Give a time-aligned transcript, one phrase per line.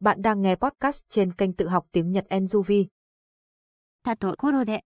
[0.00, 2.86] Bạn đang nghe podcast trên kênh tự học tiếng Nhật Enjuvi.
[4.02, 4.84] たところで、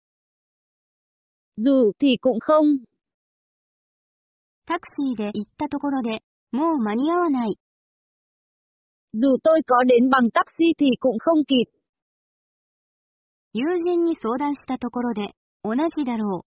[1.57, 2.79] Dù thì cũng không.
[4.67, 7.59] タクシーで行ったところで、もう間に合わない。
[9.13, 11.67] Dù tôi có đến bằng taxi thì cũng không kịp.
[13.55, 16.45] 友人に相談したところで、同じだろ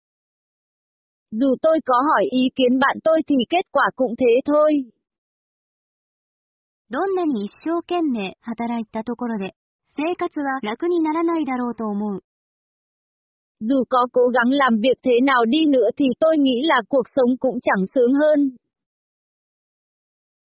[1.31, 4.92] Dù tôi có hỏi ý kiến bạn tôi thì kết quả cũng thế thôi.
[6.93, 6.93] う。
[6.93, 9.55] どんなに一生懸命働いたところで、
[9.97, 12.23] 生活は楽にならないだろうと思う。
[13.61, 17.03] Dù có cố gắng làm việc thế nào đi nữa thì tôi nghĩ là cuộc
[17.17, 18.57] sống cũng chẳng sướng hơn.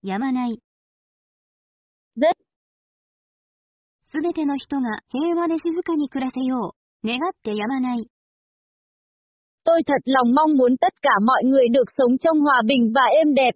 [0.02, 0.60] やまない。
[2.16, 2.36] Rất,
[4.12, 7.06] すべての人が平和で静かに暮らせよう。
[7.06, 8.06] 願ってやまない。
[9.64, 13.02] tôi thật lòng mong muốn tất cả mọi người được sống trong hòa bình và
[13.20, 13.54] êm đẹp.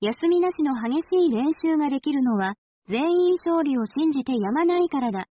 [0.00, 2.54] 休みなしの激しい練習ができるのは、
[2.88, 5.26] 全員勝利を信じてやまないからだ。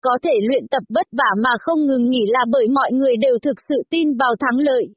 [0.00, 3.38] Có thể luyện tập vất vả mà không ngừng nghỉ là bởi mọi người đều
[3.42, 4.94] thực sự tin vào thắng lợi.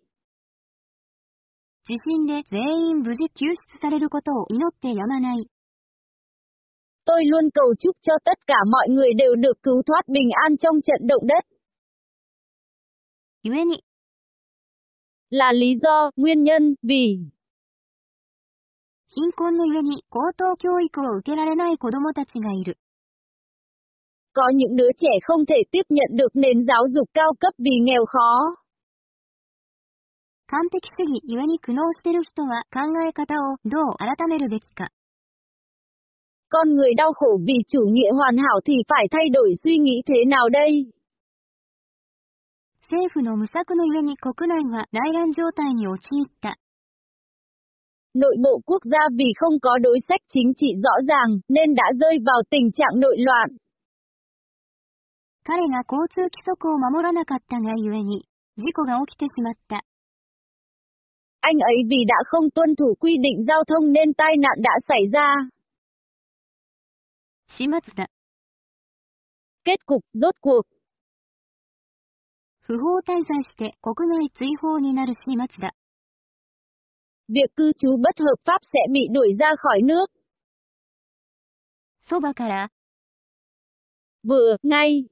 [1.83, 5.47] 地震で全員無事救出されることを祈ってやまない。
[7.05, 10.57] Tôi luôn cầu chúc cho tất cả mọi người đều được cứu thoát bình an
[10.57, 11.45] trong trận động đất.
[13.43, 13.83] 故に、
[15.31, 17.17] Là lý do, nguyên nhân, vì
[19.15, 22.77] 貧困のゆえに高等教育を受けられない子供たちがいる。
[24.33, 27.71] có những đứa trẻ không thể tiếp nhận được nền giáo dục cao cấp vì
[27.83, 28.61] nghèo khó.
[30.51, 34.89] 完璧主義ゆえに苦悩してる人は考え方をどう改めるべきか。
[36.49, 40.01] Con người đau khổ vì chủ nghĩa hoàn hảo thì phải thay đổi suy nghĩ
[40.05, 40.91] thế nào đây?
[42.91, 46.57] 政府の無策のゆえに国内は内乱状態に陥った。
[48.15, 51.83] Nội bộ quốc gia vì không có đối sách chính trị rõ ràng nên đã
[51.99, 53.49] rơi vào tình trạng nội loạn.
[55.43, 58.25] 彼が交通規則を守らなかったがゆえに、
[58.57, 59.83] 事故が起きてしまった。
[61.41, 64.71] Anh ấy vì đã không tuân thủ quy định giao thông nên tai nạn đã
[64.87, 65.35] xảy ra.
[67.47, 68.07] 始末だ。
[69.63, 70.67] Kết cục, rốt cuộc.
[72.61, 75.73] 不法滞在して国外追放になる始末だ。
[77.27, 80.05] Việc cư trú bất hợp pháp sẽ bị đuổi ra khỏi nước.
[82.03, 82.71] そばから、
[84.23, 85.07] Vừa, ngay.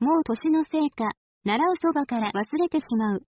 [0.00, 1.12] もう年のせいか、
[1.44, 3.22] 習うそばから忘れてしまう。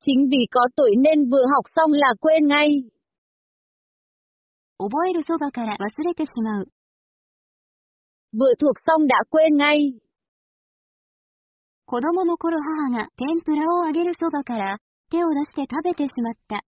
[0.00, 2.90] Chính vì có tuổi nên vừa học xong là quên ngay.
[4.78, 6.68] 覚えるそばから忘れてしまう。
[8.32, 10.00] Vừa thuộc xong đã quên ngay.
[11.86, 14.78] 子供の頃母が天ぷらを揚げるそばから、
[15.10, 16.60] 手を出して食べてしまった。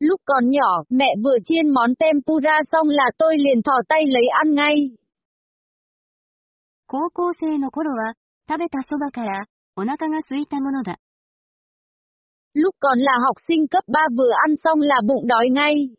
[0.00, 4.22] Lúc còn nhỏ, mẹ vừa chiên món tempura xong là tôi liền thò tay lấy
[4.44, 4.96] ăn ngay.
[6.86, 8.14] 高校生の頃は、
[8.48, 9.44] 食べたそばから、
[9.76, 10.96] お腹が空いたものだ。
[12.54, 15.94] Lúc còn là học sinh cấp 3 vừa ăn xong là bụng đói ngay.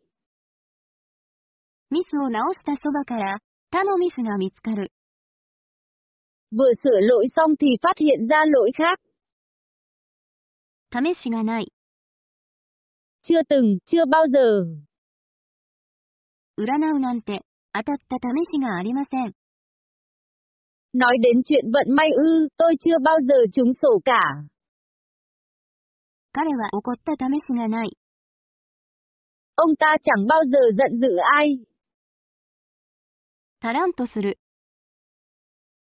[1.90, 3.38] ミスを直したそばから、
[3.70, 4.90] 他のミスが見つかる。
[6.52, 9.00] Vừa sửa lỗi xong thì phát hiện ra lỗi khác.
[10.94, 11.72] 試しがない。
[13.22, 14.64] Chưa từng, chưa bao giờ.
[16.56, 17.42] 占うなんて、
[17.72, 19.32] 当たった試しがありません。
[20.92, 24.44] Nói đến chuyện vận may ư, tôi chưa bao giờ trúng sổ cả.
[26.32, 27.96] 彼は怒った試しがない。
[29.56, 31.64] Ông ta chẳng bao giờ giận dữ ai.
[33.60, 34.38] タランとする。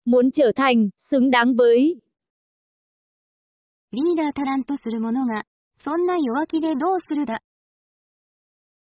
[0.06, 2.00] Muốn trở thành, xứng đáng với.
[3.93, 5.43] リーダータランとする者が、
[5.83, 7.41] そんな弱気でどうするだ。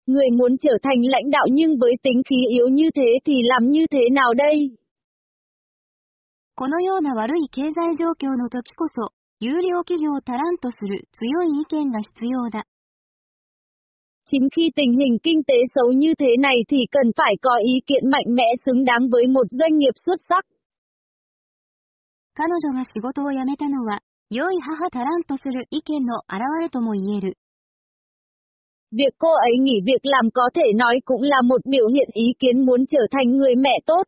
[0.08, 3.72] Người muốn trở thành lãnh đạo nhưng với tính khí yếu như thế thì làm
[3.72, 4.78] như thế nào đây?
[6.56, 12.66] このような悪い経済状況の時こそ、有料企業をタランとする強い意見が必要だ。
[14.26, 18.12] Chính khi tình hình kinh tế xấu như thế này thì cần phải có ý kiện
[18.12, 20.46] mạnh mẽ xứng đáng với một doanh nghiệp xuất sắc.
[22.36, 24.00] 彼女が仕事を辞めたのは、
[24.31, 27.37] 良い母タランとする意見の表れとも言える。
[28.93, 32.35] Việc cô ấy nghỉ việc làm có thể nói cũng là một biểu hiện ý
[32.39, 34.03] kiến muốn trở thành người mẹ tốt.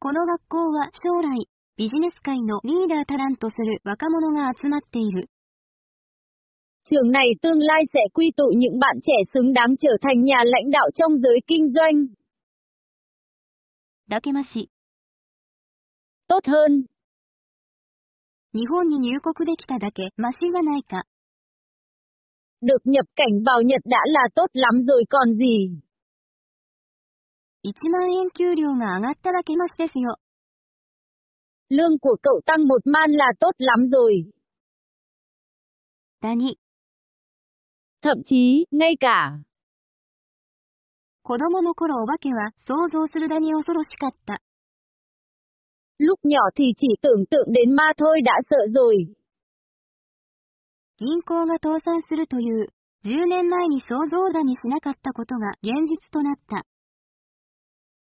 [0.00, 1.46] この学校は将来、
[1.76, 5.28] ビジネス界のリーダータランとする若者が集まっている。
[6.84, 10.38] Trường này tương lai sẽ quy tụ những bạn trẻ xứng đáng trở thành nhà
[10.44, 12.08] lãnh đạo trong giới kinh doanh.
[14.08, 14.68] だけまし。
[16.26, 16.86] Tốt hơn,
[18.57, 21.03] 日本に入国できただけマシじゃないか。
[22.61, 25.79] Được nhập cảnh vào Nhật đã là tốt lắm rồi còn gì.
[27.63, 30.17] 1万円給料が上がっただけマシですよ。
[31.69, 34.31] Lương của cậu tăng một man là tốt lắm rồi.
[36.21, 36.57] だに、
[38.01, 39.43] Thậm chí, ngay cả,
[41.21, 44.41] 子供の頃お化けは想像するだに恐ろしかった。
[45.98, 48.96] lúc nhỏ thì chỉ tưởng tượng đến ma thôi đã sợ rồi.
[50.98, 52.68] 銀行が倒産するという、
[53.04, 56.64] 10年前に想像だにしなかったことが現実となった。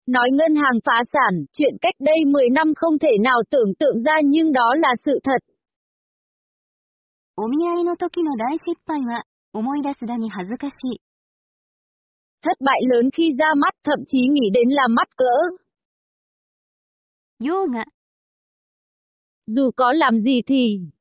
[0.07, 4.01] Nói ngân hàng phá sản, chuyện cách đây 10 năm không thể nào tưởng tượng
[4.01, 5.37] ra nhưng đó là sự thật.
[7.35, 9.23] お見合いの時の大失敗は、
[9.53, 10.99] 思い出すだに恥ずかしい。
[12.41, 15.25] Thất bại lớn khi ra mắt thậm chí nghĩ đến là mắt cỡ.
[17.39, 17.85] 用が、
[19.47, 20.91] Dù có làm gì thì,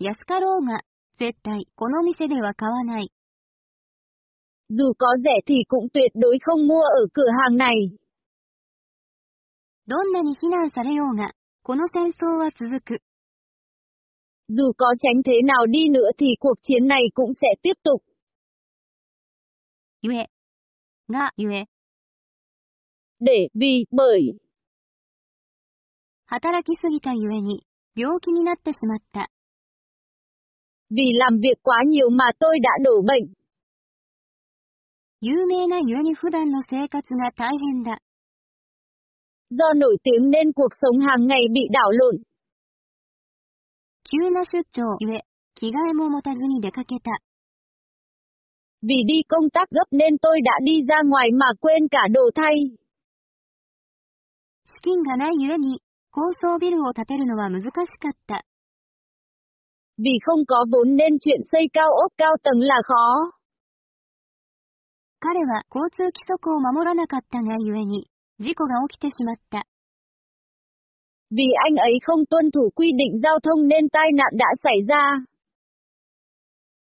[0.00, 0.80] 安かろうが、
[1.18, 3.10] 絶対、この店では買わない。
[4.70, 7.74] dù có rẻ thì cũng tuyệt đối không mua ở cửa hàng này.
[9.86, 12.98] どんなに非難されようが、この戦争は続く。
[14.48, 18.02] Dù có tránh thế nào đi nữa thì cuộc chiến này cũng sẽ tiếp tục.
[20.02, 20.28] ゆえ。
[21.08, 21.66] が、ゆえ。
[23.20, 24.34] Để, vì, bởi,
[26.28, 27.64] 働きすぎたゆえに、
[27.94, 29.28] 病気になってしまった。
[30.90, 33.34] vì làm việc quá nhiều mà tôi đã đổ bệnh.
[35.20, 37.98] 有名なゆえに普段の生活が大変だ。
[39.50, 42.16] Do nổi tiếng nên cuộc sống hàng ngày bị đảo lộn.
[44.04, 45.24] 急な出張ゆえ、
[45.54, 47.10] 着替えも持たずに出かけた。
[48.82, 52.30] Vì đi công tác gấp nên tôi đã đi ra ngoài mà quên cả đồ
[52.34, 52.76] thay.
[54.66, 55.80] 資金がないゆえに、
[56.19, 57.79] 高層ビルを建てるのは難しか
[58.09, 58.43] った。
[59.97, 63.31] Vì không có vốn nên chuyện xây cao ốc cao tầng là khó.
[65.21, 69.63] 彼は交通規則を守らなかったがゆえに、事故が起きてしまった。
[71.31, 75.23] Vì anh ấy không tuân thủ quy định giao thông nên tai nạn đã xảy ra.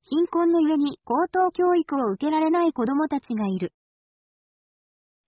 [0.02, 3.72] 貧困のゆえに高等教育を受けられない子供たちがいる。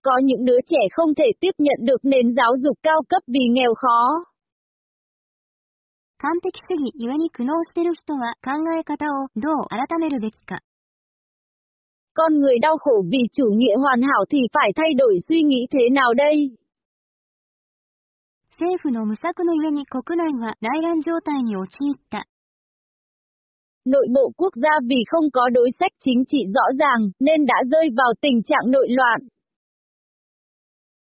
[0.02, 3.46] Có những đứa trẻ không thể tiếp nhận được nền giáo dục cao cấp vì
[3.52, 4.24] nghèo khó.
[6.20, 10.62] 完璧主義ゆえに苦悩してる人は考え方をどう改めるべきか。
[12.16, 15.68] Con người đau khổ vì chủ nghĩa hoàn hảo thì phải thay đổi suy nghĩ
[15.70, 16.58] thế nào đây?
[18.60, 22.26] 政府の無策のゆえに国内は内乱状態に陥った。
[23.86, 27.56] Nội bộ quốc gia vì không có đối sách chính trị rõ ràng nên đã
[27.72, 29.20] rơi vào tình trạng nội loạn.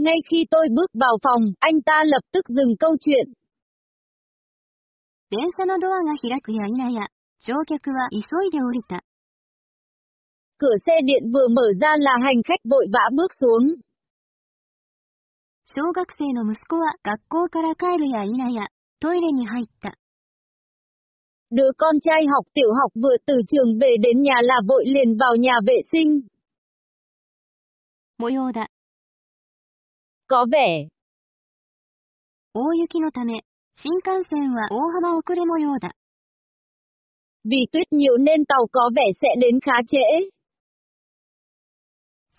[0.00, 3.32] Ngay khi tôi bước vào phòng, anh ta lập tức dừng câu chuyện.
[5.28, 7.08] 電車のドアが開くや否や、
[7.40, 9.02] 乗客は急いで降りた。
[10.58, 13.80] Cửa xe điện vừa mở ra là hành khách vội vã bước xuống.
[15.74, 18.68] 小学生の息子は学校から帰るや否や、
[19.00, 19.98] トイレに入った。
[21.50, 25.16] Đứa con trai học tiểu học vừa từ trường về đến nhà là vội liền
[25.16, 26.22] vào nhà vệ sinh.
[28.18, 28.70] 模様だ。
[30.31, 30.87] Có vẻ,
[32.53, 33.43] 大雪のため、
[33.75, 35.91] 新幹線は大幅遅れ模様だ。
[37.43, 39.97] vì tuyết nhiều nên tàu có vẻ sẽ đến khá trễ.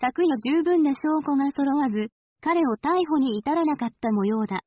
[0.01, 2.09] 昨夜十分な証拠が揃わず、
[2.41, 4.61] 彼を逮捕に至らなかった模様だ。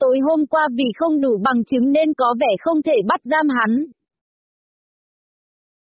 [0.00, 3.48] Tối hôm qua vì không đủ bằng chứng nên có vẻ không thể bắt giam
[3.48, 3.92] hắn.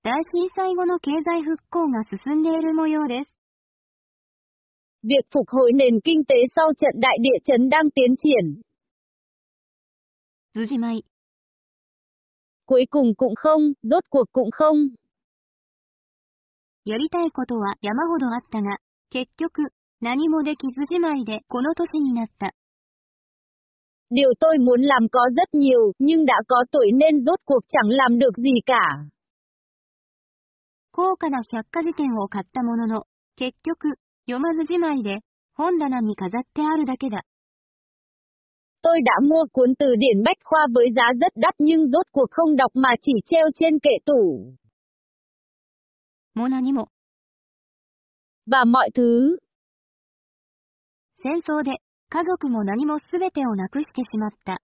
[0.02, 3.36] 大震災後の経済復興が進んでいる模様です。
[5.06, 8.62] Việc phục hồi nền kinh tế sau trận đại địa chấn đang tiến triển.
[10.54, 11.06] 図じまい。
[12.66, 14.96] Cuối cùng cũng không, rốt cuộc cũng không.
[16.84, 18.78] やりたいことは山ほどあったが、
[19.12, 22.54] 結局、何もできずじまいでこの年になった。
[24.10, 27.90] Điều tôi muốn làm có rất nhiều, nhưng đã có tuổi nên rốt cuộc chẳng
[27.90, 29.08] làm được gì cả.
[30.92, 33.06] 高価な百科事典を買ったものの、
[33.38, 33.96] 結局、
[34.30, 35.20] 読まずじまいで、
[35.54, 37.24] 本棚に飾ってあるだけだ。
[38.84, 42.32] Tôi đã mua cuốn từ điển bách khoa với giá rất đắt nhưng rốt cuộc
[42.32, 44.56] không đọc mà chỉ treo trên kệ tủ.
[46.34, 46.88] もう何も。
[48.48, 49.38] Và mọi thứ.
[51.24, 54.62] 戦争で、家族も何も全てをなくしてしまった。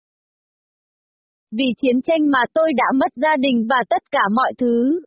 [1.52, 5.00] Vì chiến tranh mà tôi đã mất gia đình và tất cả mọi thứ.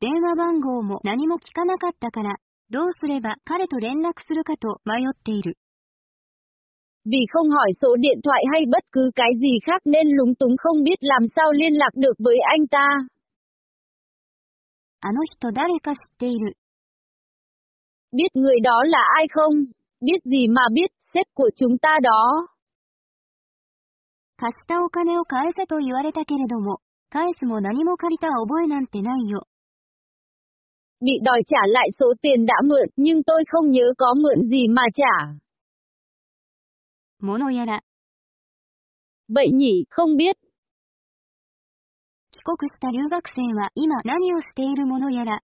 [0.00, 2.36] 電話番号も何も聞かなかったから、
[2.74, 5.56] どうすれば彼と連絡するかと迷っている。
[7.04, 10.56] Vì không hỏi số điện thoại hay bất cứ cái gì khác nên lúng túng
[10.58, 12.86] không biết làm sao liên lạc được với anh ta.
[15.02, 16.56] あの人誰か知っている。
[18.12, 19.54] Biết người đó là ai không?
[20.00, 22.48] Biết gì mà biết, sếp của chúng ta đó.
[24.36, 29.46] 貸したお金を返せと言われたけれども、返すも何も借りた覚えなんてないよ。
[31.00, 34.68] Bị đòi trả lại số tiền đã mượn nhưng tôi không nhớ có mượn gì
[34.68, 35.38] mà trả.
[37.20, 37.82] ものやら、
[39.28, 40.36] Vậy nhỉ, không biết.
[42.32, 45.40] 帰国した留学生は今何をしているものやら、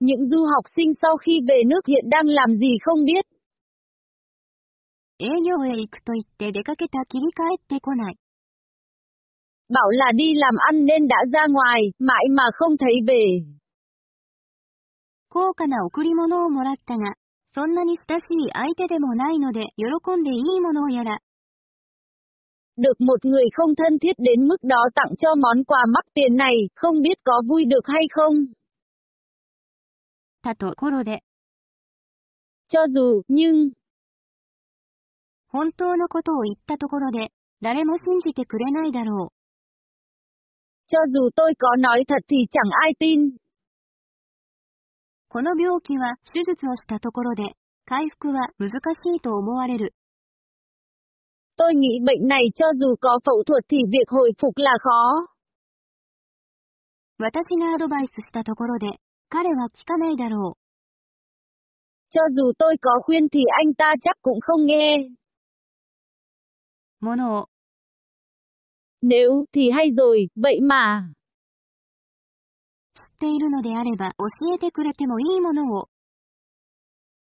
[0.00, 3.26] Những du học sinh sau khi về nước hiện đang làm gì không biết.
[5.18, 8.16] 営業へ行くと言って出かけたきり帰ってこない。
[9.68, 13.22] Bảo là đi làm ăn nên đã ra ngoài, mãi mà không thấy về.
[15.28, 17.14] 高価な贈り物をもらったが、
[17.54, 21.18] そんなに親しい相手でもないので喜んでいいものをやら、
[22.76, 26.36] Được một người không thân thiết đến mức đó tặng cho món quà mắc tiền
[26.36, 28.34] này, không biết có vui được hay không.
[30.42, 31.22] たところで、
[32.68, 33.72] Cho dù, nhưng,
[35.48, 37.28] 本当のことを言ったところで、
[37.60, 39.32] 誰も信じてくれないだろう。
[40.88, 43.36] cho dù tôi có nói thật thì chẳng ai tin.
[45.36, 47.42] この病気は手術をしたところで、
[47.86, 49.94] 回復は難しいと思われる。
[51.56, 55.28] Tôi nghĩ bệnh này cho dù có phẫu thuật thì việc hồi phục là khó.
[57.18, 58.86] 私がアドバイスしたところで、
[59.28, 60.62] 彼は聞かないだろう。
[62.10, 65.08] Cho dù tôi có khuyên thì anh ta chắc cũng không nghe.
[67.00, 67.48] ものを、
[69.02, 71.08] Nếu thì hay rồi, vậy mà.
[73.19, 75.87] 知っているのであれば教えてくれてもいいものを、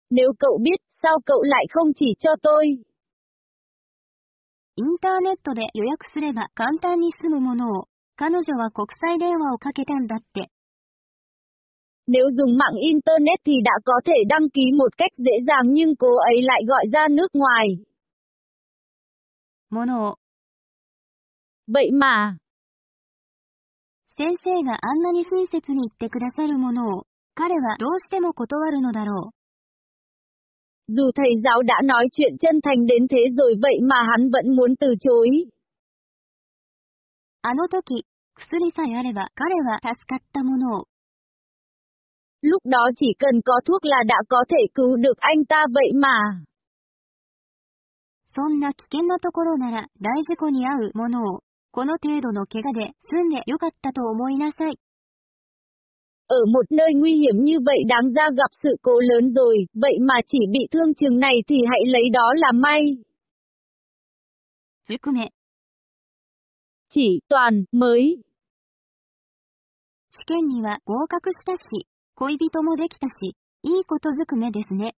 [0.09, 2.81] Nếu cậu biết, sao cậu lại không chỉ cho tôi?
[4.77, 7.87] インターネットで予約すれば簡単に済むものを、
[8.17, 10.49] 彼女は国際電話をかけたんだって。
[12.07, 16.07] Nếu dùng mạng Internet thì đã có thể đăng ký một cách dễ dàng nhưng cô
[16.17, 17.67] ấy lại gọi ra nước ngoài.
[19.69, 20.17] ものを、
[21.67, 22.37] Vậy mà,
[24.16, 27.04] 先生があんなに親切に言ってくださるものを、
[27.34, 29.40] 彼はどうしても断るのだろう。
[30.92, 34.56] dù thầy giáo đã nói chuyện chân thành đến thế rồi vậy mà hắn vẫn
[34.56, 35.50] muốn từ chối.
[37.42, 38.04] あの時、
[38.34, 40.86] 薬さえあれば彼は助かったものを、
[42.42, 45.92] Lúc đó chỉ cần có thuốc là đã có thể cứu được anh ta vậy
[45.94, 46.44] mà.
[48.32, 51.42] そんな危険なところなら大事故に遭うものを、
[51.74, 54.78] この程度の怪我で済んでよかったと思いなさい。
[56.28, 59.98] Ở một nơi nguy hiểm như vậy đáng ra gặp sự cố lớn rồi, vậy
[60.00, 62.80] mà chỉ bị thương chừng này thì hãy lấy đó là may.
[64.88, 65.30] ずくめ、
[66.88, 68.22] Chỉ, toàn, mới.
[70.10, 74.94] 試験には合格したし、恋人もできたし、いいことずくめですね。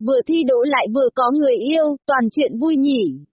[0.00, 3.24] Vừa thi đỗ lại vừa có người yêu, toàn chuyện vui nhỉ.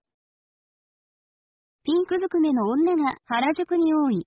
[1.84, 4.26] ピンクずくめの女が原宿に多い。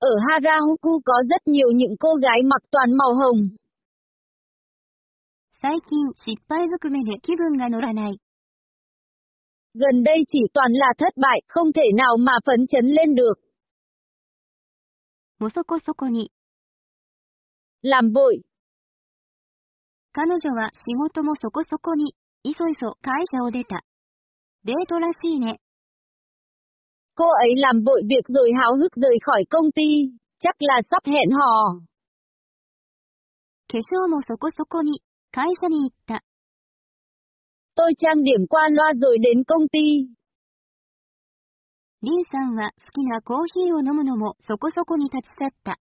[0.00, 3.56] Ở Harajuku có rất nhiều những cô gái mặc toàn màu hồng.
[5.62, 8.18] 最近失敗ずくめで気分が乗らない。
[9.74, 13.34] Gần đây chỉ toàn là thất bại, không thể nào mà phấn chấn lên được.
[15.38, 16.32] もそこそこに、
[17.84, 18.42] Làm vội,
[20.12, 23.84] 彼女は仕事もそこそこに、いそいそ会社を出た。
[24.64, 25.60] デートらしいね。
[27.19, 29.89] cô ấy làm vội việc rồi háo hức rời khỏi công ty,
[30.39, 31.81] chắc là sắp hẹn hò.
[33.67, 35.01] 化粧もそこそこに、
[35.31, 36.23] 会社に行った。
[37.75, 40.07] Tôi trang điểm qua loa rồi đến công ty.
[42.01, 45.79] リンさんは好きなコーヒーを飲むのもそこそこに立ち去った。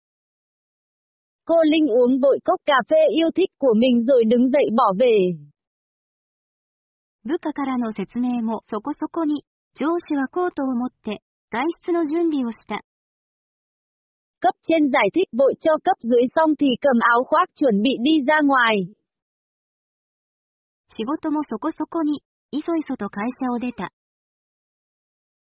[1.46, 4.94] Cô Linh uống vội cốc cà phê yêu thích của mình rồi đứng dậy bỏ
[5.00, 5.50] về.
[7.24, 9.44] 部下からの説明もそこそこに、
[9.75, 12.83] 上司はコートを持って、外出の準備をした。
[14.41, 18.23] Cấp trên giải thích vội cho cấp dưới xong thì cầm áo khoác chuẩn bị đi
[18.27, 18.95] ra ngoài.
[20.97, 23.91] 仕事もそこそこに、いそいそと会社を出た。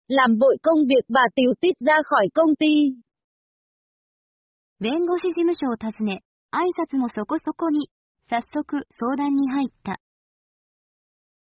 [0.10, 3.02] Làm vội công việc và tiếu tít ra khỏi công ty.
[4.80, 6.22] 弁護士事務所を訪ね、
[6.52, 7.90] 挨拶もそこそこに、
[8.30, 10.00] 早速相談に入った。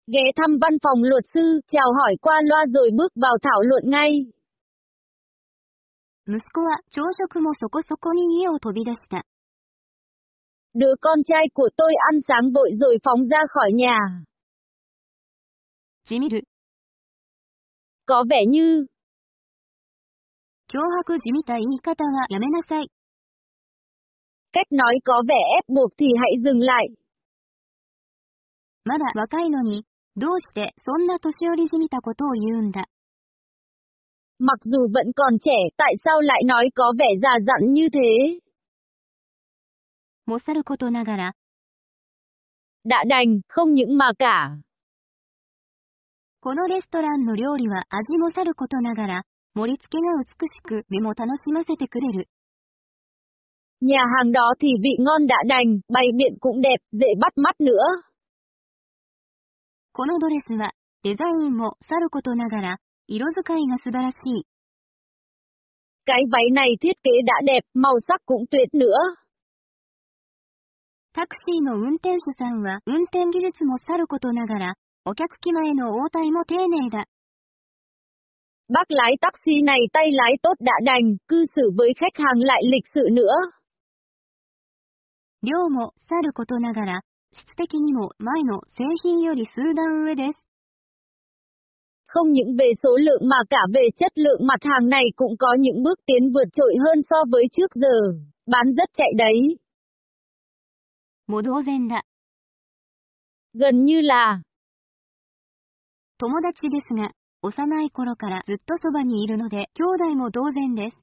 [0.08, 3.84] Ghé thăm văn phòng luật sư, chào hỏi qua loa rồi bước vào thảo luận
[3.86, 4.12] ngay.
[6.30, 9.24] 息子は朝食もそこそこに家を飛び出した。
[10.74, 14.24] Đứa con trai của tôi ăn sáng vội rồi phóng ra khỏi nhà.
[16.06, 16.44] じみる、
[18.06, 18.88] Có vẻ như,
[20.70, 22.90] 脅迫じみた言い方はやめなさい。
[24.52, 26.90] cách nói có vẻ ép buộc thì hãy dừng lại.
[28.84, 29.86] まだ若いのに、
[30.16, 32.88] どうしてそんな年寄りじみたことを言うんだ。
[34.40, 38.40] Mặc dù vẫn còn trẻ, tại sao lại nói có vẻ già dặn như thế?
[40.28, 41.34] もさることながら、
[42.84, 44.58] Đã đành, không những mà cả.
[46.42, 49.24] このレストランの料理は味もさることながら、
[49.56, 52.28] 盛り付けが美しく目も楽しませてくれる。
[53.82, 57.62] Nhà hàng đó thì vị ngon đã đành, bày biện cũng đẹp, dễ bắt mắt
[57.62, 57.84] nữa.
[59.95, 60.73] このドレスは、
[61.03, 62.77] デザインもさることながら、
[63.09, 64.47] 色使いが素晴らしい。
[66.07, 68.89] Cái váy này thiết kế đã đẹp, màu sắc cũng tuyệt nữa.
[71.13, 77.05] タクシーの運転手さんは運転技術もさることながら、お客機前の応対も丁寧だ。
[78.71, 82.87] Bác lái taxi này tay lái tốt đã đành, cư xử với khách hàng lại lịch
[82.95, 83.29] sự nữa.
[85.43, 87.01] 量もさることながら、
[87.33, 90.39] 質的にも前の製品より数段上です。
[92.07, 95.83] Không những về số lượng mà cả về chất lượng mặt hàng này cũng có những
[95.83, 98.19] bước tiến vượt trội hơn so với trước giờ.
[98.47, 99.59] Bán rất chạy đấy.
[101.27, 102.05] もう同然だ。
[103.55, 104.43] Gần như là,
[106.19, 107.12] 友達ですが、
[107.43, 111.02] 幼い頃からずっとそばにいるので、兄弟も同然です。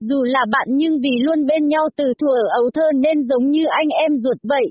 [0.00, 3.66] dù là bạn nhưng vì luôn bên nhau từ thuở ấu thơ nên giống như
[3.70, 4.64] anh em ruột vậy.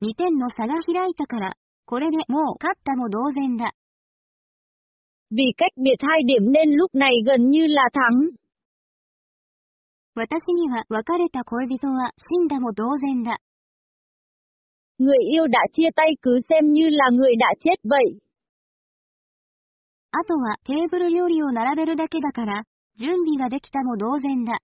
[0.00, 1.52] 2点の差が開いたから、
[1.86, 3.72] これでもう勝ったも同然だ。
[5.30, 8.32] Vì cách biệt hai điểm nên lúc này gần như là thắng.
[10.14, 13.38] 私には別れた恋人は死んだも同然だ。
[14.98, 18.20] Người yêu đã chia tay cứ xem như là người đã chết vậy.
[20.10, 22.62] あとはテーブル料理を並べるだけだから、
[22.96, 24.60] 準備ができたも同然だ。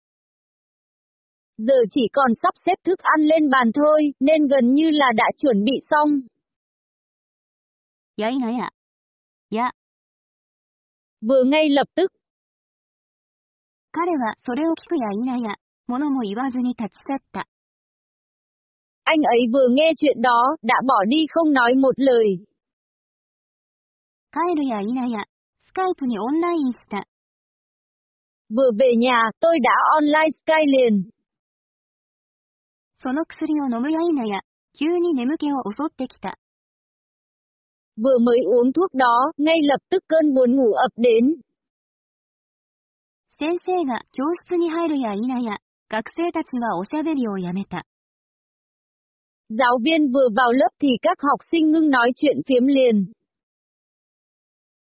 [1.59, 5.24] Giờ chỉ còn sắp xếp thức ăn lên bàn thôi, nên gần như là đã
[5.37, 6.27] chuẩn bị xong.
[8.16, 8.70] やいなや。
[9.50, 9.70] や、
[11.20, 12.12] Vừa ngay lập tức,
[13.92, 15.55] 彼はそれを聞くやいなや、
[15.87, 17.46] 物も言わずに立ち去った。
[19.05, 22.44] anh ấy vừa nghe chuyện đó, đã bỏ đi không nói một lời.
[24.33, 25.27] 帰るやいなや、
[25.61, 27.07] スカイプにオンラインした。
[28.48, 31.11] Vừa về nhà, tôi đã online Sky liền.
[33.00, 34.40] その薬を飲むやいなや、
[34.79, 36.38] 急に眠気を襲ってきた。
[37.96, 41.37] Vừa mới uống thuốc đó, ngay lập tức cơn buồn ngủ ập đến.
[43.38, 47.85] 先生が教室に入るやいなや、学生たちはおしゃべりをやめた。
[49.50, 53.12] Giáo viên vừa vào lớp thì các học sinh ngưng nói chuyện phiếm liền.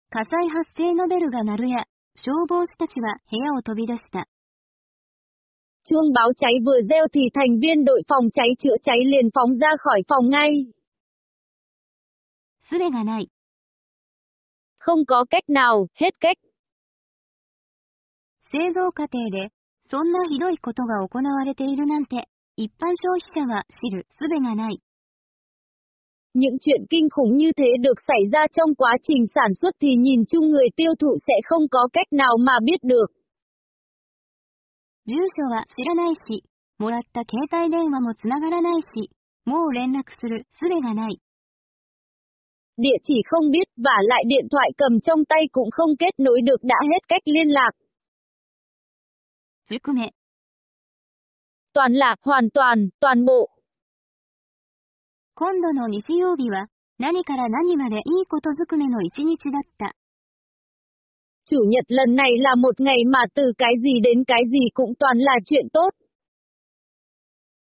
[0.09, 4.27] 火災発生のベルが鳴るや、 消防士たちは部屋を飛び出した。
[5.83, 9.57] Chuông báo cháy vừa reo thì thành viên đội phòng cháy chữa cháy liền phóng
[9.57, 10.73] ra khỏi phòng ngay.
[12.61, 13.29] すべがない。
[14.79, 16.37] Không có cách nào, hết cách.
[18.51, 19.49] 製造過程で、
[19.87, 24.81] そんなひどいことが行われているなんて、一般消費者は知るすべがない。
[26.33, 29.95] Những chuyện kinh khủng như thế được xảy ra trong quá trình sản xuất thì
[29.95, 33.05] nhìn chung người tiêu thụ sẽ không có cách nào mà biết được.
[35.09, 36.43] 住所は知らないし、
[36.77, 39.09] もらった携帯電話もつながらないし、
[39.45, 41.19] もう連絡するすべがない。
[42.77, 46.41] Địa chỉ không biết và lại điện thoại cầm trong tay cũng không kết nối
[46.41, 47.71] được đã hết cách liên lạc.
[49.65, 50.13] ずくめ。
[51.73, 53.49] Toàn lạc, hoàn toàn, toàn bộ.
[55.35, 59.95] 今度の日曜日は、何から何までいいことずくめの一日だった。
[61.45, 64.93] Chủ nhật lần này là một ngày mà từ cái gì đến cái gì cũng
[64.99, 65.89] toàn là chuyện tốt.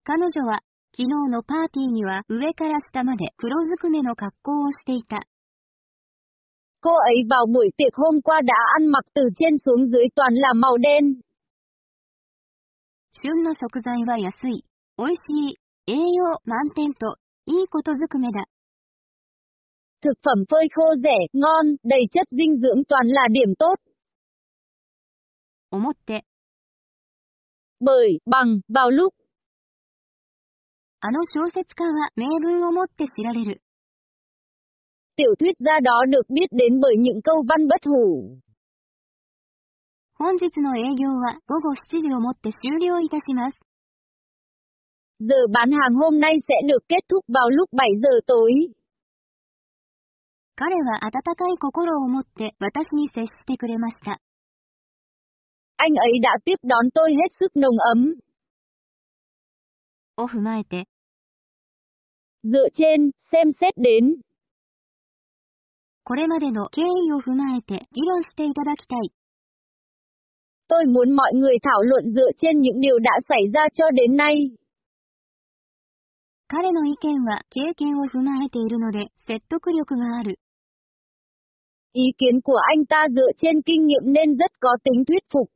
[0.04, 5.22] 彼女は、昨日のパーティーには上から下まで黒ずくめの格好をしていた。
[6.80, 10.34] Cô ấy vào buổi tiệc hôm qua đã ăn mặc từ trên xuống dưới toàn
[10.34, 11.20] là màu đen.
[13.22, 14.64] 旬の食材は安い、
[14.98, 15.20] 美味し
[15.52, 18.44] い、栄養満点と いいことずくめだ。
[20.00, 23.76] Thực phẩm phơi khô rẻ, ngon, đầy chất dinh dưỡng toàn là điểm tốt.
[25.70, 26.24] 思って、
[27.80, 29.14] Bởi, bằng, vào lúc.
[31.00, 33.60] あの小説家は名文をもって知られる。
[35.16, 38.38] Tiểu thuyết gia đó được biết đến bởi những câu văn bất hủ.
[40.14, 43.58] 本日の営業は午後7時をもって終了いたします。
[45.18, 48.52] Giờ bán hàng hôm nay sẽ được kết thúc vào lúc 7 giờ tối.
[50.56, 54.20] 彼は温かい心を持って私に接してくれました。
[55.76, 58.14] Anh ấy đã tiếp đón tôi hết sức nồng ấm.
[60.18, 60.84] を踏まえて、
[62.44, 64.20] Dựa trên, xem xét đến.
[66.04, 69.12] これまでの経緯を踏まえて議論していただきたい。
[70.68, 74.16] Tôi muốn mọi người thảo luận dựa trên những điều đã xảy ra cho đến
[74.16, 74.34] nay.
[76.48, 80.38] 彼の意見は経験を踏まえているので説得力がある。
[81.94, 85.50] Ý kiến của anh ta dựa trên kinh nghiệm nên rất có tính thuyết phục.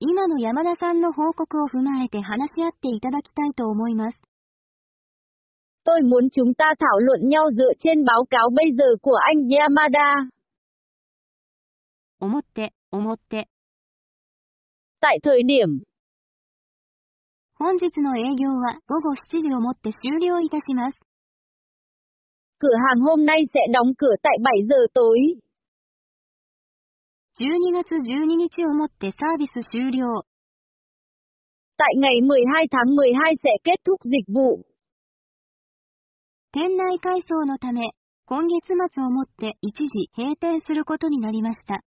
[0.00, 4.20] 今の山田さんの報告を踏まえて話し合っていただきたいと思います。
[5.84, 9.48] Tôi muốn chúng ta thảo luận nhau dựa trên báo cáo bây giờ của anh
[9.48, 10.28] Yamada.
[12.20, 13.48] 思って、思って、
[15.00, 15.82] Tại thời điểm,
[17.61, 20.99] 本日の営業は午後7時をもって終了いたします。
[22.57, 25.35] cửa hàng hôm nay sẽ đóng cửa tại 7 giờ tối.
[27.37, 30.23] 12月12日をもってサービス終了。
[31.77, 34.63] Tại ngày 12 tháng 12 sẽ kết thúc dịch vụ.
[36.53, 37.91] 店内改装のため、
[38.25, 41.83] 今月末をもって一時閉店することになりました。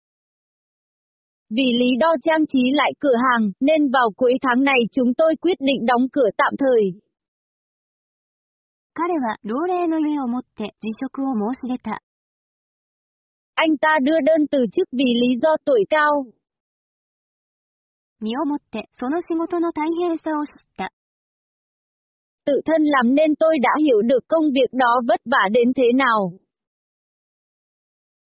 [1.52, 5.36] Vì lý do trang trí lại cửa hàng, nên vào cuối tháng này chúng tôi
[5.42, 7.02] quyết định đóng cửa tạm thời.
[8.98, 12.02] 彼は老齢の家をもって辞職を申し出た。
[13.54, 16.26] Anh ta đưa đơn từ chức vì lý do tuổi cao.
[18.20, 20.92] 身をもってその仕事の大変さを知った。
[22.46, 25.94] Tự thân làm nên tôi đã hiểu được công việc đó vất vả đến thế
[25.94, 26.40] nào.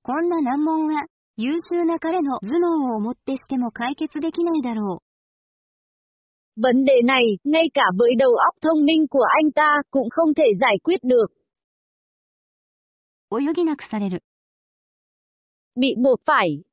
[0.04, 1.06] こんな難問は、
[1.39, 5.03] 優秀な彼の頭脳をもってしても解決できないだろ
[6.57, 10.35] Vấn đề này, ngay cả với đầu óc thông minh của anh ta, cũng không
[10.35, 11.27] thể giải quyết được.
[13.31, 13.43] う。
[13.43, 14.23] 泳ぎなくされる。
[15.77, 16.65] Bị buộc phải.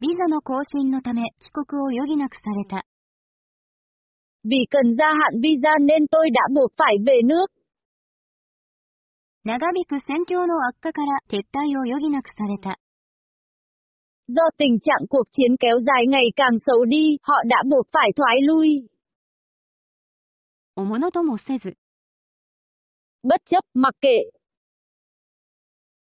[0.00, 2.84] ビザの更新のため帰国を余儀なくされた。
[4.44, 7.46] Vì cần gia hạn visa nên tôi đã buộc phải về nước.
[9.44, 12.78] 長引く戦況の悪化から撤退を余儀なくされた。
[14.27, 18.41] Do tình trạng cuộc chiến kéo dài ngày càng xấu đi, họ đã buộc phải thoái
[18.41, 18.87] lui.
[20.75, 21.77] おものともせず、
[23.23, 24.31] Bất chấp, mặc kệ.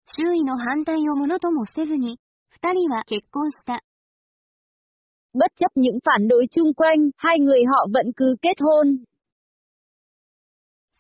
[0.07, 3.83] 周囲の反対をものともせずに、二人は結婚した。
[5.35, 9.05] Bất chấp những phản đối chung quanh, hai người họ vẫn cứ kết hôn.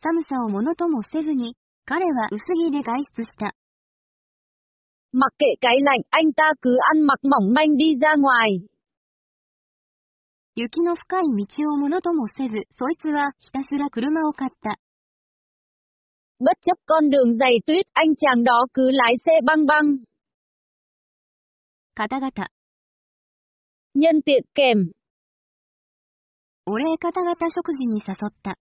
[0.02, 3.54] 寒さをものともせずに、彼は薄着で外出した。
[5.14, 8.70] Mặc kệ cái lạnh, anh ta cứ ăn mặc mỏng manh đi ra ngoài.
[10.56, 14.78] 雪の深い道をものともせず、そいつはひたすら車を買った。
[16.40, 20.04] Bất chấp con đường dày tuyết, anh chàng đó cứ lái xe băng băng.
[21.94, 22.48] 方々、
[23.94, 24.90] Nhân tiện kèm,
[26.66, 28.58] お礼方々食事に誘った。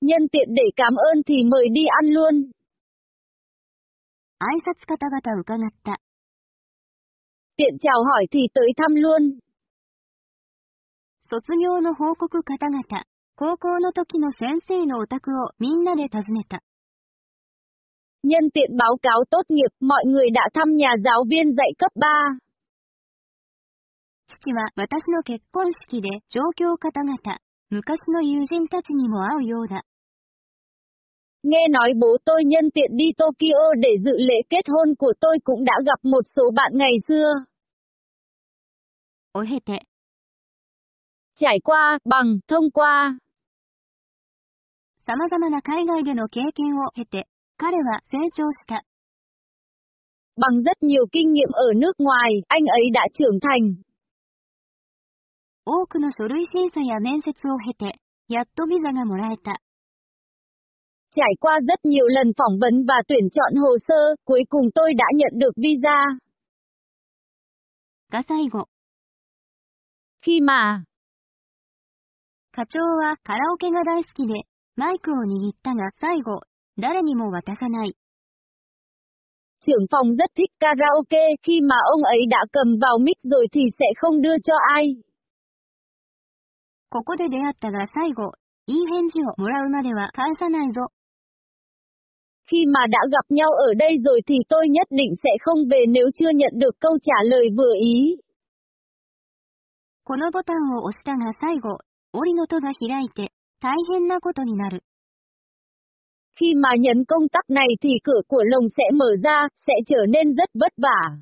[0.00, 2.50] nhân tiện để cảm ơn thì mời đi ăn luôn.
[4.43, 5.99] 挨拶方々伺った。
[7.57, 9.39] Tiện chào hỏi thì tới thăm luôn.
[11.29, 12.83] 卒業の報告方々、
[13.35, 16.61] 高校の時の先生のお宅をみんなで訪ねた。
[18.23, 22.39] Nhân tiện báo cáo tốt nghiệp, mọi người đã thăm nhà giáo viên dạy cấp 3.
[24.27, 27.17] 父は私の結婚式で状況方々、
[27.69, 29.83] 昔の友人たちにも会うようだ。
[31.42, 35.64] Nghe nói bố tôi nhân tiện đi Tokyo để dự lễ kết hôn của tôi cũng
[35.64, 37.32] đã gặp một số bạn ngày xưa.
[39.34, 39.82] を経て、
[41.34, 43.18] Trải qua, bằng, thông qua.
[45.06, 48.82] 様々な海外での経験を経て、彼は成長した。
[50.36, 53.82] Bằng rất nhiều kinh nghiệm ở nước ngoài, anh ấy đã trưởng thành.
[55.64, 59.60] 多くの書類審査や面接を経て、やっとビザがもらえた。
[61.14, 64.94] Trải qua rất nhiều lần phỏng vấn và tuyển chọn hồ sơ, cuối cùng tôi
[64.94, 66.18] đã nhận được visa.
[68.10, 68.68] が最後、
[70.22, 70.84] Khi mà,
[72.52, 74.34] 課長はカラオケが大好きで、
[74.76, 76.40] マイクを握ったが最後、
[76.78, 77.94] 誰にも渡さない。
[79.60, 83.60] Trưởng phòng rất thích karaoke, khi mà ông ấy đã cầm vào mic rồi thì
[83.78, 85.02] sẽ không đưa cho ai.
[86.90, 88.32] ここで出会ったが最後、
[88.66, 90.90] いい返事をもらうまでは返さないぞ。
[92.50, 95.84] Khi mà đã gặp nhau ở đây rồi thì tôi nhất định sẽ không về
[95.88, 98.16] nếu chưa nhận được câu trả lời vừa ý.
[100.04, 101.80] このボタンを押したが最後、
[102.14, 104.82] 檻の戸が開いて、大変なことになる。
[106.34, 110.06] Khi mà nhấn công tắc này thì cửa của lồng sẽ mở ra, sẽ trở
[110.08, 111.20] nên rất vất vả.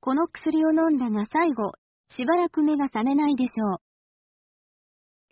[0.00, 1.72] この薬を飲んだが最後、
[2.08, 3.80] しばらく目が覚めないでしょう。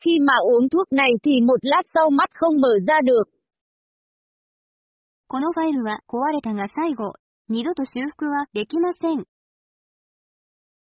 [0.01, 3.25] Khi mà uống thuốc này thì một lát sau mắt không mở ra được.
[5.34, 7.16] このファイルは壊れたが最後、
[7.50, 9.26] 二度と修復はできません。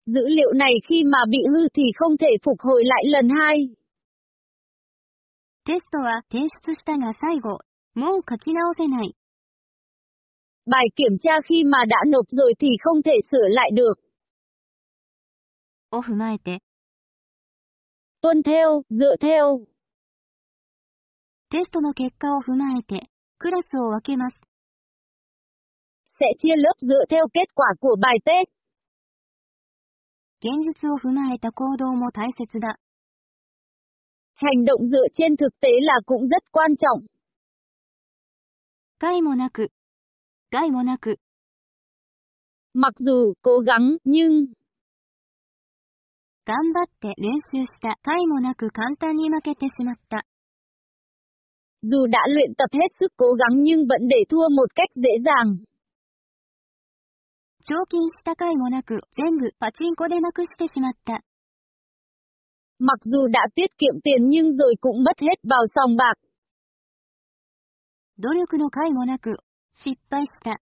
[0.08, 3.76] Dữ liệu này khi mà bị hư thì không thể phục hồi lại lần hai.
[5.64, 7.60] テストは提出したが最後、
[7.94, 9.14] もう書き直せない。
[10.66, 14.00] Bài kiểm tra khi mà đã nộp rồi thì không thể sửa lại được.
[15.92, 16.58] を踏まえて、
[18.20, 19.64] Tuân theo, dựa theo.
[21.50, 24.39] テストの結果を踏まえて、クラスを分けます。
[26.19, 28.49] Sẽ chia lớp dựa theo kết quả của bài test.
[30.41, 32.77] 現実を踏まえた行動も大切だ。
[34.35, 37.07] Hành động dựa trên thực tế là cũng rất quan trọng.
[38.99, 39.71] 害もなく、
[40.51, 41.19] 害もなく、
[42.73, 44.47] Mặc dù, cố gắng, nhưng,
[46.45, 50.25] 頑張って練習した回もなく簡単に負けてしまった。
[51.81, 55.09] dù đã luyện tập hết sức cố gắng nhưng vẫn để thua một cách dễ
[55.25, 55.57] dàng.
[57.68, 61.22] 貯金した回もなく全部パチンコでなくしてしまった。
[62.78, 66.14] Mặc dù đã tiết kiệm tiền nhưng rồi cũng mất hết vào sòng bạc.
[68.18, 69.36] 努力の回もなく
[69.72, 70.60] 失敗した。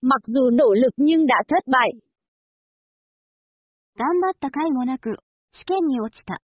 [0.00, 1.92] Mặc dù nỗ lực nhưng đã thất bại.
[3.96, 5.16] 頑張った回もなく
[5.52, 6.40] 試験に落ちた。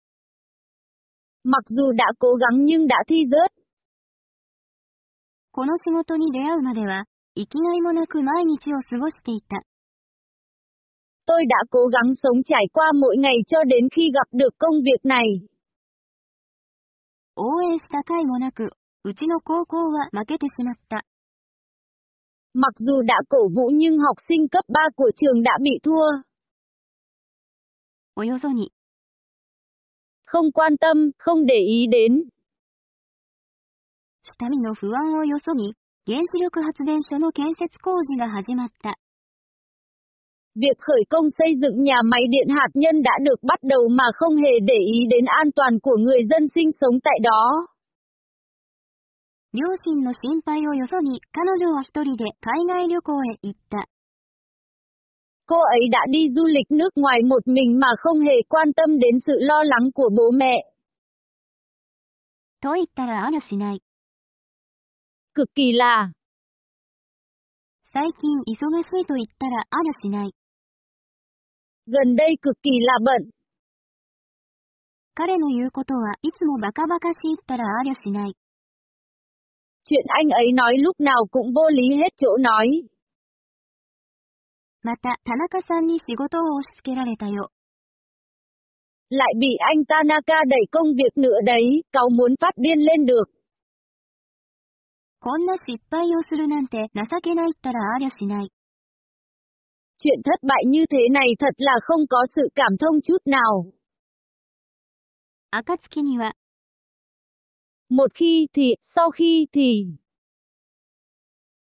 [1.43, 3.51] Mặc dù đã cố gắng nhưng đã thi rớt.
[5.51, 9.56] この仕事に出会うまでは、生きがいもなく毎日を過ごしていた。
[11.26, 14.82] Tôi đã cố gắng sống trải qua mỗi ngày cho đến khi gặp được công
[14.82, 15.48] việc này.
[17.38, 18.70] 応援した回もなく、
[19.04, 21.04] うちの高校は負けてしまった。
[22.54, 26.22] Mặc dù đã cổ vũ nhưng học sinh cấp 3 của trường đã bị thua.
[28.14, 28.70] およそに、
[30.24, 32.28] Không quan tâm, không để ý đến.
[34.22, 35.74] 下見の不安をよそに、
[36.07, 38.97] 原子力発電所の建設工事が始まった。
[40.55, 44.35] Việc khởi công xây dựng nhà máy điện hạt nhân đã được bắt đầu mà không
[44.35, 47.67] hề để ý đến an toàn của người dân sinh sống tại đó.
[49.53, 53.85] 両親の心配をよそに、彼女は一人で海外旅行へ行った。
[55.45, 59.19] Cô ấy đã đi du lịch nước ngoài một mình mà không hề quan tâm đến
[59.25, 60.63] sự lo lắng của bố mẹ.
[62.61, 63.81] と言ったらありゃしない。
[65.34, 66.12] Cực kỳ là,
[67.96, 70.34] 最近忙しいと言ったらありゃしない。
[71.86, 73.30] gần đây cực kỳ là bận.
[75.14, 78.36] 彼の言うことはいつもバカバカしいったらありゃしない。
[79.84, 82.84] Chuyện anh ấy nói lúc nào cũng vô lý hết chỗ nói.
[84.82, 87.50] また、田中さんに仕事を押し付けられたよ。
[89.08, 93.24] Lại bị anh Tanaka đẩy công việc nữa đấy, cáu muốn phát điên lên được.
[95.20, 98.50] こんな失敗をするなんて情けないったらありゃしない。
[99.98, 103.72] Chuyện thất bại như thế này thật là không có sự cảm thông chút nào.
[105.50, 106.34] 暁には、
[107.88, 109.98] Một khi thì, sau khi thì,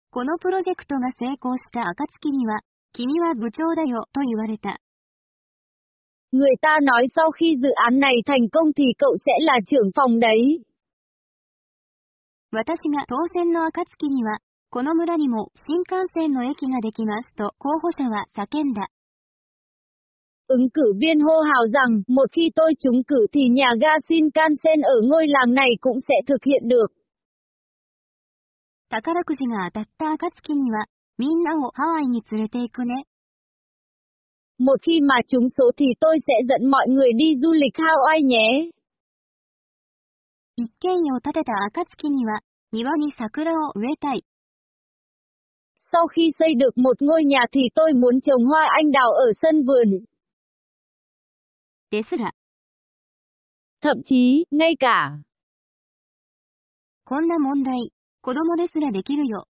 [0.09, 2.61] このプロジェクトが成功した暁には、
[2.93, 4.79] 君は部長だよ、と言われた。
[6.31, 9.91] người ta nói sau khi dự án này thành công thì cậu sẽ là trưởng
[9.95, 10.63] phòng đấy.
[12.51, 14.37] 私が当選の暁には、
[14.69, 18.87] この村にも新幹線の駅ができますと候補者は叫んだ。
[20.47, 24.81] Ứng cử viên hô hào rằng, một khi tôi trúng cử thì nhà ga Shinkansen
[24.81, 26.87] ở ngôi làng này cũng sẽ thực hiện được.
[28.89, 30.85] 宝くじが当たった暁には、
[31.17, 33.05] みんなをハワイに連れて行くね。
[34.59, 38.21] Một khi mà trúng số thì tôi sẽ dẫn mọi người đi du lịch Hawaii
[38.23, 38.69] nhé.
[40.60, 44.24] 一軒家を建てた暁には、庭に桜を植えたい。
[45.90, 49.64] Sau khi xây được một ngôi nhà thì tôi muốn trồng hoa anh đào ở sân
[49.64, 50.04] vườn.
[51.90, 52.32] ですら、
[53.80, 55.22] Thậm chí, ngay cả.
[57.06, 59.46] こんな問題、子供ですらできるよ。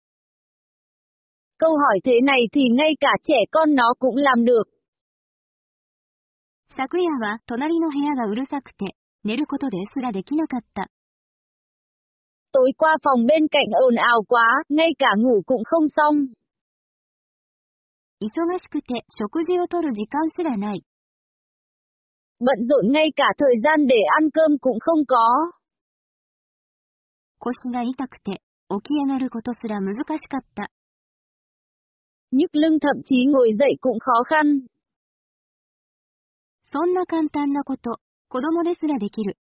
[1.57, 4.65] Câu hỏi thế này thì ngay cả trẻ con nó cũng làm được.
[6.75, 10.91] 昨夜は隣の部屋がうるさくて、寝ることですらできなかった。
[12.56, 16.16] Tối qua phòng bên cạnh ồn ào quá, ngay cả ngủ cũng không xong.
[18.22, 18.28] 忙
[18.58, 20.84] しくて食事をとる時間すらない。
[22.38, 25.16] Bận rộn ngay cả thời gian để ăn cơm cũng không có.
[27.38, 30.70] 腰が痛くて、起き上がることすら難しかった。
[32.30, 34.66] Nhức lưng thậm chí ngồi dậy cũng khó khăn.
[36.64, 39.36] そんな簡単なこと、子供ですらできる。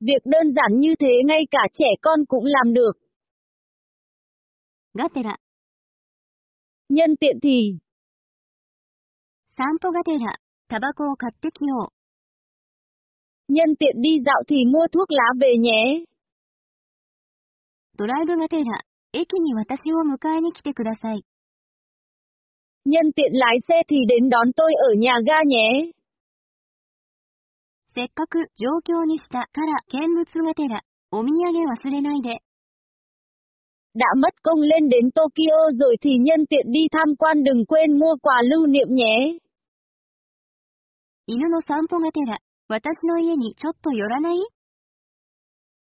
[0.00, 2.92] Việc đơn giản như thế ngay cả trẻ con cũng làm được.
[4.94, 5.36] Gatera.
[6.88, 7.78] Nhân tiện thì.
[9.58, 10.32] Sanpo gatera,
[10.68, 11.88] tabako o katte kiyo.
[13.48, 16.04] Nhân tiện đi dạo thì mua thuốc lá về nhé.
[17.98, 18.78] Drive gatera,
[19.10, 21.18] eki ni watashi wo mukae ni kite kudasai.
[22.84, 25.90] Nhân tiện lái xe thì đến đón tôi ở nhà ga nhé.
[27.95, 32.41] せっかく状況にしたから見物がてら、お土産忘れないで。
[33.95, 37.99] Đã mất công lên đến Tokyo rồi thì nhân tiện đi tham quan đừng quên
[37.99, 39.39] mua quà lưu niệm nhé.
[41.25, 44.37] 犬の散歩がてら、私の家にちょっと寄らない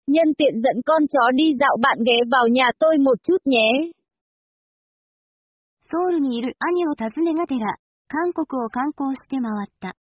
[0.06, 3.92] Nhân tiện dẫn con chó đi dạo bạn ghé vào nhà tôi một chút nhé.
[5.90, 7.76] ソウルにいる兄を訪ねがてら、
[8.08, 9.96] 韓国を観光して回った。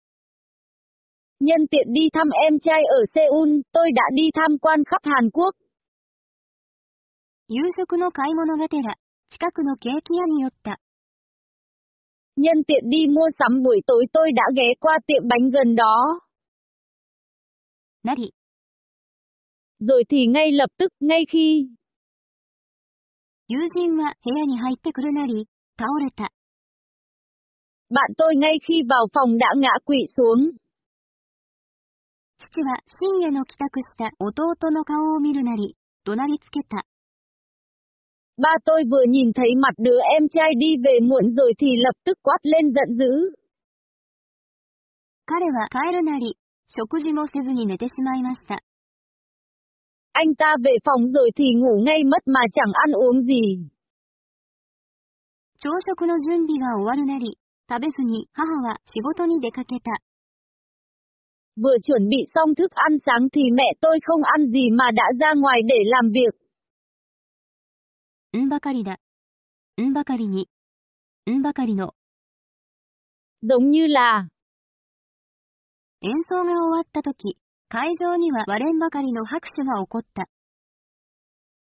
[1.40, 5.30] Nhân tiện đi thăm em trai ở Seoul, tôi đã đi tham quan khắp Hàn
[5.30, 5.54] Quốc.
[7.48, 8.94] 夕食の買い物がてら、
[9.28, 10.78] 近くのケーキ屋に寄った。
[12.36, 16.20] Nhân tiện đi mua sắm buổi tối tôi đã ghé qua tiệm bánh gần đó.
[18.04, 18.32] なり、
[19.80, 21.68] Rồi thì ngay lập tức, ngay khi,
[23.48, 26.32] 友人は部屋に入ってくるなり、倒れた。
[27.90, 30.50] bạn tôi ngay khi vào phòng đã ngã quỵ xuống.
[32.37, 36.85] 父は深夜の帰宅した弟の顔を見るなり、怒鳴りつけた。
[38.37, 42.17] Ba tôi vừa nhìn thấy mặt đứa em trai đi về muộn rồi thì lập tức
[42.21, 43.33] quát lên giận dữ.
[45.25, 48.61] 彼は帰るなり、食事もせずに寝てしまいました。
[50.13, 53.69] Anh ta về phòng rồi thì ngủ ngay mất mà chẳng ăn uống gì.
[55.59, 59.91] 朝食の準備が終わるなり、食べずに母は仕事に出かけた。
[61.56, 65.32] Vừa chuẩn bị xong thức ăn sáng thì mẹ tôi không ăn gì mà đã ra
[65.36, 66.34] ngoài để làm việc.
[68.34, 68.98] んばかりだ。
[69.80, 70.48] んばかりに。
[71.30, 71.94] んばかりの。
[73.42, 74.28] Giống như là,
[76.00, 77.36] 演奏が終わった時、
[77.68, 80.28] 会場には割れんばかりの拍手が起こった。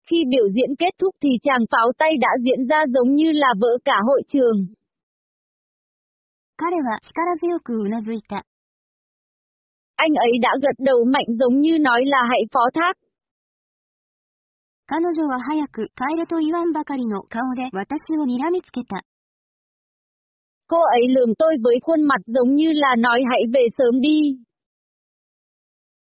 [0.05, 3.55] khi biểu diễn kết thúc thì chàng pháo tay đã diễn ra giống như là
[3.61, 4.75] vỡ cả hội trường.
[6.57, 8.47] 彼は力強くうなずいた。
[9.97, 12.97] Anh ấy đã gật đầu mạnh giống như nói là hãy phó thác.
[14.88, 19.03] 彼女は早く帰れと言わんばかりの顔で私を睨みつけた。
[20.68, 24.42] Cô ấy lườm tôi với khuôn mặt giống như là nói hãy về sớm đi.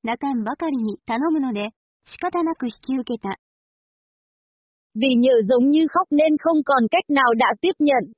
[0.02, 1.70] 泣かんばかりに頼むので、
[2.04, 3.38] 仕方なく引き受けた。
[4.94, 8.12] Vì nhờ giống như khóc nên không còn cách nào đã tiếp nhận.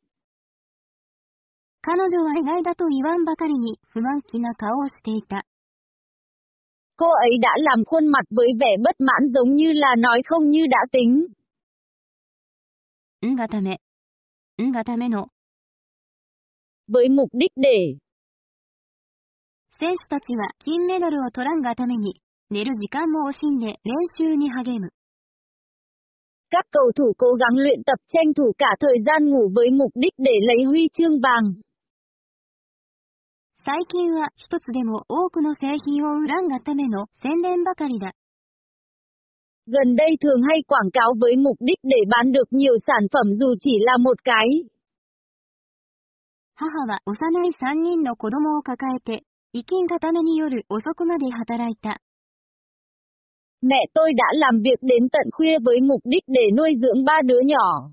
[1.82, 5.44] 彼女は意外だと言わんばかりに不満気な顔をしていた。
[6.96, 10.50] Cô ấy đã làm khuôn mặt với vẻ bất mãn giống như là nói không
[10.50, 11.26] như đã tính.
[13.26, 13.80] んがため。
[14.62, 15.28] んがための。
[16.88, 17.96] Với mục đích để
[19.78, 24.90] 選手たちは金メダルを取らんがために、寝る時間も惜しんで練習に励む。
[26.50, 29.90] các cầu thủ cố gắng luyện tập tranh thủ cả thời gian ngủ với mục
[29.94, 31.44] đích để lấy huy chương vàng.
[33.64, 38.12] 最近は一つでも多くの製品を売らんがための宣伝ばかりだ。
[39.66, 43.34] Gần đây thường hay quảng cáo với mục đích để bán được nhiều sản phẩm
[43.34, 44.47] dù chỉ là một cái.
[46.55, 52.01] 母は幼い三人の子供を抱えて、生きんがために夜遅くまで働いた。
[53.62, 57.18] Mẹ tôi đã làm việc đến tận khuya với mục đích để nuôi dưỡng ba
[57.24, 57.90] đứa nhỏ.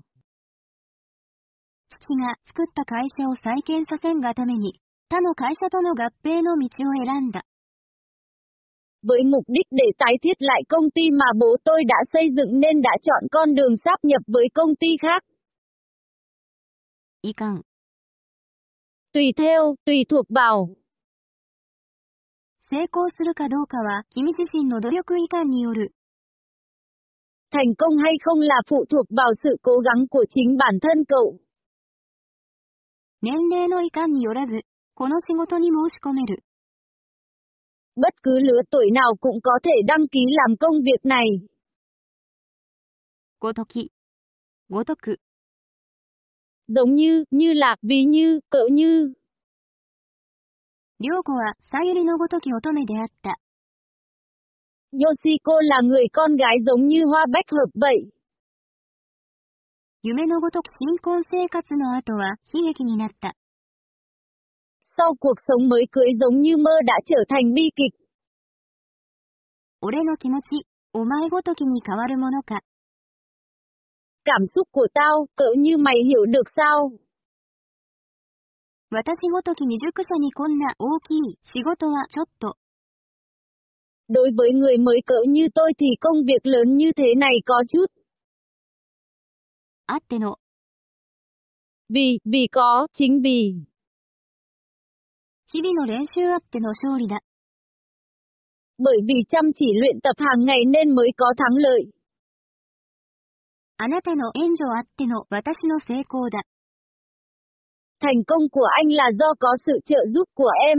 [1.90, 7.42] 父が作った会社を再建させんがために、 他の会社との合併の道を選んだ。
[9.02, 12.60] Với mục đích để tái thiết lại công ty mà bố tôi đã xây dựng
[12.60, 15.22] nên đã chọn con đường sáp nhập với công ty khác.
[17.22, 17.62] いかん。
[19.12, 20.76] Tùy theo, tùy thuộc vào.
[22.70, 25.94] 成功するかどうかは、君自身の努力以下による。
[27.50, 31.04] Thành công hay không là phụ thuộc vào sự cố gắng của chính bản thân
[31.04, 31.38] cậu.
[33.22, 34.66] 年齢の以下によらず、
[34.99, 36.43] この仕事に申し込める。
[37.95, 41.25] Bất cứ lứa tuổi nào cũng có thể đăng ký làm công việc này.
[43.39, 43.91] ごとき。
[44.69, 45.21] ごとく。
[46.67, 49.13] Giống như, như là, ví như, cỡ như.
[50.99, 53.39] 良子は、さゆりのごとき乙女であった。
[54.91, 58.11] Yoshiko là người con gái giống như hoa bách hợp vậy.
[60.03, 63.38] 夢のごとき新婚生活の後は、悲劇になった。
[64.98, 67.94] Sau cuộc sống mới cưới giống như mơ đã trở thành bi kịch.
[69.80, 72.60] 俺の気持ち、お前ごときに変わるものか。
[74.24, 76.90] Cảm xúc của tao, cỡ như mày hiểu được sao?
[78.90, 82.56] 私ごとき未熟者にこんな大きい仕事はちょっと。
[84.08, 87.62] Đối với người mới cỡ như tôi thì công việc lớn như thế này có
[87.68, 87.86] chút.
[89.86, 90.38] あっての、
[91.90, 93.66] Vì, vì có, chính vì.
[98.78, 101.94] Bởi vì chăm chỉ luyện tập hàng ngày nên mới có thắng lợi.
[103.76, 106.42] あなたの援助あっての私の成功だ。
[108.00, 110.78] Thành công của anh là do có sự trợ giúp của em.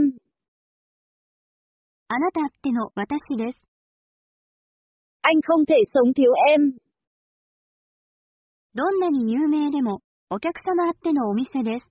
[2.08, 3.60] あなたあっての私です。
[5.22, 6.78] Anh không thể sống thiếu em.
[8.74, 10.00] どんなに有名でも、
[10.30, 11.86] お客様あってのお店です。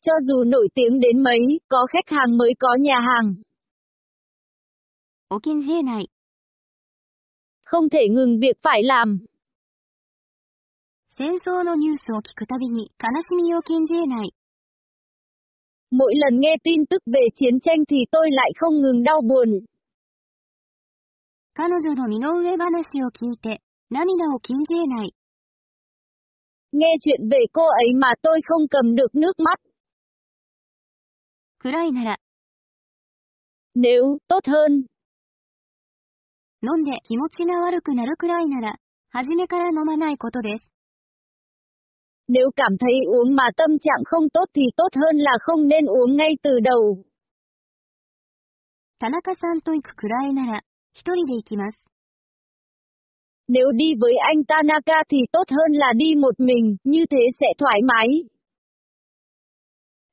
[0.00, 3.34] Cho dù nổi tiếng đến mấy, có khách hàng mới có nhà hàng.
[5.34, 6.10] お禁じ得ない。
[7.64, 9.18] Không thể ngừng việc phải làm.
[11.16, 14.34] 戦争のニュースを聞くたびに悲しみを禁じ得ない。
[15.90, 19.64] Mỗi lần nghe tin tức về chiến tranh thì tôi lại không ngừng đau buồn.
[21.54, 23.60] 彼女の身の上話を聞いて、
[23.90, 25.14] 涙を禁じ得ない。
[26.72, 29.60] Nghe chuyện về cô ấy mà tôi không cầm được nước mắt.
[31.58, 32.16] 暗いなら、
[33.74, 34.84] Nếu, tốt hơn.
[36.62, 38.76] 飲んで気持ちが悪くなるくらいなら、
[39.10, 40.68] 初めから飲まないことです。
[42.28, 45.86] Nếu cảm thấy uống mà tâm trạng không tốt thì tốt hơn là không nên
[45.86, 47.04] uống ngay từ đầu.
[49.00, 50.62] 田中さんと行くくらいなら、
[50.92, 51.86] 一人で行きます。
[53.48, 57.46] Nếu đi với anh Tanaka thì tốt hơn là đi một mình, như thế sẽ
[57.58, 58.06] thoải mái.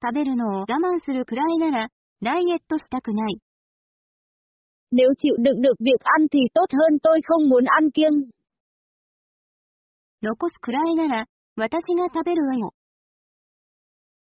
[0.03, 1.89] 食べるのを我慢するくらいなら、
[2.21, 3.39] ダイエットしたくない。
[4.91, 8.31] Nếu chịu đựng được việc ăn thì tốt hơn tôi không muốn ăn kiêng.
[10.21, 12.73] 残すくらいなら、私が食べるわよ。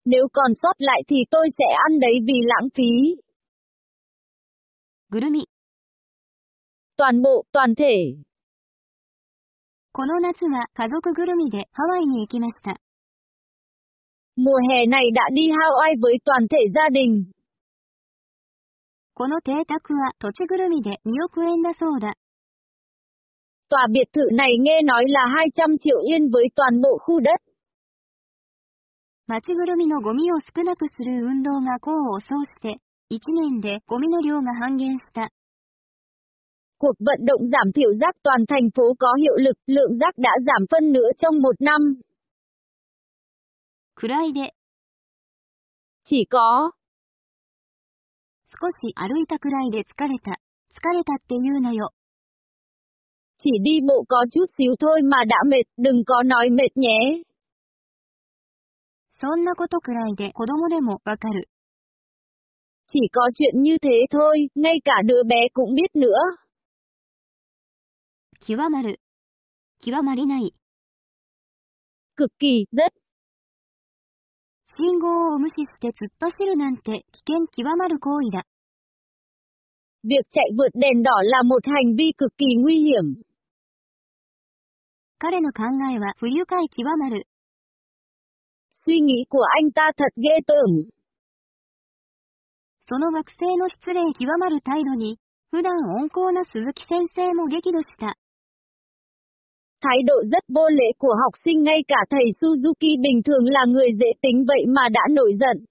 [0.04, 3.16] Nếu còn sót lại thì tôi sẽ ăn đấy vì lãng phí.
[5.10, 5.48] ぐるみ。
[6.96, 8.22] Toàn bộ, toàn thể.
[9.92, 12.76] この夏は家族ぐるみでハワイに行きました。
[14.36, 17.24] Mùa hè này đã đi Hawaii với toàn thể gia đình.
[19.14, 22.14] この邸宅は土地ぐるみで2億円だそうだ。
[23.68, 27.36] Tòa biệt thự này nghe nói là 200 triệu yên với toàn bộ khu đất.
[29.26, 32.78] 町ぐるみのゴミを少なくする運動が功を奏して、
[33.10, 35.30] 1年でゴミの量が半減した。
[36.78, 40.30] Cuộc vận động giảm thiểu rác toàn thành phố có hiệu lực, lượng rác đã
[40.46, 41.80] giảm phân nửa trong một năm.
[43.95, 44.53] くらいで、
[46.03, 46.71] Chỉ có,
[48.45, 50.39] 少し歩いたくらいで疲れた。
[50.71, 51.91] 疲れたって言うなよ。
[53.37, 57.23] chỉ đi bộ có chút xíu thôi mà đã mệt, đừng có nói mệt nhé.
[59.13, 61.47] そんなことくらいで子供でもわかる。
[62.87, 66.11] Chỉ có chuyện như thế thôi, ngay cả đứa bé cũng biết nữa.
[68.41, 68.99] 極まる。
[69.79, 70.53] 極まりない。
[72.15, 72.93] Cực kỳ, rất.
[74.77, 78.43] 信号を無視して突っ走るなんて危険極まる行為だ。
[80.03, 83.23] Việc chạy vượt đèn đỏ là một hành vi cực kỳ nguy hiểm.
[85.17, 87.25] 彼の考えは不愉快極まる。
[88.85, 90.89] Suy nghĩ của anh ta thật ghê tởm.
[92.87, 95.17] その学生の失礼極まる態度に、
[95.51, 98.17] 普段温厚な鈴木先生も激怒した。
[99.84, 103.88] Thái độ rất vô lễ của học sinh ngay cả thầy Suzuki bình thường là người
[104.00, 105.64] dễ tính vậy mà đã nổi giận.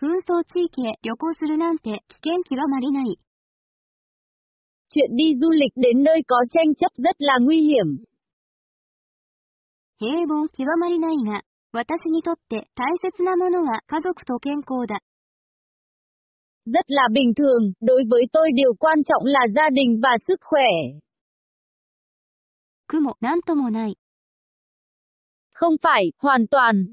[0.00, 3.18] 紛争地域へ旅行するなんて危険極まりない。
[4.88, 8.04] Chuyện đi du lịch đến nơi có tranh chấp rất là nguy hiểm.
[9.98, 15.00] 平凡極まりないが、私にとって大切なものは家族と健康だ。
[16.66, 20.38] Rất là bình thường, đối với tôi điều quan trọng là gia đình và sức
[20.40, 20.62] khỏe.
[22.86, 23.98] 苦もなんともない。
[25.52, 26.92] Không phải, hoàn toàn.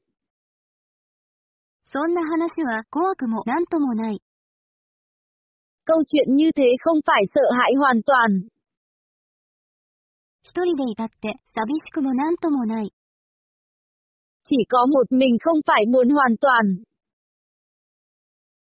[1.94, 4.22] そんな話は怖くもなんともない。
[5.86, 8.50] Câu chuyện như thế không phải sợ hãi hoàn toàn.
[10.44, 12.92] 一人でいたって寂しくもなんともない。
[14.48, 16.84] Chỉ có một mình không phải buồn hoàn toàn.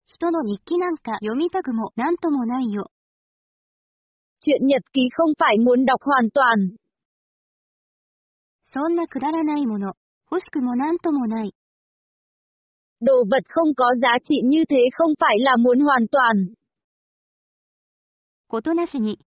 [0.05, 2.91] 人の日記なんか読みたくもなんともないよ。
[4.39, 6.75] Chuyện nhật ký không phải muốn đọc hoàn toàn.
[8.72, 9.94] そんなくだらないもの、
[10.30, 11.54] 欲しくもなんともない。
[13.00, 16.54] ドーバッコンコザチニューテーコンパイラモンワントアン。
[18.46, 19.18] ことなしに。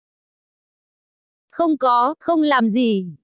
[1.58, 3.24] コンコ、コンラムジー。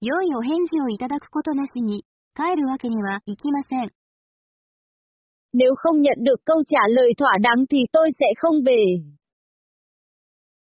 [0.00, 3.90] 良いお返事をいただくことなしに、帰るわけにはいきません。
[5.52, 9.02] Nếu không nhận được câu trả lời thỏa đáng thì tôi sẽ không về.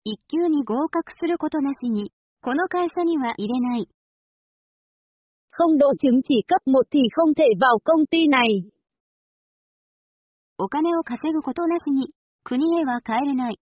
[0.04, 2.10] 1級に合格することなしに、
[2.44, 3.88] この会社には入れない。
[5.52, 8.68] Không độ chứng chỉ cấp 1 thì không thể vào công ty này.
[10.58, 12.10] お金を稼ぐことなしに、
[12.42, 13.58] 国へは帰れない。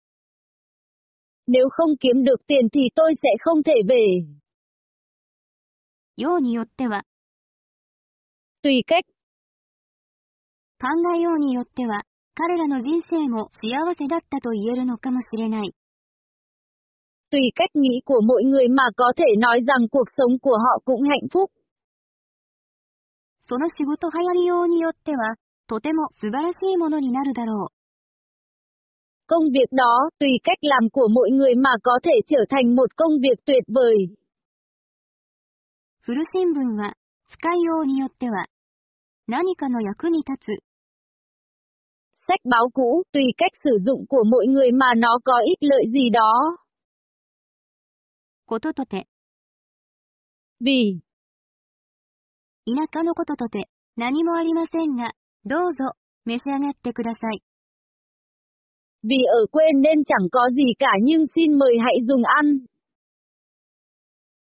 [1.47, 3.95] Nếu không kiếm được tiền thì tôi sẽ không thể về.
[6.15, 7.03] ようによっては、
[8.63, 9.03] Tùy cách,
[10.80, 12.03] 考えようによっては、
[12.34, 15.75] 彼らの人生も幸せだったと言えるのかもしれない。
[17.30, 21.02] tùy cách nghĩ của mỗi người mà có thể nói rằng cuộc sống của họ cũng
[21.02, 21.50] hạnh phúc.
[23.46, 25.36] その仕事流行りようによっては、
[25.66, 27.74] とても素晴らしいものになるだろう。
[29.26, 32.96] Công việc đó, tùy cách làm của mỗi người mà có thể trở thành một
[32.96, 34.16] công việc tuyệt vời.
[36.07, 36.94] 古新聞は、
[37.28, 38.46] 使いようによっては、
[39.26, 40.64] 何かの役に立つ。
[42.28, 45.84] Sách báo cũ, tùy cách sử dụng của mỗi người mà nó có ích lợi
[45.92, 46.57] gì đó.
[48.49, 49.05] こととて、
[50.59, 51.01] Vì,
[52.65, 55.11] 田舎のこととて、何もありませんが、
[55.45, 55.93] どうぞ、
[56.25, 57.43] 召し上がってください。
[59.03, 62.65] vì ở quê nên chẳng có gì cả nhưng xin mời hãy dùng ăn.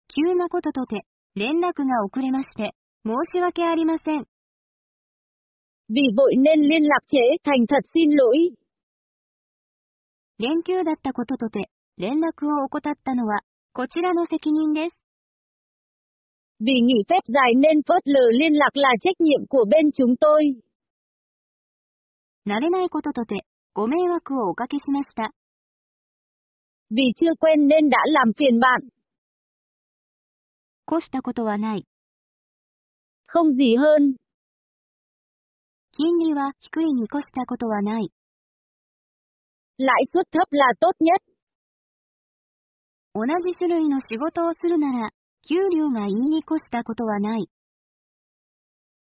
[0.08, 2.74] 急なこととて、連絡が遅れまして、
[3.06, 4.24] 申し訳ありません。
[5.88, 8.56] Vì vội nên liên lạc trễ, thành thật xin lỗi.
[10.38, 13.38] 連休だったこととて、連絡を怠ったのは、
[13.73, 15.01] こちらの責任です。
[16.59, 20.15] Vì nghỉ phép dài nên phớt lờ liên lạc là trách nhiệm của bên chúng
[20.19, 20.61] tôi.
[22.45, 25.31] 慣れないこととて、ご迷惑をおかけしました。
[26.89, 28.81] Vì chưa quen nên đã làm phiền bạn.
[30.89, 31.85] 越したことはない。
[33.27, 34.15] Không gì hơn.
[35.91, 38.11] 金利は低いに越したことはない。
[39.77, 41.21] Lãi suất thấp là tốt nhất.
[43.13, 45.09] 同じ種類の仕事をするなら、
[45.47, 47.49] 給料がいいに越したことはない。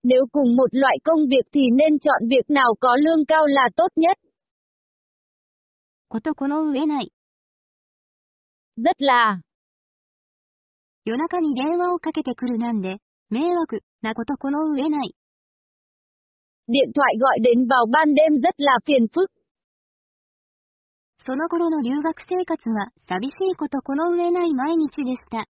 [0.05, 3.69] Nếu cùng một loại công việc thì nên chọn việc nào có lương cao là
[3.77, 4.17] tốt nhất.
[6.09, 7.11] ことこの上ない。
[8.77, 9.41] Rất là.
[11.05, 12.97] 夜中に電話をかけてくるなんで、
[13.31, 15.15] 迷惑なことこの上ない。
[16.69, 19.31] Điện thoại gọi đến vào ban đêm rất là phiền phức.
[21.26, 25.46] その頃の留学生活は寂しいことこの上ない毎日でした。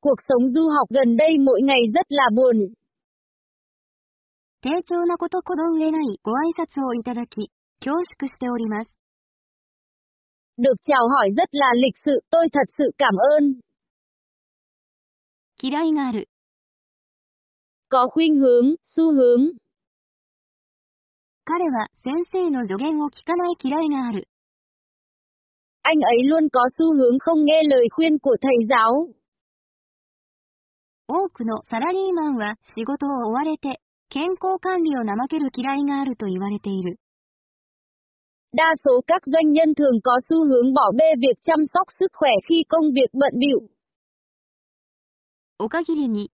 [0.00, 2.72] Cuộc sống du học gần đây mỗi ngày rất là buồn.
[4.60, 7.50] 丁重なことこの上ないご挨拶をいただき、
[7.80, 8.90] 恐縮しております。
[10.56, 13.60] Được chào hỏi rất là lịch sự, tôi thật sự cảm ơn.
[15.62, 16.28] 嫌いがある。
[17.88, 19.52] Có khuynh hướng, xu hướng.
[21.47, 24.27] 彼は先生の助言を聞かない嫌いがある。
[25.81, 29.13] Anh ấy luôn có xu hướng không nghe lời khuyên của thầy giáo.
[31.07, 36.97] 多くのサラリーマンは仕事を追われて、健康管理を怠ける嫌いがあると言われている。
[38.53, 42.11] Đa số các doanh nhân thường có xu hướng bỏ bê việc chăm sóc sức
[42.13, 43.69] khỏe khi công việc bận bịu.
[45.59, 46.31] お限りに、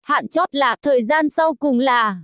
[0.00, 2.20] Hạn chót là thời gian sau cùng là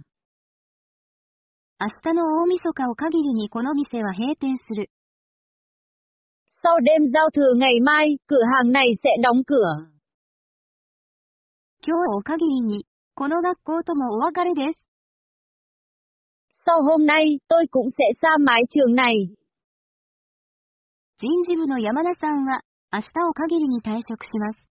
[1.79, 4.89] 明日の大晦日を限りにこの店は閉店する。
[6.63, 9.91] sau đêm giao thừa ngày mai, cửa hàng này sẽ đóng cửa.
[11.85, 14.79] 今日を限りに、この学校ともお別れです。
[16.65, 19.35] Sau hôm nay, tôi cũng sẽ xa mái trường này.
[21.21, 24.67] 人事部の山田さんは、明日を限りに退職します。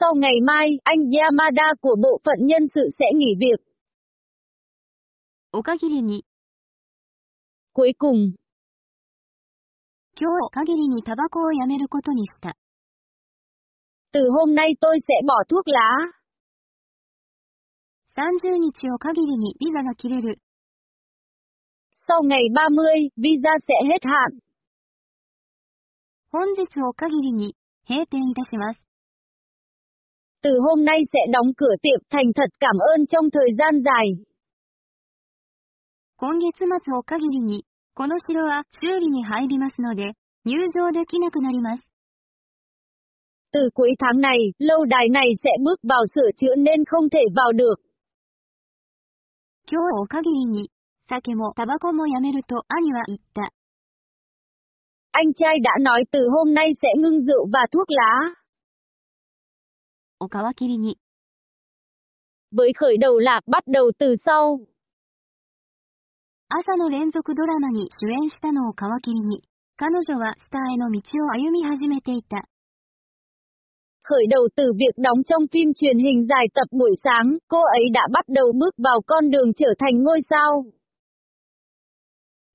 [0.00, 3.65] Sau ngày mai, anh Yamada của bộ phận nhân sự sẽ nghỉ việc.
[5.55, 6.25] お限りに、
[7.73, 8.35] Cuối cùng,
[10.19, 12.55] 今日限りにタバコをやめることにした。
[14.13, 16.11] từ hôm nay tôi sẽ bỏ thuốc lá.
[18.15, 20.39] 30日を限りにビザが切れる。
[22.07, 24.39] Sau ngày 30, visa sẽ hết hạn.
[26.29, 27.55] 本日を限りに
[27.87, 28.79] 閉店いたします。
[30.43, 34.25] Từ hôm nay sẽ đóng cửa tiệm thành thật cảm ơn trong thời gian dài.
[36.17, 40.13] 今月末を限りに、この城は修理に入りますので、
[40.45, 41.87] 入場できなくなります。
[43.53, 47.19] Từ cuối tháng này, lâu đài này sẽ bước vào sửa chữa nên không thể
[47.35, 47.75] vào được.
[49.67, 50.69] 今日を限りに、
[51.07, 53.51] 酒もタバコもやめると兄は言った。
[55.11, 58.35] Anh trai đã nói từ hôm nay sẽ ngưng rượu và thuốc lá.
[60.19, 60.97] お皮切りに、
[62.51, 64.59] Với khởi đầu lạc bắt đầu từ sau.
[66.48, 69.42] 朝の連続ドラマに主演したのを皮切りに、
[69.76, 72.46] 彼女はスターへの道を歩み始めていた。
[74.04, 78.06] Khởi đầu từ việc đóng trong phim truyền hình dài tập buổi sáng, cô ấy đã
[78.12, 80.64] bắt đầu bước vào con đường trở thành ngôi sao.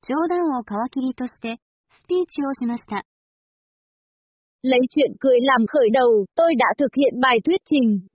[0.03, 1.57] 冗談を皮切りとして、
[1.89, 3.03] スピーチをしました。
[4.63, 8.07] Lấy chuyện cười làm khởi đầu, tôi đã thực hiện bài thuyết trình.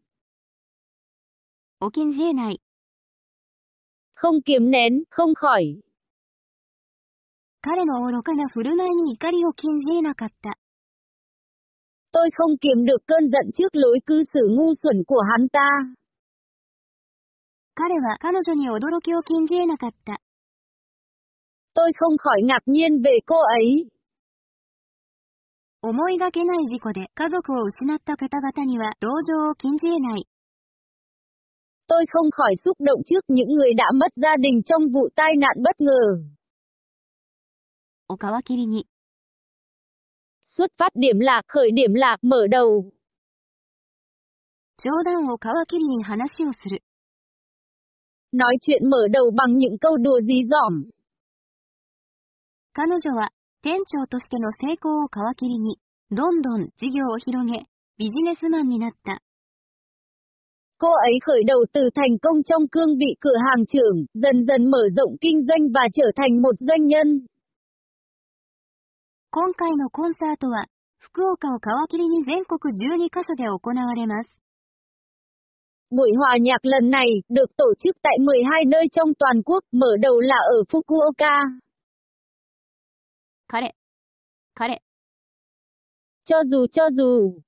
[1.81, 2.66] お禁じ得ない。
[4.16, 5.82] Không kiềm nén, không khỏi.
[7.64, 10.58] 彼の愚かな振る舞いに怒りを禁じ得なかった。
[12.12, 15.70] Tôi không kiềm được cơn giận trước lối cư xử ngu xuẩn của hắn ta.
[17.76, 20.20] 彼は彼女に驚きを禁じ得なかった。
[21.74, 23.88] Tôi không khỏi ngạc nhiên về cô ấy.
[25.84, 30.28] 思いがけない事故で家族を失った方々には同情を禁じ得ない。
[31.88, 35.32] Tôi không khỏi xúc động trước những người đã mất gia đình trong vụ tai
[35.40, 36.32] nạn bất ngờ.
[38.12, 38.86] お皮切りに、
[40.44, 42.92] Xuất phát điểm lạc, khởi điểm lạc, mở đầu.
[44.84, 46.82] 冗談を皮切りに話をする。
[48.34, 50.90] Nói chuyện mở đầu bằng những câu đùa dí dỏm.
[52.74, 55.78] 彼女は、店長としての成功を皮切りに、
[56.10, 57.66] どんどん事業を広げ、
[57.98, 59.22] ビジネスマンになった。
[60.78, 64.72] Cô ấy khởi đầu từ thành công trong cương vị cửa hàng trưởng, dần dần
[64.72, 67.26] mở rộng kinh doanh và trở thành một doanh nhân.
[69.34, 70.66] 今回のコンサートは、
[71.00, 74.42] 福岡を皮切りに全国12カ所で行われます。
[75.90, 79.88] Buổi hòa nhạc lần này được tổ chức tại 12 nơi trong toàn quốc, mở
[80.02, 81.40] đầu là ở Fukuoka.
[83.48, 83.72] 彼、
[84.56, 84.80] 彼、
[86.26, 87.42] Cho dù cho dù,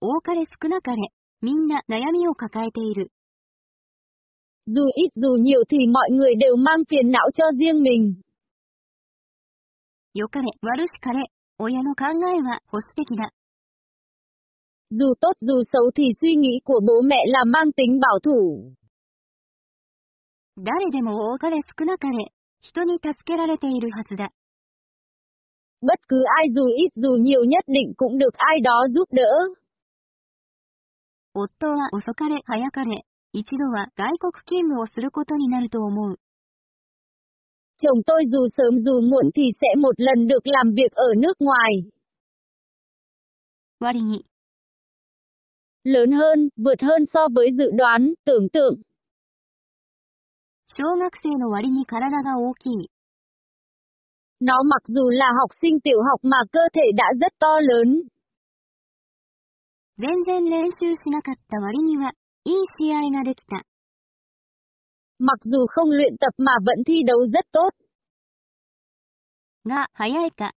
[0.00, 0.96] 多かれ少なかれ、
[1.42, 3.10] みんな悩みを抱えている。
[4.66, 8.22] dù ít dù nhiều thì mọi người đều mang phiền não cho riêng mình.
[10.12, 11.18] 良かれ、悪しかれ、
[11.58, 13.30] 親の考えは保守的だ。
[14.90, 18.72] Dù tốt dù xấu thì suy nghĩ của bố mẹ là mang tính bảo thủ.
[20.56, 24.30] 誰でも多かれ少なかれ、人に助けられているはずだ。
[25.82, 29.30] Bất cứ ai dù ít dù nhiều nhất định cũng được ai đó giúp đỡ.
[31.34, 36.18] 夫は遅かれ早かれ、一度は外国勤務をすることになると思う。
[37.82, 41.34] Chồng tôi dù sớm dù muộn thì sẽ một lần được làm việc ở nước
[41.40, 41.90] ngoài.
[43.80, 44.24] 割に、
[45.84, 48.82] Lớn hơn, vượt hơn so với dự đoán, tưởng tượng.
[50.68, 52.90] 小学生の割に体が大きい。
[54.40, 58.02] Nó mặc dù là học sinh tiểu học mà cơ thể đã rất to lớn.
[59.97, 62.11] 全然練習しなかった割には、
[62.43, 63.63] いい試合ができた。
[65.19, 67.69] Mặc dù không luyện tập mà vẫn thi đấu rất tốt.
[69.65, 70.51] が、早いか。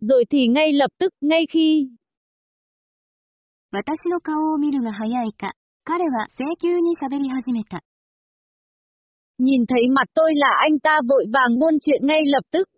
[0.00, 1.88] Rồi thì ngay lập tức, ngay khi,
[3.72, 5.54] 私の顔を見るが早いか。
[5.84, 7.82] 彼は請求に喋り始めた。
[9.38, 12.68] nhìn thấy mặt tôi là anh ta vội vàng buôn chuyện ngay lập tức.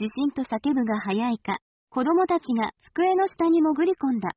[0.00, 1.58] 自信と叫ぶが早いか。
[1.94, 4.30] 子供たちが机の下に潜り込んだ。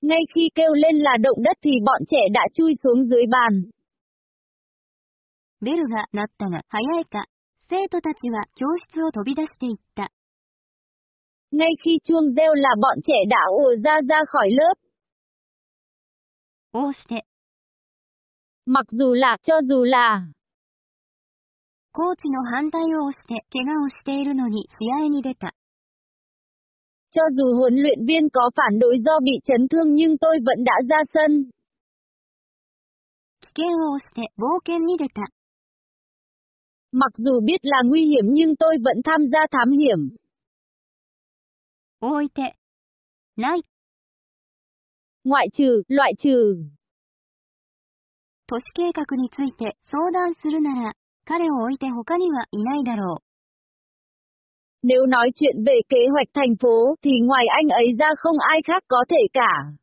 [0.00, 3.70] Ngay khi kêu lên là động đất thì bọn trẻ đã chui xuống dưới bàn.
[5.60, 7.24] ベルが鳴ったが早いか。
[7.68, 10.12] 生徒たちは教室を飛び出していった。
[11.50, 14.74] Ngay khi chuông reo là bọn trẻ đã ùa ra ra khỏi lớp.
[16.72, 17.26] こうして、
[18.66, 20.28] Mặc dù là, cho dù là,
[21.92, 25.54] コーチの反対を押して怪我をしているのに試合に出た。
[27.13, 30.73] cho dù huấn luyện viên có phản đối do bị chấn thương nhưng tôi vẫn đã
[30.89, 31.49] ra sân.
[33.59, 35.21] 険を押して冒険に出た。
[36.91, 40.15] Mặc dù biết là nguy hiểm nhưng tôi vẫn tham gia thám hiểm.
[42.01, 42.55] 置いて。
[43.35, 43.63] ない。
[45.23, 46.69] Ngoại trừ, loại trừ.
[48.47, 50.93] 都市計画について相談するなら、
[51.25, 53.23] 彼を置いて他にはいないだろう。
[54.83, 58.59] Nếu nói chuyện về kế hoạch thành phố thì ngoài anh ấy ra không ai
[58.67, 59.79] khác có thể cả.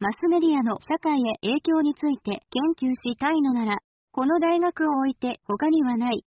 [0.00, 3.78] マスメディアの社会へ影響について研究したいのなら、
[4.12, 6.24] この大学を置いて他にはない。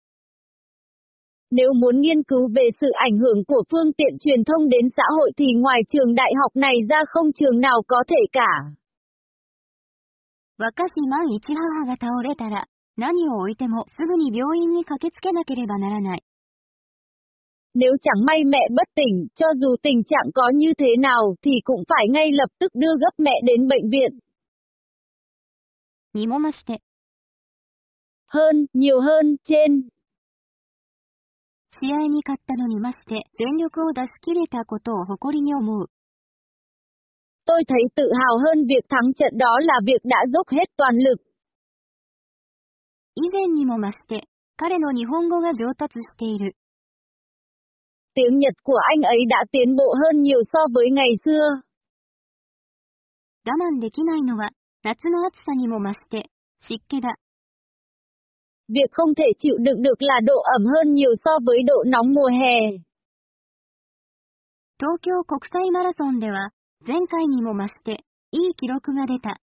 [1.50, 5.02] Nếu muốn nghiên cứu về sự ảnh hưởng của phương tiện truyền thông đến xã
[5.18, 8.72] hội thì ngoài trường đại học này ra không trường nào có thể cả.
[10.58, 12.66] 若し万一母が倒れたら、
[12.96, 16.24] 何を置いてもすぐに病院に駆けつけなければならない。
[17.74, 21.50] Nếu chẳng may mẹ bất tỉnh, cho dù tình trạng có như thế nào thì
[21.64, 24.18] cũng phải ngay lập tức đưa gấp mẹ đến bệnh viện.
[26.14, 26.80] にもまして、
[28.26, 29.88] Hơn, nhiều hơn, trên.
[31.80, 35.88] 試合に勝ったのにまして全力を出し切れたことを誇りに思う。
[37.46, 40.96] Tôi thấy tự hào hơn việc thắng trận đó là việc đã dốc hết toàn
[40.96, 41.22] lực.
[43.14, 46.56] 以前にも増して、彼の日本語が上達している。
[48.14, 51.62] Tiếng Nhật của anh ấy đã tiến bộ hơn nhiều so với ngày xưa.
[53.44, 54.50] 我慢できないのは、
[54.82, 56.28] 夏の暑さにも増して、
[56.60, 57.16] 湿気だ。
[58.68, 62.14] Việc không thể chịu đựng được là độ ẩm hơn nhiều so với độ nóng
[62.14, 62.78] mùa hè.
[64.80, 66.50] 東京国際マラソンでは、
[66.86, 69.40] 前回にも増して、いい記録が出た。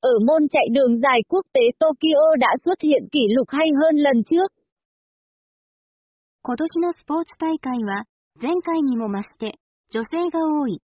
[0.00, 3.96] Ở môn chạy đường dài quốc tế Tokyo đã xuất hiện kỷ lục hay hơn
[3.96, 4.52] lần trước.
[6.43, 8.05] 今年のスポーツ大会は、
[8.41, 9.59] 前回にも増して、
[9.91, 10.81] 女性が多い。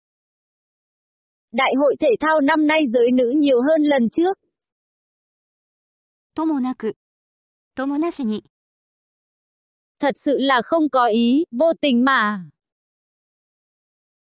[1.52, 4.40] Đại hội thể thao năm nay giới nữ nhiều hơn lần trước.
[6.36, 6.96] ともなく、
[7.76, 8.46] ともなしに、
[10.00, 12.50] Thật sự là không có ý, vô tình mà.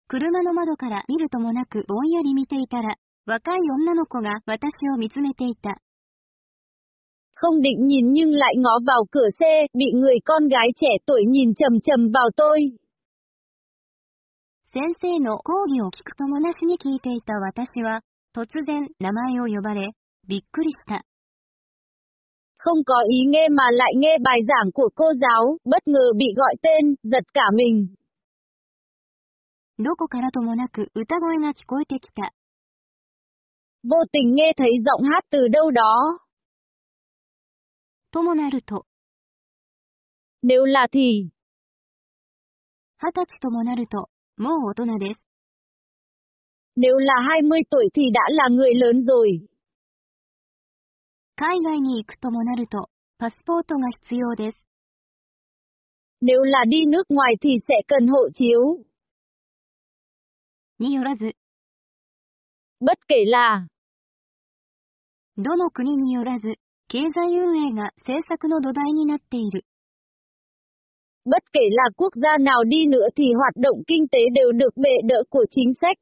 [0.08, 5.82] 車の窓から見るともなくぼんやり見ていたら、若い女の子が私を見つめていた。
[7.37, 11.55] Không định nhìn nhưng lại ngó vào cửa xe, bị người con gái trẻ tuổi nhìn
[11.55, 12.59] chầm chầm vào tôi.
[14.75, 18.01] 先生の講義を聞くともなしに聞いていた私は、
[18.35, 19.91] 突然名前を呼ばれ、
[20.27, 21.05] びっくりした。
[22.57, 26.27] Không có ý nghe mà lại nghe bài giảng của cô giáo, bất ngờ bị
[26.37, 27.89] gọi tên, giật cả mình.
[29.79, 32.33] どこからともなく歌声が聞こえてきた。
[33.85, 36.19] Vô tình nghe thấy giọng hát từ đâu đó.
[38.17, 38.87] ともなると、
[40.45, 41.31] Nếu là thì,
[42.99, 45.21] 二十歳ともなると、もう大人です。
[46.75, 49.47] nếu là 20 tuổi thì đã là người lớn rồi.
[51.37, 52.89] 海外に行くともなると、
[53.19, 54.59] パスポートが必要です。
[56.21, 58.85] Nếu là đi nước ngoài thì sẽ cần hộ chiếu.
[60.79, 61.37] によらず、
[62.81, 63.69] Bất kể là,
[65.37, 66.59] どの国によらず、
[66.89, 69.65] 経済運営が政策の土台になっている。
[71.25, 74.77] bất kể là quốc gia nào đi nữa thì hoạt động kinh tế đều được
[74.77, 75.97] bệ đỡ của chính sách.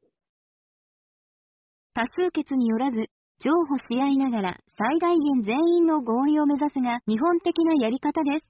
[1.93, 3.09] 多数決によらず、
[3.39, 8.47] 譲歩し合いながら最大限全員の合意を目指すが日本的なやり方です。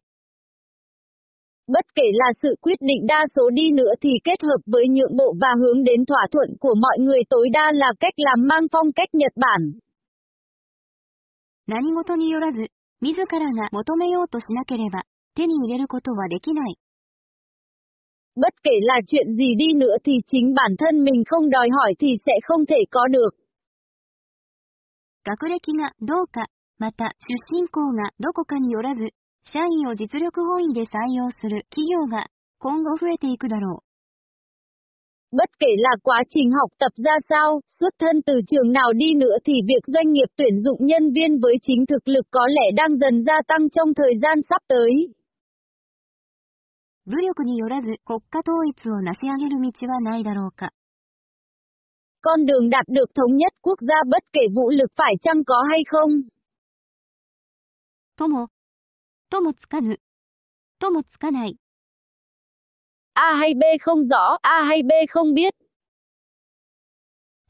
[1.67, 5.15] Bất kể là sự quyết định đa số đi nữa thì kết hợp với nhượng
[5.17, 8.67] bộ và hướng đến thỏa thuận của mọi người tối đa là cách làm mang
[8.71, 9.61] phong cách Nhật Bản.
[11.66, 15.04] 何事によらず、自らが求めようとしなければ、
[15.34, 16.78] 手に入れることはできない。
[18.36, 22.08] Bất kể là chuyện gì đi nữa thì chính bản thân mình không đòi hỏi thì
[22.26, 23.30] sẽ không thể có được.
[25.24, 26.46] 学歴がどうか、
[26.78, 29.10] また出身校がどこかによらず、
[29.42, 33.82] 社員を実力本位で採用する企業が今後増えていくだろ
[35.35, 39.13] Bất kể là quá trình học tập ra sao, xuất thân từ trường nào đi
[39.13, 42.71] nữa thì việc doanh nghiệp tuyển dụng nhân viên với chính thực lực có lẽ
[42.75, 44.91] đang dần gia tăng trong thời gian sắp tới.
[47.05, 47.11] う。
[47.11, 50.71] 武力によらず国家統一を成し上げる道はないだろうか。
[52.21, 55.55] Con đường đạt được thống nhất quốc gia bất kể vũ lực phải chăng có
[55.69, 56.09] hay không.
[58.17, 58.49] とも、
[59.29, 59.99] ともつかぬ、
[60.77, 61.57] ともつかない。
[63.15, 65.53] A hay B không rõ, A hay B không biết.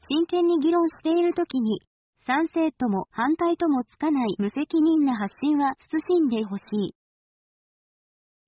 [0.08, 1.80] 真剣に議論しているときに、
[2.26, 6.94] 賛成とも反対ともつかない無責任な発信は慎んでほしい。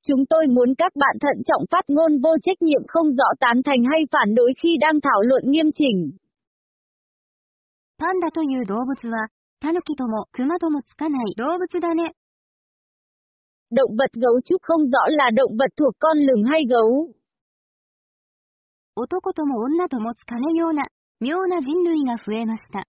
[0.02, 3.62] Chúng tôi muốn các bạn thận trọng phát ngôn vô trách nhiệm không rõ tán
[3.64, 6.18] thành hay phản đối khi đang thảo luận nghiêm chỉnh.
[7.96, 9.28] パンダという動物は、
[9.60, 12.12] タヌキともクマともつかない動物だね。
[13.70, 17.14] Động vật gấu trúc không rõ là động vật thuộc con lửng hay gấu.
[18.96, 20.86] 男とも女ともつかぬような、
[21.18, 22.86] 妙な人類が増えました。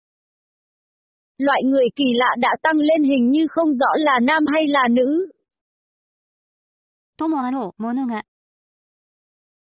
[1.38, 4.88] Loại người kỳ lạ đã tăng lên hình như không rõ là nam hay là
[4.88, 5.30] nữ.
[7.16, 8.22] ともあろうものが、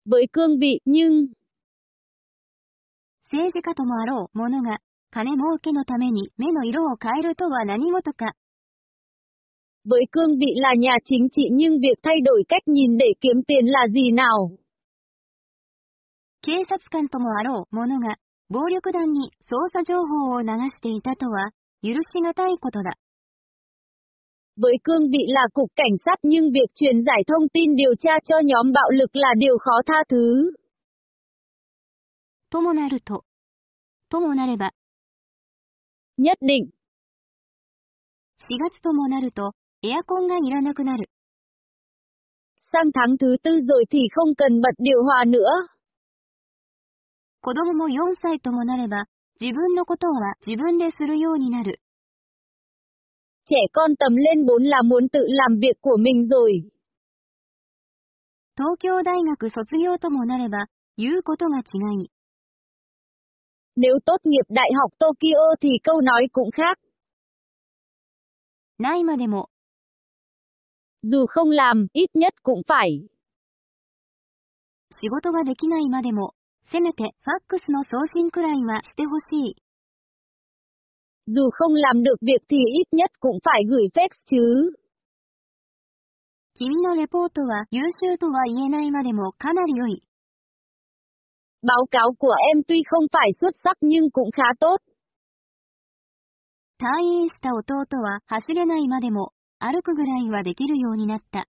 [0.05, 1.27] Với cương vị nhưng,
[3.31, 4.79] 政治家ともあろうものが、
[5.11, 8.33] 金儲けのために目の色を変えるとは何事か。
[9.87, 13.43] với cương vị là nhà chính trị nhưng việc thay đổi cách nhìn để kiếm
[13.47, 14.57] tiền là gì nào?
[16.45, 18.17] 警察官ともあろうものが、
[18.49, 21.51] 暴力団に捜査情報を流していたとは、
[21.81, 22.91] 許しがたいことだ。
[24.57, 28.17] Với cương vị là cục cảnh sát nhưng việc truyền giải thông tin điều tra
[28.25, 30.51] cho nhóm bạo lực là điều khó tha thứ.
[32.49, 33.23] ともなると。
[34.09, 34.71] ともなれば、
[36.17, 36.69] Nhất định,
[38.49, 41.09] 4月ともなると、 エアコンがいらなくなる。
[42.71, 45.45] sang tháng thứ tư rồi thì không cần bật điều hòa nữa.
[47.41, 49.05] 子供も4歳ともなれば、
[49.41, 51.81] 自分のことは自分でするようになる。
[53.45, 56.71] Trẻ con tầm lên 4 là muốn tự làm việc của mình rồi.
[58.55, 62.09] 東京大学卒業ともなれば、言うことが違い。
[63.75, 66.79] Nếu tốt nghiệp Đại học Tokyo thì câu nói cũng khác.
[68.79, 69.49] ないまでも、
[71.01, 73.07] Dù không làm, ít nhất cũng phải.
[75.01, 76.33] 仕事ができないまでも、
[76.71, 79.55] せめてファックスの送信くらいはしてほしい。
[81.27, 84.73] Dù không làm được việc thì ít nhất cũng phải gửi fax chứ.
[86.55, 90.01] 君のレポートは優秀とは言えないまでもかなり良い。
[91.63, 94.77] Báo cáo của em tuy không phải xuất sắc nhưng cũng khá tốt.
[96.79, 101.48] 退院した弟は走れないまでも、 歩くぐらいはできるようになった。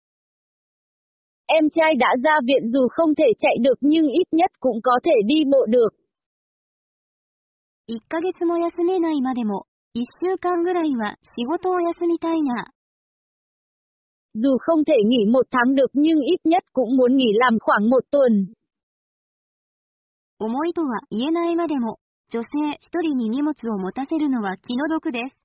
[1.47, 4.99] Em trai đã ra viện dù không thể chạy được nhưng ít nhất cũng có
[5.03, 5.89] thể đi bộ được.
[7.87, 12.71] 1ヶ月も休めないまでも、1週間ぐらいは仕事を休みたいな。
[14.33, 18.01] Dù không thể nghỉ một tháng được nhưng ít nhất cũng muốn nghỉ làm khoảng một
[18.11, 18.53] tuần.
[20.39, 21.99] 重いとは言えないまでも、
[22.29, 22.49] 女性
[22.79, 25.40] 一人に荷物を持たせるのは気の毒です。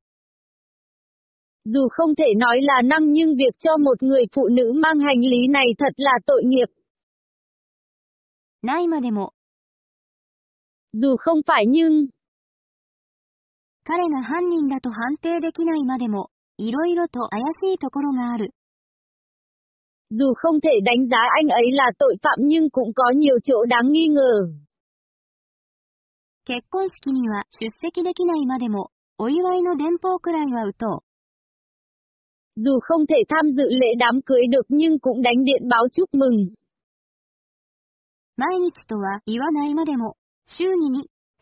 [1.66, 5.22] Dù không thể nói là năng nhưng việc cho một người phụ nữ mang hành
[5.22, 6.66] lý này thật là tội nghiệp.
[8.64, 9.34] ないまでも、
[10.94, 12.10] Dù không phải nhưng,
[13.84, 18.52] 彼が犯人だと判定できないまでも、いろいろと怪しいところがある。
[20.12, 23.66] dù không thể đánh giá anh ấy là tội phạm nhưng cũng có nhiều chỗ
[23.66, 24.54] đáng nghi ngờ.
[26.46, 31.05] 結婚式には出席できないまでも、お祝いの電報くらいは打とう。
[32.56, 36.10] Dù không thể tham dự lễ đám cưới được nhưng cũng đánh điện báo chúc
[36.14, 36.54] mừng.
[38.38, 40.90] 毎日とは言わないまでも、週に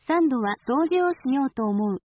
[0.07, 1.99] 2、3度は掃除をしようと思う。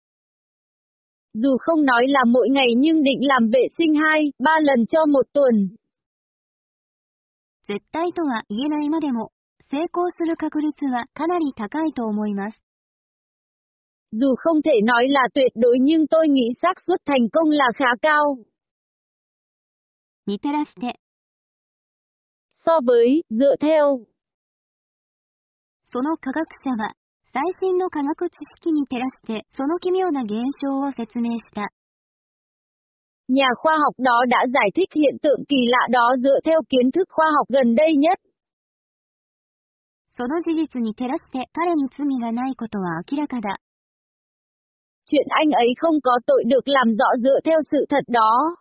[1.34, 5.06] Dù không nói là mỗi ngày nhưng định làm vệ sinh 2, 3 lần cho
[5.06, 5.76] một tuần.
[7.68, 9.30] 絶対とは言えないまでも、
[9.70, 12.60] 成功する確率はかなり高いと思います。
[14.12, 17.70] Dù không thể nói là tuyệt đối nhưng tôi nghĩ xác suất thành công là
[17.74, 18.38] khá cao.
[20.26, 21.00] 似てらして、
[22.52, 24.06] So với, dựa theo,
[25.92, 26.94] その科学者は、
[27.32, 31.70] 最新の科学知識に照らしてその奇妙な現象を説明した。
[33.28, 36.90] nhà khoa học đó đã giải thích hiện tượng kỳ lạ đó dựa theo kiến
[36.90, 38.18] thức khoa học gần đây nhất.
[40.18, 43.58] その事実に照らして彼に罪がないことは明らかだ。
[45.06, 48.56] Chuyện anh ấy không có tội được làm rõ dựa theo sự thật đó.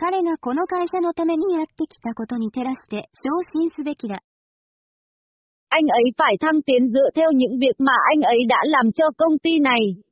[0.00, 4.20] 彼がこの会社のためにやってきたことに照らして昇進すべきだ。
[5.68, 9.04] Anh ấy phải thăng tiến dựa theo những việc mà anh ấy đã làm cho
[9.16, 10.02] công ty này.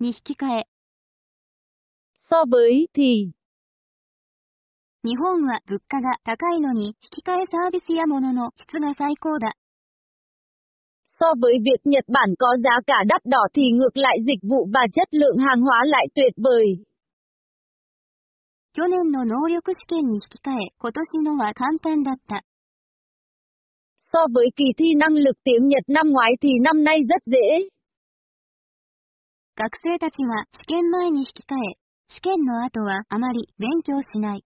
[0.00, 0.66] に引き換え、
[2.16, 3.32] So với thì,
[5.04, 9.54] 日本は物価が高いのに引き換えサービスや物の質が最高だ。
[11.20, 14.68] so với việc Nhật Bản có giá cả đắt đỏ thì ngược lại dịch vụ
[14.74, 16.84] và chất lượng hàng hóa lại tuyệt vời.
[18.73, 22.43] 去年の能力試験に引き換え今年のは簡単だった。
[24.11, 27.69] So với kỳ thi năng lực tiếng Nhật năm ngoái thì năm nay rất dễ.
[29.55, 34.43] 学生たちは試験前に引き換え、試験の後はあまり勉強しない。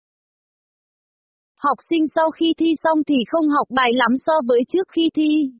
[1.57, 5.09] Học sinh sau khi thi xong thì không học bài lắm so với trước khi
[5.13, 5.51] thi.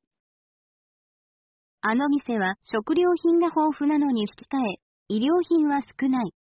[1.81, 6.31] あの店は食料品が豊富なのに引き換え、医療品は少ない。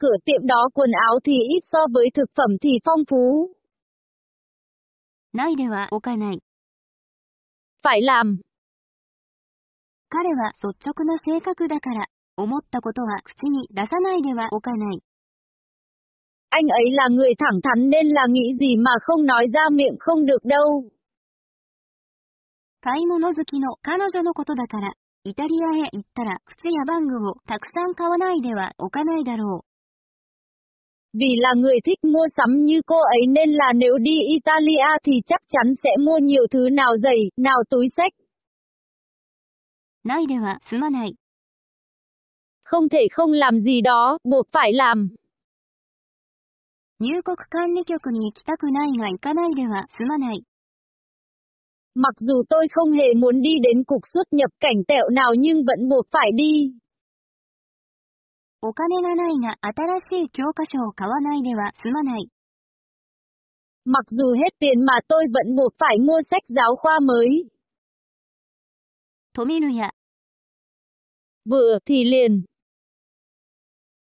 [0.00, 3.56] Cửa tiệm đó quần áo thì ít so với thực phẩm thì phong phú.
[5.32, 6.42] ないでは置かない。
[7.82, 8.40] Phải làm.
[10.08, 15.02] 彼は率直な性格だから、思ったことは口に出さないでは置かない。
[16.50, 19.96] Anh ấy là người thẳng thắn nên là nghĩ gì mà không nói ra miệng
[19.98, 20.90] không được đâu.
[22.80, 24.94] 買い物好きの彼女のことだから、
[25.24, 29.64] イタリアへ行ったら靴やバッグをたくさん買わないでは置かないだろ
[31.12, 35.12] Vì là người thích mua sắm như cô ấy nên là nếu đi Italia thì
[35.26, 38.12] chắc chắn sẽ mua nhiều thứ nào giày, nào túi sách.
[40.04, 40.08] う。
[40.08, 41.16] ないでは済まない。
[42.64, 45.08] Không thể không làm gì đó, buộc phải làm.
[46.98, 50.44] 入国管理局に行きたくないが行かないでは済まない。
[51.94, 55.64] Mặc dù tôi không hề muốn đi đến cục xuất nhập cảnh tẹo nào nhưng
[55.64, 56.72] vẫn buộc phải đi.
[58.62, 62.28] お金がないが新しい教科書を買わないでは済まない。
[63.84, 67.50] Mặc dù hết tiền mà tôi vẫn buộc phải mua sách giáo khoa mới.
[69.34, 69.92] 止めるや、
[71.48, 72.44] Vừa thì liền.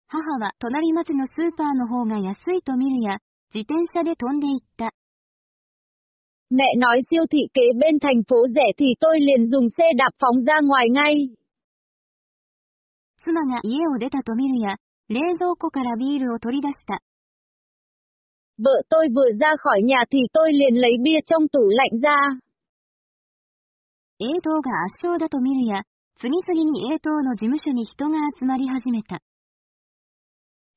[0.08, 3.18] 母は隣町のスーパーの方が安いと見るや、
[3.54, 4.90] 自転車で飛んで行った。
[6.50, 10.10] Mẹ nói siêu thị kế bên thành phố rẻ thì tôi liền dùng xe đạp
[10.18, 11.14] phóng ra ngoài ngay.
[13.24, 14.76] 妻が家を出たと見るや、
[15.08, 17.00] 冷蔵庫からビールを取り出した。
[18.58, 22.16] Vợ tôi vừa ra khỏi nhà thì tôi liền lấy bia trong tủ lạnh ra.
[24.18, 25.82] A 棟が圧勝だと見るや、
[26.20, 29.20] 次々に A 棟の事務所に人が集まり始めた。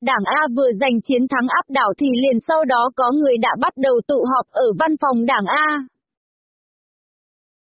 [0.01, 3.49] Đảng A vừa giành chiến thắng áp đảo thì liền sau đó có người đã
[3.59, 5.87] bắt đầu tụ họp ở văn phòng đảng A.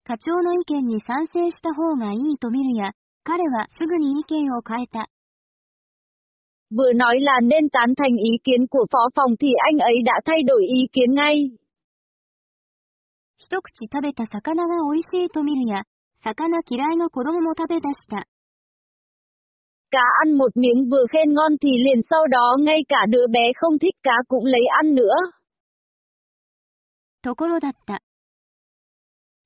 [0.05, 2.93] 課長の意見に賛成した方がいいと見るや、
[3.25, 5.09] 彼はすぐに意見を変えた。
[6.71, 10.13] Vừa nói là nên tán thành ý kiến của phó phòng thì anh ấy đã
[10.25, 11.51] thay đổi ý kiến ngay.
[13.39, 15.85] 一口食べた魚が美味しいと見るや、
[16.21, 18.27] 魚嫌いの子供も食べ出した。
[19.91, 23.53] Cá ăn một miếng vừa khen ngon thì liền sau đó ngay cả đứa bé
[23.57, 25.15] không thích cá cũng lấy ăn nữa.
[27.23, 28.03] ところだった。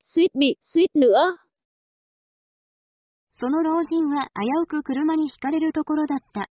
[0.03, 1.37] Suýt bị, suýt nữa.
[3.38, 6.50] その老人は危うく車にひかれるところだった。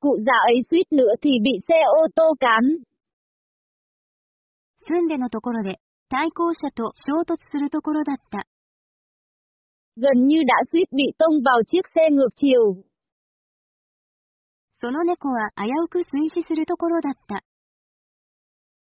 [0.00, 2.62] Cụ già ấy suýt nữa thì bị xe ô tô cán.
[4.86, 8.46] 住んでのところで、対向車と衝突するところだった。
[9.96, 12.84] Gần như đã suýt bị tông vào chiếc xe ngược chiều.
[14.80, 17.42] その猫は危うく水死するところだった。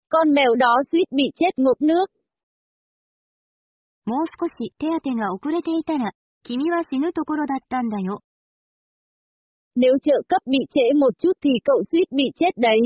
[0.09, 2.07] Con mèo đó suýt bị chết ngộp nước.
[4.07, 6.13] もう少し手当てが遅れていたら、
[9.75, 12.81] Nếu trợ cấp bị trễ một chút thì cậu suýt bị chết đấy.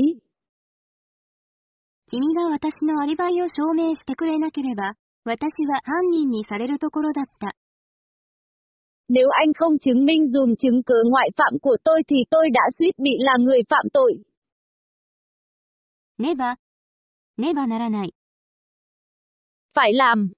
[9.09, 12.61] Nếu anh không chứng minh dùm chứng cứ ngoại phạm của tôi thì tôi đã
[12.79, 14.13] suýt bị là người phạm tội.
[16.17, 16.55] Neva.
[17.37, 18.11] Neva naranai.
[19.73, 20.29] Phải làm.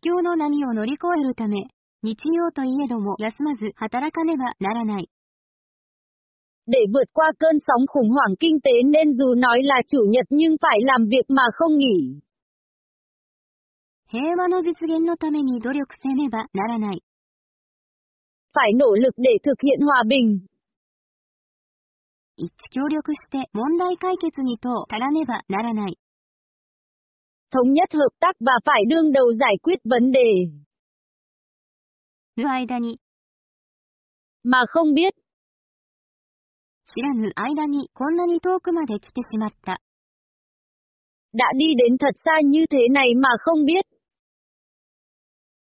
[0.00, 1.56] 況の波を乗り越えるため、
[2.02, 5.08] 日曜といえども休まず働かねばならない。
[6.66, 10.26] Để vượt qua cơn sóng khủng hoảng kinh tế nên dù nói là chủ nhật
[10.30, 12.20] nhưng phải làm việc mà không nghỉ.
[14.08, 17.02] 平和の実現のために努力せねばならない。
[18.52, 20.46] Phải nỗ lực để thực hiện hòa bình.
[22.36, 25.98] 一致協力して問題解決にと足らねばならない。
[27.50, 30.66] Thống nhất hợp tác và phải đương đầu giải quyết vấn đề.
[32.36, 33.00] ぬ間に、
[34.44, 35.14] Mà không biết,
[36.86, 39.80] 知らぬ間にこんなに遠くまで来てしまった。
[41.32, 43.86] đã đi đến thật xa như thế này mà không biết.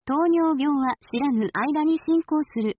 [0.06, 2.78] 糖尿病は知らぬ間に進行する。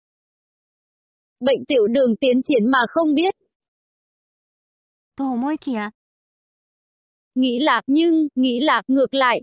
[1.40, 3.34] Bệnh tiểu đường tiến triển mà không biết.
[5.16, 5.92] と思いきや、
[7.38, 9.40] Nghĩ là, nhưng, nghĩ là, ngược lại.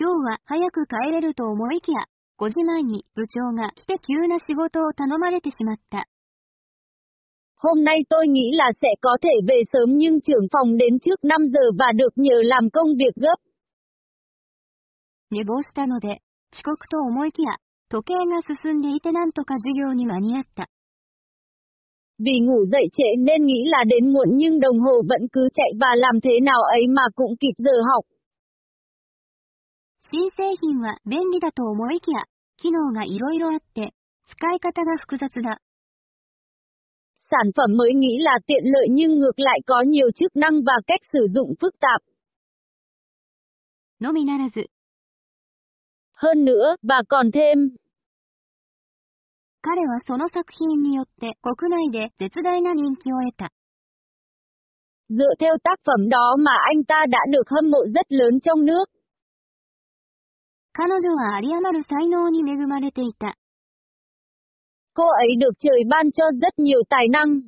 [0.00, 2.06] 今日は早く帰れると思いきや、
[2.38, 6.06] 5時前に部長が来て急な仕事を頼まれてしまった。
[7.56, 11.24] Hôm nay tôi nghĩ là sẽ có thể về sớm nhưng trưởng phòng đến trước
[11.24, 13.34] 5 giờ và được nhờ làm công việc gấp.
[15.30, 17.58] 寝坊したので、遅刻と思いきや、
[17.90, 20.68] 時計が進んでいてなんとか授業に間に合った。
[22.18, 25.70] Vì ngủ dậy trễ nên nghĩ là đến muộn nhưng đồng hồ vẫn cứ chạy
[25.80, 28.04] và làm thế nào ấy mà cũng kịp giờ học.
[30.10, 32.24] 新製品は便利だと思いきや、
[32.56, 33.92] 機能がいろいろあって、
[34.24, 35.60] 使い方が複雑だ。
[37.30, 40.72] Sản phẩm mới nghĩ là tiện lợi nhưng ngược lại có nhiều chức năng và
[40.86, 42.02] cách sử dụng phức tạp.
[44.00, 44.66] のみならず、
[46.14, 47.58] Hơn nữa, và còn thêm,
[49.65, 53.49] 彼はその作品によって国内で絶大な人気を得た。
[55.09, 58.85] dựa theo tác phẩm đó mà anh ta đã được hâm mộ rất lớn trong nước.
[60.73, 63.37] 彼女は有り余る才能に恵まれていた。
[64.93, 67.43] Cô ấy được trời ban cho rất nhiều tài năng.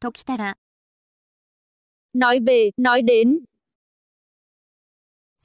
[0.00, 0.56] ときたら、
[2.14, 3.40] Nói về, nói đến,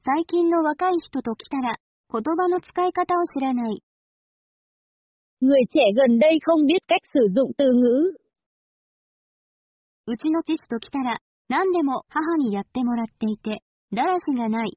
[0.04, 1.78] 最近の若い人と来たら、
[2.12, 3.82] 言葉の使い方を知らない。
[5.45, 8.13] người trẻ gần đây không biết cách sử dụng từ ngữ.
[10.07, 13.63] うちの父と来たら、何でも母にやってもらっていて、
[13.93, 14.71] だらしがない。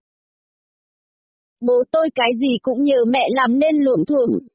[1.62, 4.48] Bố tôi cái gì cũng nhờ mẹ làm nên luộm thuộm.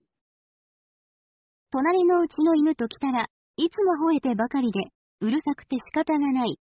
[1.70, 4.80] 隣のうちの犬と来たら、いつも吠えてばかりで、
[5.20, 6.58] うるさくて仕方がない。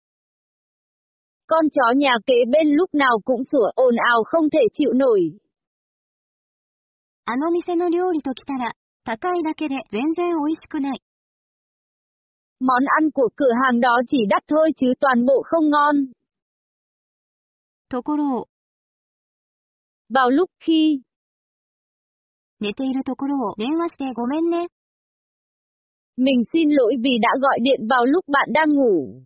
[1.48, 5.38] Con chó nhà kế bên lúc nào cũng sủa ồn ào không thể chịu nổi.
[7.24, 8.74] あの店の料理と来たら、
[9.06, 11.02] 高いだけで全然美味しくない。
[12.60, 16.12] Món ăn của cửa hàng đó chỉ đắt thôi chứ toàn bộ không ngon.
[17.88, 18.48] ところを、
[20.08, 21.02] Vào lúc khi,
[22.60, 24.68] 寝ているところを電話してごめんね。
[26.16, 29.22] mình xin lỗi vì đã gọi điện vào lúc bạn đang ngủ.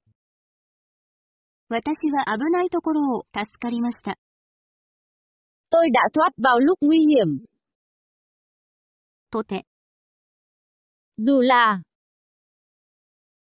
[1.68, 4.16] 私は危ないところを助かりました。
[5.70, 7.44] Tôi đã thoát vào lúc nguy hiểm.
[9.30, 9.66] とて、
[11.17, 11.81] Dù là,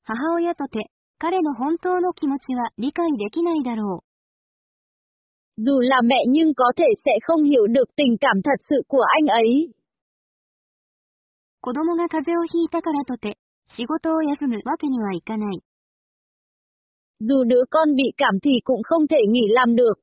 [0.03, 4.03] 母親とて、彼の本当の気持ちは理解できないだろ
[5.57, 9.01] dù là mẹ nhưng có thể sẽ không hiểu được tình cảm thật sự của
[9.01, 9.69] anh ấy.
[9.71, 9.73] う。
[11.61, 13.37] 子供が風邪をひいたからとて、
[13.67, 15.61] 仕事を休むわけにはいかない。
[17.19, 19.95] Dù đứa con bị cảm thì cũng không thể nghỉ làm được.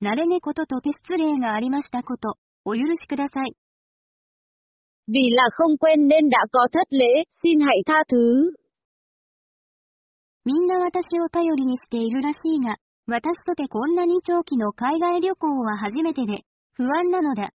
[0.00, 3.54] 慣れ猫ととて失礼がありましたこと、お許しください。
[5.09, 8.51] Vì là không quen nên đã có thất lễ, xin hãy tha thứ.
[10.45, 16.43] みんな私を頼りにしているらしいが、私とてこんなに長期の海外旅行は初めてで、
[16.73, 17.49] 不安なのだ。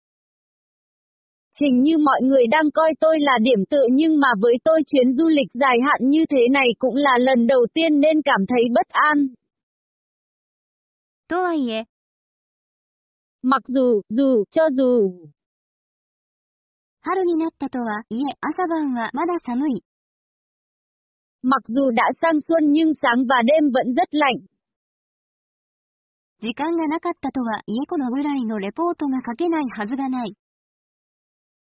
[1.60, 5.14] Hình như mọi người đang coi tôi là điểm tựa nhưng mà với tôi chuyến
[5.14, 8.64] du lịch dài hạn như thế này cũng là lần đầu tiên nên cảm thấy
[8.74, 9.36] bất an.
[11.28, 11.86] とはいえ、
[13.44, 15.12] Mặc dù, dù, cho dù,
[17.04, 19.84] 春になったとはいえ朝晩はまだ寒い。
[21.42, 24.46] mặc dù đã sang xuân nhưng sáng và đêm vẫn rất lạnh.
[26.42, 30.36] 時間がなかったとはいえこのぐらいのレポートが書けないはずがない。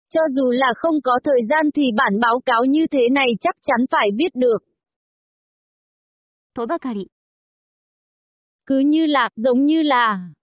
[0.10, 3.56] Cho dù là không có thời gian thì bản báo cáo như thế này chắc
[3.64, 4.60] chắn phải viết được.
[6.54, 7.12] とばかり、
[8.66, 10.34] Cứ như là, giống như là.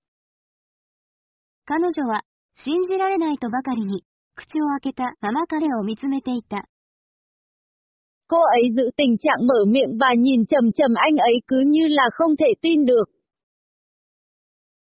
[1.67, 2.23] 彼女は、
[2.55, 4.05] 信じられないとばかりに、
[4.40, 6.64] 口を開けたまま彼を見つめていた。
[8.28, 12.04] Cô ấy giữ tình trạng mở miệng và nhìn chầm chầm anh ấy cứ như là
[12.14, 13.06] không thể tin được.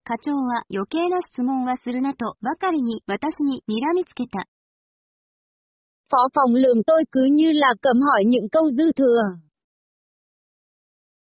[0.05, 4.47] 課長は余計な質問はするなとばかりに私に睨みつけた。
[6.11, 9.41] Phó phòng lường tôi cứ như là cầm hỏi những câu dư thừa.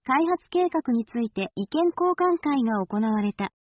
[0.06, 3.52] 開発計画について意見交換会が行われた。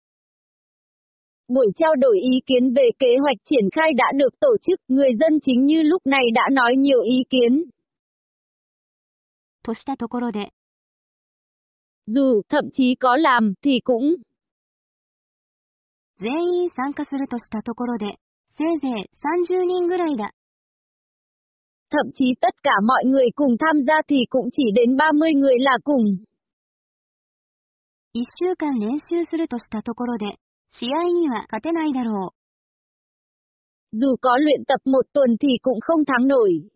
[1.48, 5.10] Buổi trao đổi ý kiến về kế hoạch triển khai đã được tổ chức, người
[5.20, 7.64] dân chính như lúc này đã nói nhiều ý kiến.
[9.64, 10.50] としたところで、
[12.08, 14.16] Dù, thậm chí có làm, thì cũng,
[16.20, 18.20] 全員参加するとしたところで、
[18.58, 19.10] せいぜい
[19.50, 20.34] 30人ぐらいだ。
[21.90, 25.56] thậm chí tất cả mọi người cùng tham gia thì cũng chỉ đến 30 người
[25.60, 26.04] là cùng.
[28.14, 30.38] 1週間練習するとしたところで、
[30.79, 32.35] 試合には勝てないだろ
[33.93, 33.99] う。
[33.99, 36.69] どこ luyện tập một tuần thì cũng không thắng nổi。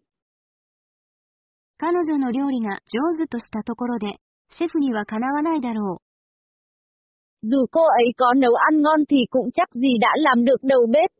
[1.78, 4.20] 彼女の料理が上手としたところで、
[4.50, 6.00] シェフにはかなわないだろ
[7.42, 7.48] う。
[7.48, 11.10] どこへ行こう ngon thì cũng gì đã làm được đầu bếp。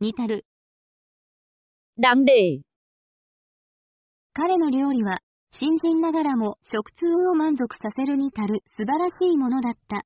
[0.00, 0.44] 似たる。
[1.98, 2.24] đáng。
[4.32, 5.20] 彼の料理は、
[5.52, 10.04] 新人ながらも食通を満足させるに足る素晴らしいものだった。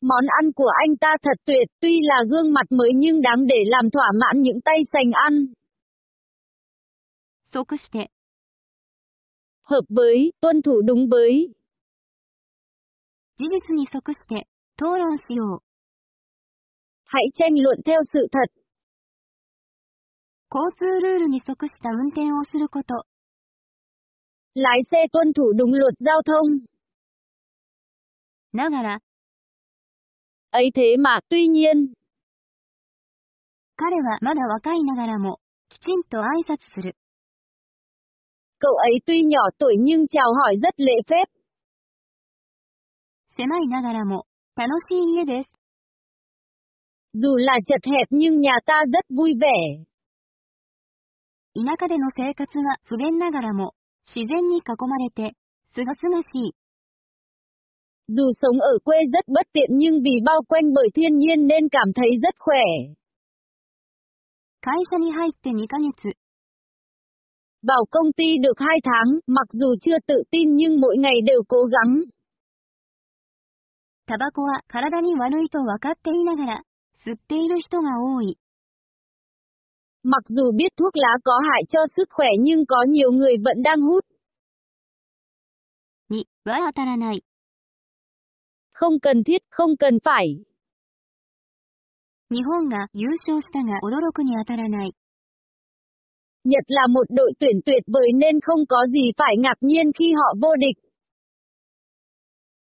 [0.00, 3.56] Món ăn của anh ta thật tuyệt, tuy là gương mặt mới nhưng đáng để
[3.66, 5.46] làm thỏa mãn những tay sành ăn.
[7.44, 8.10] 即して、
[9.62, 11.54] Hợp với, tuân thủ đúng với.
[13.38, 14.46] 事実に即して、
[14.76, 15.62] 討論しよう。
[17.04, 18.50] Hãy tranh luận theo sự thật.
[20.50, 23.06] 交通ルールに即した運転をすること。
[24.54, 26.66] Lái xe tuân thủ đúng luật giao thông.
[28.52, 28.98] ながら、
[30.50, 31.92] Ấy thế mà, tuy nhiên,
[33.76, 36.94] 彼はまだ若いながらも、きちんと挨拶する。
[38.58, 41.24] cậu ấy tuy nhỏ tuổi nhưng chào hỏi rất lễ phép.
[43.36, 45.50] 狭いながらも、楽しい家です。
[47.14, 49.84] Dù là chật hẹp nhưng nhà ta rất vui vẻ.
[51.54, 53.74] 田舎での生活は不便ながらも、
[54.06, 55.36] 自然に囲まれて、
[55.74, 56.54] すがすがしい。
[58.08, 61.68] Dù sống ở quê rất bất tiện nhưng vì bao quanh bởi thiên nhiên nên
[61.68, 62.94] cảm thấy rất khỏe.
[64.62, 66.14] 会社に入って2ヶ月、
[67.62, 71.42] Vào công ty được 2 tháng, mặc dù chưa tự tin nhưng mỗi ngày đều
[71.48, 72.04] cố gắng.
[74.06, 76.62] タバコは体に悪いと分かっていながら、
[77.04, 78.36] 吸っている人が多い。
[80.02, 83.62] Mặc dù biết thuốc lá có hại cho sức khỏe nhưng có nhiều người vẫn
[83.62, 84.04] đang hút.
[86.10, 87.24] に、は当たらない。
[88.76, 90.44] Không cần thiết, không cần phải.
[92.30, 94.94] 日本が優勝したが驚くに当たらない。
[96.44, 100.12] Nhật là một đội tuyển tuyệt vời nên không có gì phải ngạc nhiên khi
[100.12, 100.76] họ vô địch.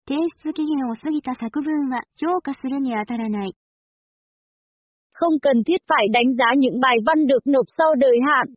[0.07, 3.53] 提出期限を過ぎた作文は評価するに当たらない。
[5.13, 8.55] Không cần thiết phải đánh giá những bài văn được nộp sau đời hạn.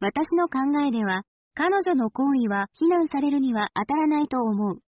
[0.00, 1.22] 私の考えでは、
[1.54, 4.80] 彼女の行為は非難されるには当たらないと思う。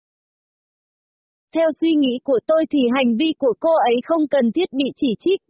[1.55, 4.85] Theo suy nghĩ của tôi thì hành vi của cô ấy không cần thiết bị
[4.97, 5.41] chỉ trích.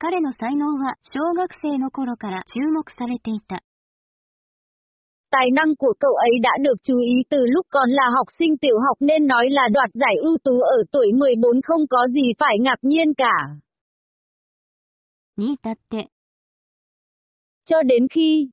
[0.00, 3.62] 彼の才能は小学生の頃から注目されていた。
[5.30, 8.56] Tài năng của cậu ấy đã được chú ý từ lúc còn là học sinh
[8.58, 12.32] tiểu học nên nói là đoạt giải ưu tú ở tuổi 14 không có gì
[12.38, 13.58] phải ngạc nhiên cả.
[15.36, 16.10] に至って、
[17.64, 18.50] Cho đến khi,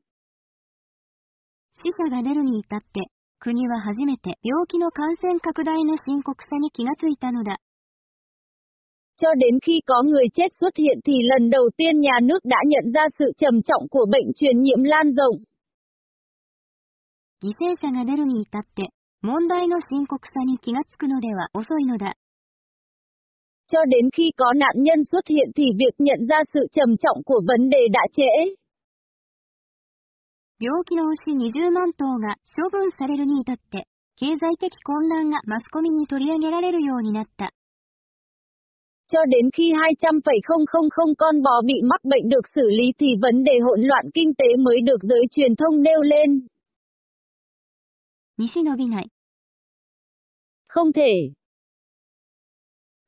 [1.73, 3.09] 死者が出るに至って、
[3.39, 7.59] 国は初めて病気の感染拡大の深刻さに気がついたのだ。
[9.17, 12.57] cho đến khi có người chết xuất hiện thì lần đầu tiên nhà nước đã
[12.67, 15.43] nhận ra sự trầm trọng của bệnh truyền nhiễm lan rộng.
[17.41, 18.89] 犠牲者が出るに至って、
[19.21, 22.15] 問題の深刻さに気がつくのでは遅いのだ。
[23.67, 27.23] Cho đến khi có nạn nhân xuất hiện thì việc nhận ra sự trầm trọng
[27.23, 28.55] của vấn đề đã trễ.
[30.62, 37.54] 病気の牛20万頭が処分されるに至って、経済的混乱がマスコミに取り上げられるようになった。
[39.08, 43.80] Cho đến khi 200,000 con bò bị mắc bệnh được xử lý thì vấn đề hỗn
[43.80, 46.46] loạn kinh tế mới được giới truyền thông nêu lên.
[48.36, 49.10] 西伸びない。
[50.68, 51.32] Không thể,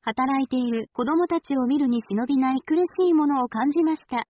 [0.00, 4.26] 働いている子供たちを見るに忍びない苦しいものを感じました。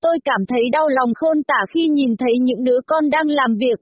[0.00, 3.56] tôi cảm thấy đau lòng khôn tả khi nhìn thấy những đứa con đang làm
[3.56, 3.80] việc.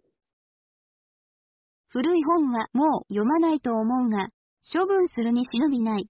[1.91, 4.29] 古い本はもう読まないと思うが、
[4.73, 6.07] 処分するに忍びない。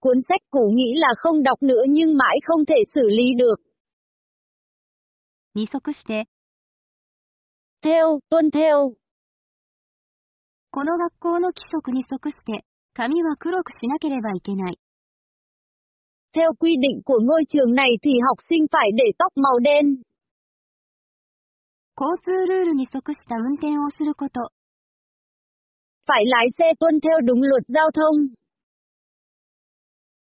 [0.00, 3.56] Cuốn sách cũ nghĩ là không đọc nữa nhưng mãi không thể xử lý được.
[5.54, 6.28] に即して、
[7.82, 8.94] Theo, tuân theo.
[10.70, 12.64] この学校の規則に即して、
[12.94, 14.78] 髪は黒くしなければいけない。
[16.36, 20.02] Theo quy định của ngôi trường này thì học sinh phải để tóc màu đen.
[21.94, 24.50] 交通ルールに即した運転をすること。
[26.06, 28.34] Phải lái xe tuân theo đúng luật giao thông.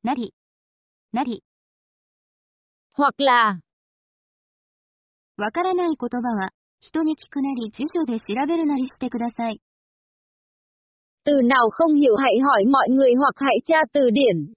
[0.02, 0.32] なり、
[1.12, 1.42] なり、
[2.94, 3.60] Hoặc là,
[5.36, 9.60] わからない言葉は、人に聞くなり辞書で調べるなりしてください。
[11.24, 14.52] từ nào không hiểu hãy hỏi mọi người hoặc hãy tra từ điển.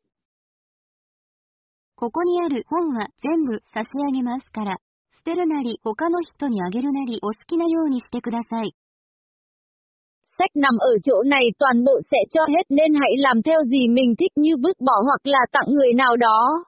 [1.96, 4.78] ここにある本は全部差し上げますから、
[5.14, 8.74] 捨てるなり他の人にあげるなりお好きなようにしてください。
[10.38, 13.88] Sách nằm ở chỗ này toàn bộ sẽ cho hết nên hãy làm theo gì
[13.90, 16.66] mình thích như vứt bỏ hoặc là tặng người nào đó.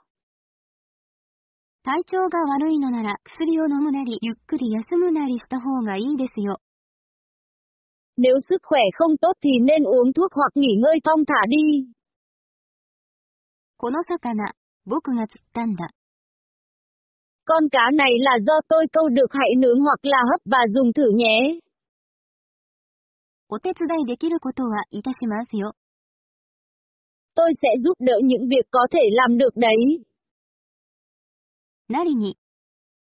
[1.84, 6.57] 体調が悪いのなら薬を飲むなりゆっくり休むなりした方がいいですよ。
[8.18, 11.93] Nếu sức khỏe không tốt thì nên uống thuốc hoặc nghỉ ngơi thong thả đi.
[13.77, 14.53] この魚、
[14.88, 15.88] 僕が釣ったんだ。
[17.45, 20.93] Con cá này là do tôi câu được hãy nướng hoặc là hấp và dùng
[20.93, 21.60] thử nhé.
[23.49, 25.73] お手伝いできることはいたしますよ。
[27.35, 29.76] Tôi sẽ giúp đỡ những việc có thể làm được đấy.
[31.89, 32.38] なりに、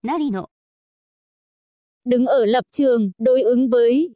[0.02, 0.48] なりの、
[2.06, 4.14] Đứng ở lập trường, đối ứng với.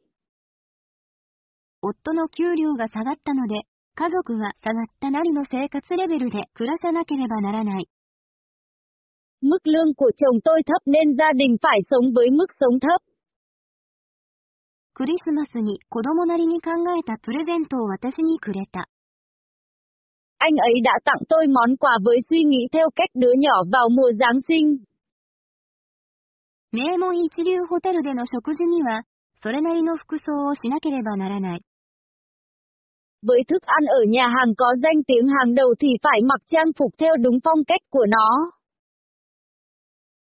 [1.81, 3.67] 夫の給料が下がったので、
[4.00, 7.86] 家族は下がったなりの生活レベルで暮らさなければならない。
[9.42, 13.02] Mức lương của chồng tôi thấp nên gia đình phải sống với mức sống thấp.
[14.94, 18.88] クリスマスに子供なりに考えたプレゼントを私にくれた。
[20.38, 24.12] Anh ấy đã tặng tôi món quà với suy nghĩ theo cách đứa nhỏ vào mùa
[24.18, 24.78] Giáng sinh.
[26.72, 29.02] 名門一流ホテルでの食事には、
[29.42, 31.60] それなりの服装をしなければならない。
[33.21, 36.91] Với thức ăn ở nhà hàng có danh tiếng hàng đầu thì phải mặc trang phục
[36.97, 38.51] theo đúng phong cách của nó.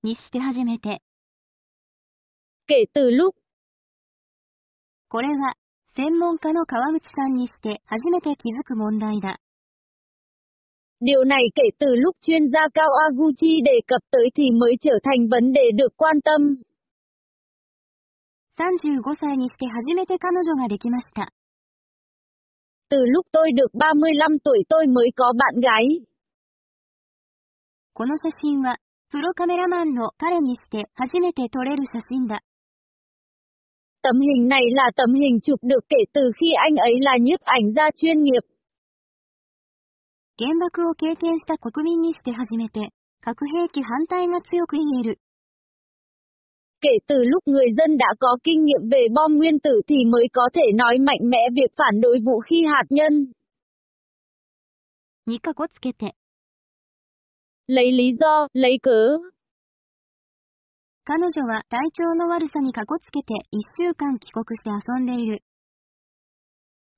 [0.02, 1.02] にして初めて。
[2.66, 3.34] Kể từ lúc,
[5.08, 5.54] これは、
[5.94, 9.40] 専門家の川口さんにして初めて気づく問題だ。
[11.00, 14.92] điều này kể từ lúc chuyên gia Cao Aguchi đề cập tới thì mới trở
[15.02, 16.62] thành vấn đề được quan tâm.
[18.56, 21.32] 35歳にして初めて彼女ができました。
[22.90, 25.84] Từ lúc tôi được 35 tuổi tôi mới có bạn gái.
[27.94, 28.78] この写真は、
[29.10, 32.40] プロカメラマンの彼にして初めて撮れる写真だ。
[34.02, 37.40] Tấm hình này là tấm hình chụp được kể từ khi anh ấy là nhiếp
[37.40, 38.40] ảnh gia chuyên nghiệp.
[40.38, 42.88] 原爆を経験した国民にして初めて、
[43.20, 45.18] 核兵器反対が強く言える。
[46.84, 50.28] Kể từ lúc người dân đã có kinh nghiệm về bom nguyên tử thì mới
[50.32, 53.32] có thể nói mạnh mẽ việc phản đối vũ khí hạt nhân.
[55.26, 56.14] 2カッコつけて、
[57.68, 59.18] Lấy lý do, lấy cớ.
[61.04, 65.42] 彼女は体調の悪さにカッコつけて1週間帰国して遊んでいる。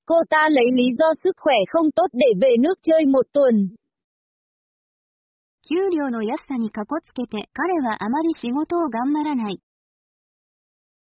[0.05, 3.75] Cô ta lấy lý do sức khỏe không tốt để về nước chơi một tuần.
[5.69, 9.61] 給料の安さにカッコつけて彼はあまり仕事を頑張らない。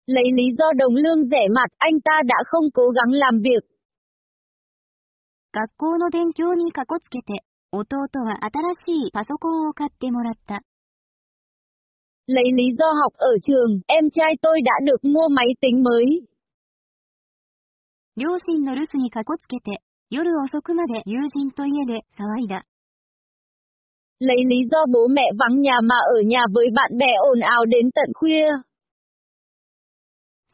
[0.07, 3.63] Lấy lý do đồng lương rẻ mạt anh ta đã không cố gắng làm việc.
[5.55, 10.61] 学校の勉強にカッコつけて、弟は新しいパソコンを買ってもらった。
[12.27, 16.27] Lấy lý do học ở trường, em trai tôi đã được mua máy tính mới.
[18.17, 22.65] 両親の留守にカッコつけて、夜遅くまで友人と家で騒いだ。
[24.19, 27.65] Lấy lý do bố mẹ vắng nhà mà ở nhà với bạn bè ồn ào
[27.65, 28.47] đến tận khuya.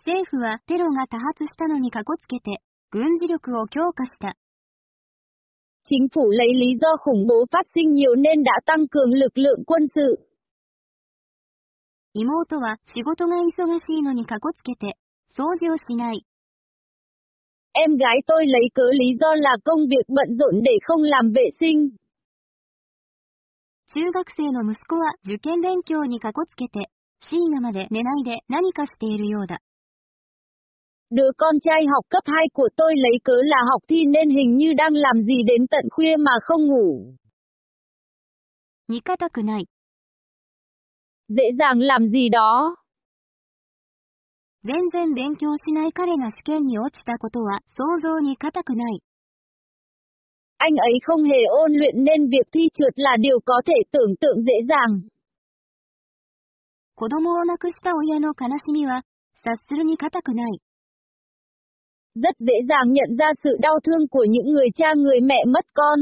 [0.06, 2.62] 政府はテロが多発したのにかこつけて、
[2.92, 4.36] 軍事力を強化した。
[5.82, 10.22] 政府は理由恐怖発生によって、大胆強力量軍事。
[12.14, 14.94] 妹は仕事が忙しいのにかこつけて、
[15.36, 16.24] 掃除をしない。
[23.92, 29.58] 中学生の息子は受験勉強にかこつけて、深夜まで寝ないで何かしているようだ。
[31.09, 34.73] Đứa con trai học cấp 2 của tôi lấy cớ là học thi nên hình như
[34.73, 37.15] đang làm gì đến tận khuya mà không ngủ.
[38.91, 39.67] 似たくない。
[41.29, 42.75] Dễ dàng làm gì đó.
[44.63, 49.01] 全然勉強しない彼が試験に落ちたことは想像に難くない。
[50.57, 54.15] Anh ấy không hề ôn luyện nên việc thi trượt là điều có thể tưởng
[54.19, 55.01] tượng dễ dàng.
[56.95, 59.03] 子供を亡くした親の悲しみは、
[59.43, 60.61] 察するに難くない。
[62.15, 65.65] Rất dễ dàng nhận ra sự đau thương của những người cha người mẹ mất
[65.73, 65.99] con.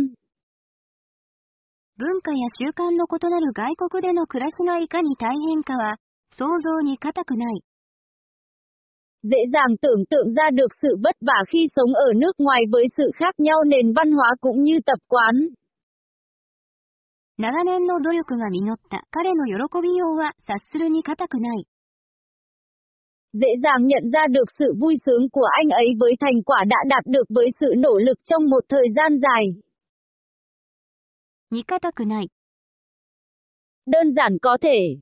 [1.99, 5.97] 文化や習慣の異なる外国での暮らしがいかに大変かは、
[6.31, 7.61] 想像に難くない。
[9.23, 12.85] Dễ dàng tưởng tượng ra được sự vất vả khi sống ở nước ngoài với
[12.97, 15.35] sự khác nhau nền văn hóa cũng như tập quán.
[17.37, 21.65] 長年の努力が実った彼の喜びようは察するに難くない。
[23.33, 26.77] Dễ dàng nhận ra được sự vui sướng của anh ấy với thành quả đã
[26.87, 29.61] đạt được với sự nỗ lực trong một thời gian dài.
[31.51, 32.29] 似たくない。
[33.87, 34.99] Đơn giản có thể.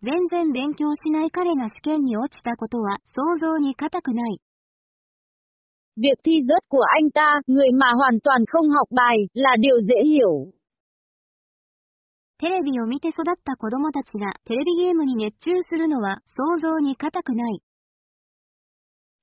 [0.00, 4.40] 全然勉強しない彼が試験に落ちたことは想像に難くない。
[5.96, 9.80] Việc thi rớt của anh ta, người mà hoàn toàn không học bài, là điều
[9.80, 10.52] dễ hiểu.
[12.38, 17.60] テレビを見て育った子供たちがテレビゲームに熱中するのは想像に難くない。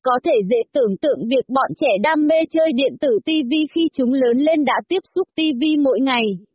[0.03, 3.89] Có thể dễ tưởng tượng việc bọn trẻ đam mê chơi điện tử TV khi
[3.93, 6.45] chúng lớn lên đã tiếp xúc TV mỗi ngày.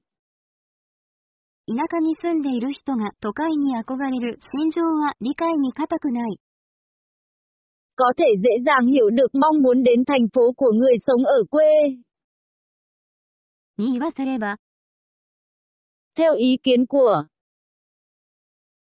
[1.66, 6.38] 田舎に住んでいる人が都会に憧れる心情は理解に難くない。
[7.96, 11.44] Có thể dễ dàng hiểu được mong muốn đến thành phố của người sống ở
[11.50, 11.64] quê.
[13.78, 14.58] に言わせれば、
[16.17, 17.27] Theo ý kiến của,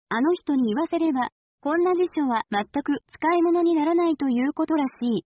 [0.08, 1.30] あの人に言わせれば、
[1.60, 5.26] こんな辞書は全く使い物にならないということらしい。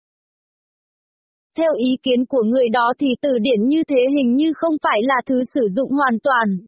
[1.54, 5.02] Theo ý kiến của người đó thì từ điển như thế hình như không phải
[5.04, 6.66] là thứ sử dụng hoàn toàn.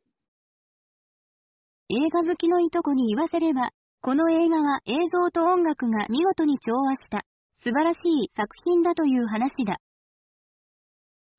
[1.89, 7.25] 映画好きのいとこに言わせれば、この映画は映像と音楽が見事に調和した
[7.63, 9.77] 素晴らしい作品だという話だ。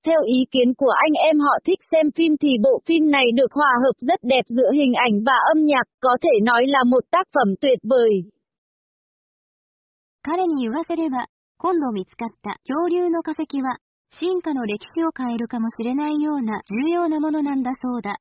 [0.06, 3.52] Theo ý kiến của anh em họ thích xem phim thì bộ phim này được
[3.54, 7.04] hòa hợp rất đẹp giữa hình ảnh và âm nhạc, có thể nói là một
[7.12, 8.12] tác phẩm tuyệt vời.
[10.22, 13.80] 彼に言わせれば、今度見つかった恐竜の化石は、
[14.12, 18.20] 進化の歴史を変えるかもしれないような重要なものなんだそうだ。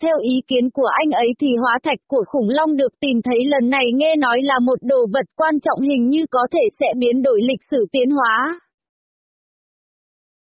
[0.00, 3.38] Theo ý kiến của anh ấy thì hóa thạch của khủng long được tìm thấy
[3.46, 6.86] lần này nghe nói là một đồ vật quan trọng hình như có thể sẽ
[6.98, 8.60] biến đổi lịch sử tiến hóa.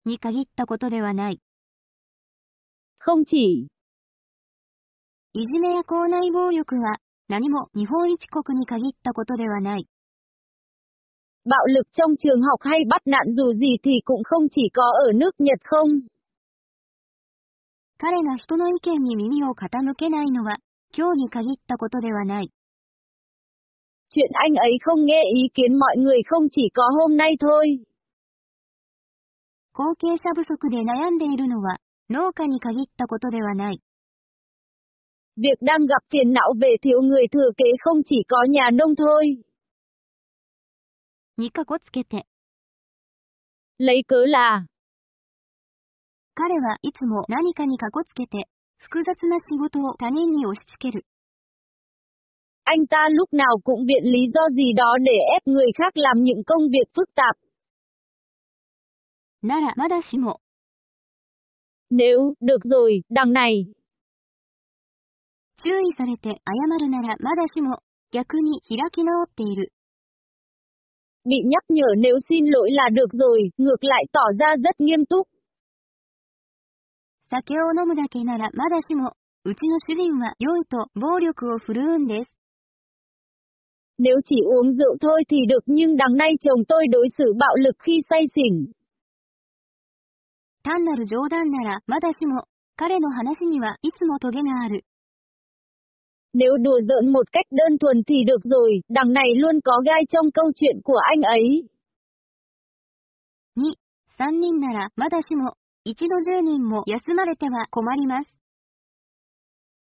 [0.07, 1.39] に限ったことではない。
[2.99, 3.67] Không chỉ,
[5.35, 6.97] いじめや校内暴力は、
[7.27, 9.87] 何も日本一国に限ったことではない。
[11.45, 14.83] bạo lực trong trường học hay bắt nạn dù gì thì cũng không chỉ có
[15.07, 15.89] ở nước Nhật không.
[17.97, 20.57] 彼が人の意見に耳を傾けないのは、
[20.95, 22.49] 今日に限ったことではない。
[24.09, 27.79] Chuyện anh ấy không nghe ý kiến mọi người không chỉ có hôm nay thôi.
[29.77, 31.77] 後継者不足で悩んでいるのは、
[32.09, 33.81] 農家に限ったことではない。
[35.35, 38.95] Việc đang gặp phiền não về thiếu người thừa kế không chỉ có nhà nông
[38.95, 39.43] thôi.
[41.37, 42.27] にかこつけて、
[43.79, 44.67] Lấy cớ là,
[46.35, 48.47] 彼はいつも何かにかこつけて、
[48.77, 51.05] 複雑な仕事を他人に押し付ける。
[52.65, 56.23] anh ta lúc nào cũng viện lý do gì đó để ép người khác làm
[56.23, 57.35] những công việc phức tạp.
[59.41, 60.39] ならまだしも、
[61.89, 63.65] Nếu, được rồi, đằng này,
[65.63, 66.33] 注意されて謝
[66.79, 67.79] るならまだしも、
[68.11, 69.71] 逆に開き直っている。
[71.25, 75.05] bị nhắc nhở nếu xin lỗi là được rồi, ngược lại tỏ ra rất nghiêm
[75.05, 75.27] túc.
[77.29, 79.13] 酒を飲むだけならまだしも、
[79.45, 82.29] うちの主人は酔うと暴力を振るうんです。
[83.97, 87.55] Nếu chỉ uống rượu thôi thì được nhưng đằng nay chồng tôi đối xử bạo
[87.55, 88.71] lực khi say xỉn.
[90.67, 92.45] 単なる冗談ならまだしも、
[92.75, 94.83] 彼の話にはいつもトゲがある。
[96.33, 100.05] Nếu đùa giỡn một cách đơn thuần thì được rồi, đằng này luôn có gai
[100.09, 101.69] trong câu chuyện của anh ấy.
[103.55, 108.37] 2、3人ならまだしも、一度10人も休まれては困ります。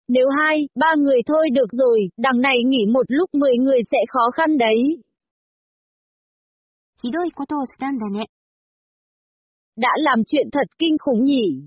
[0.08, 3.98] Nếu hai, ba người thôi được rồi, đằng này nghỉ một lúc 10 người sẽ
[4.08, 5.02] khó khăn đấy.
[7.02, 8.30] ひどいことをしたんだね。
[9.80, 11.66] Đã làm chuyện thật kinh khủng nhỉ.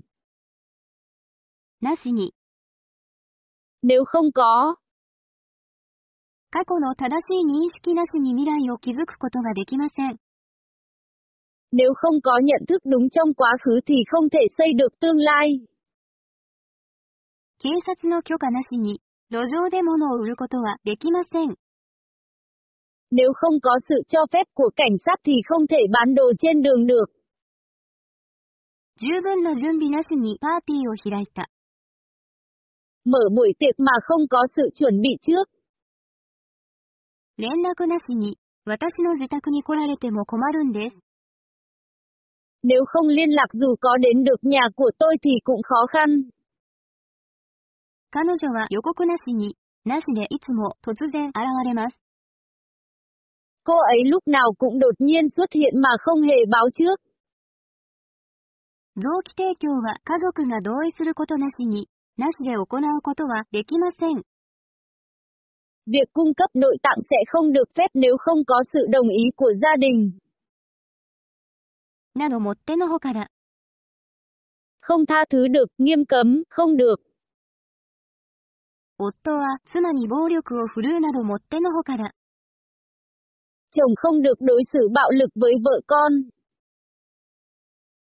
[1.80, 2.32] なしに、
[3.82, 4.76] Nếu không có,
[6.50, 10.16] 過去の正しい認識なしに未来を築くことができません。
[11.72, 15.18] nếu không có nhận thức đúng trong quá khứ thì không thể xây được tương
[15.18, 15.60] lai.
[17.62, 19.00] 警察の許可なしに、
[19.30, 21.54] 路上で物を売ることはできません。
[23.10, 26.62] Nếu không có sự cho phép của cảnh sát thì không thể bán đồ trên
[26.62, 27.06] đường được.
[29.00, 31.48] 十分な準備なしにパーティーを開いた。
[33.04, 35.48] Mở buổi tiệc mà không có sự chuẩn bị trước.
[37.38, 40.96] 連絡なしに、私の自宅に来られても困るんです。
[42.62, 46.30] Nếu không liên lạc dù có đến được nhà của tôi thì cũng khó khăn.
[48.12, 51.96] 彼女は予告なしに、なしでいつも突然現れます。
[53.64, 57.00] Cô ấy lúc nào cũng đột nhiên xuất hiện mà không hề báo trước.
[58.96, 62.66] 臓器提供は家族が同意することなしに、なしで行う
[63.02, 64.22] ことはできません。
[65.86, 69.30] Việc cung cấp nội tạng sẽ không được phép nếu không có sự đồng ý
[69.36, 70.18] của gia đình.
[72.14, 73.28] などもってのほかだ。
[74.80, 76.96] Không tha thứ được, nghiêm cấm, không được.
[78.98, 82.12] 夫は妻に暴力を振るうなどもってのほかだ。
[83.72, 86.12] Chồng không được đối xử bạo lực với vợ con.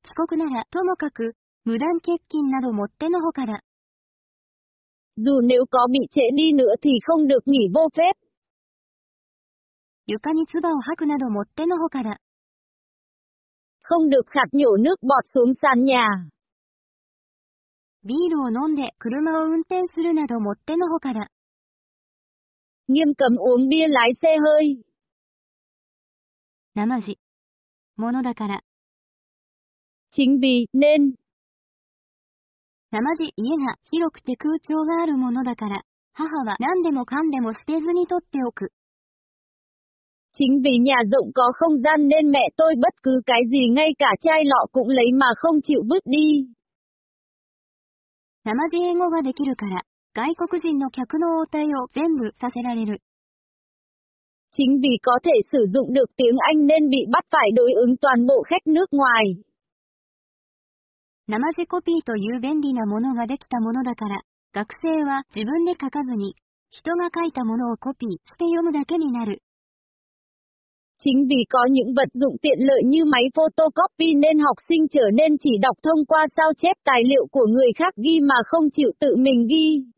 [0.05, 3.62] 遅刻ならともかく、無断欠勤などもってのほかだ。
[5.16, 8.16] Dù nếu có bị trễ đi nữa thì không được nghỉ vô phép.
[10.06, 12.18] 床に唾を吐くなどもってのほかだ。
[13.82, 16.31] Không được khạt nhổ nước bọt xuống sàn nhà.
[18.02, 21.28] ビールを飲んで車を運転するなどもってのほかだ。
[22.89, 24.82] Nghiêm cấm uống bia lái xe hơi.
[26.74, 27.18] 生地。
[27.97, 28.60] ものだから。
[30.14, 31.14] Chính vì, nên,
[32.93, 35.82] 生地家が広くて空調があるものだから、
[36.12, 38.72] 母は何でもかんでも捨てずに取っておく。
[40.32, 43.90] Chính vì nhà rộng có không gian nên mẹ tôi bất cứ cái gì ngay
[43.98, 46.47] cả chai lọ cũng lấy mà không chịu vứt đi.
[48.44, 53.01] 生地英語ができるから、外国人の客の応対を全部させられる。
[54.56, 57.97] Chính vì có thể sử dụng được tiếng Anh nên bị bắt phải đối ứng
[57.97, 59.24] toàn bộ khách nước ngoài.
[61.27, 64.22] 生地コピーという便利なものができたものだから、
[64.53, 66.35] 学生は自分で書かずに、
[66.69, 69.41] 人が書いたものをコピーして読むだけになる。
[70.99, 75.38] Chính vì có những vật dụng tiện lợi như máy photocopy nên học sinh trở nên
[75.38, 78.91] chỉ đọc thông qua sao chép tài liệu của người khác ghi mà không chịu
[78.99, 79.95] tự mình ghi.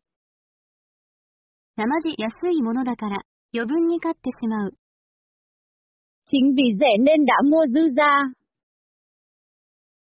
[1.76, 3.22] 生地安いものだから、
[3.54, 4.74] 余分に買ってしまう。
[6.26, 8.34] Chính vì rẻ nên đã mua dư ra.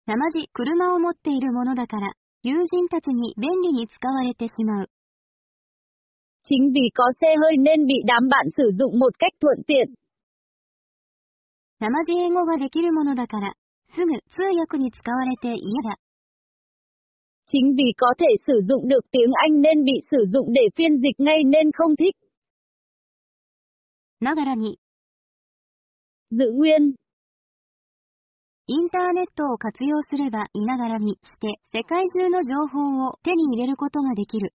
[0.09, 2.13] 生地車を持っているものだから、
[2.43, 4.89] 友人たちに便利に使われてしまう。
[6.47, 9.93] Chính vì có xe hơi nên bị đám bạn sử dụng một cách thuận tiện.
[11.79, 13.53] 生地英語ができるものだから、
[13.95, 15.97] すぐ通訳に使われて嫌だ。
[17.47, 20.97] Chính vì có thể sử dụng được tiếng Anh nên bị sử dụng để phiên
[20.97, 22.15] dịch ngay nên không thích.
[24.21, 24.79] ながらに、
[26.31, 26.95] Giữ nguyên.
[28.69, 34.53] インターネットを活用すればいながらにして世界中の情報を手に入れることができる。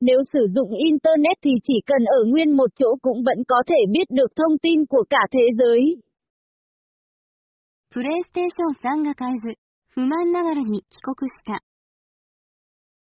[0.00, 3.76] Nếu sử dụng Internet thì chỉ cần ở nguyên một chỗ cũng vẫn có thể
[3.92, 6.02] biết được thông tin của cả thế giới.
[7.92, 11.60] プレイステーション3が買えず、不満ながらに帰国した。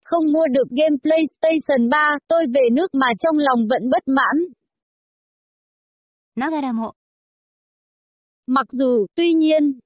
[0.04, 4.24] Không mua được game PlayStation 3, tôi về nước mà trong lòng vẫn bất mãn.
[6.36, 6.94] ながらも、
[8.46, 9.80] Mặc dù, tuy nhiên,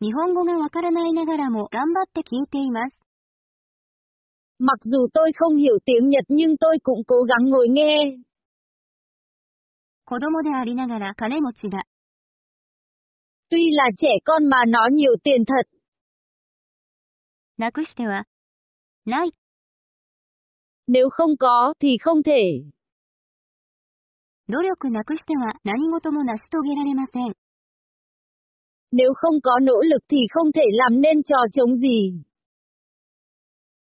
[0.00, 2.98] 日本語がわからないながらも頑張って聞いています。
[4.58, 8.18] mặc dù tôi không hiểu tiếng Nhật nhưng tôi cũng cố gắng ngồi nghe.
[10.04, 11.84] 子供でありながら金持ちだ。
[13.50, 15.66] Tuy là trẻ con mà nó nhiều tiền thật,
[17.60, 18.24] なくしては、
[19.04, 19.32] ない。
[20.88, 22.64] nếu không có thì không thể.
[24.47, 27.33] 努力なくしては何事も成し遂げられません。
[28.91, 32.23] Nếu không có nỗ lực thì không thể làm nên trò chống gì.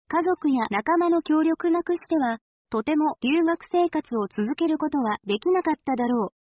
[0.10, 2.40] 家族や仲間の協力なくしては、
[2.72, 6.40] とても留学生活を続けることはできなかっただろう。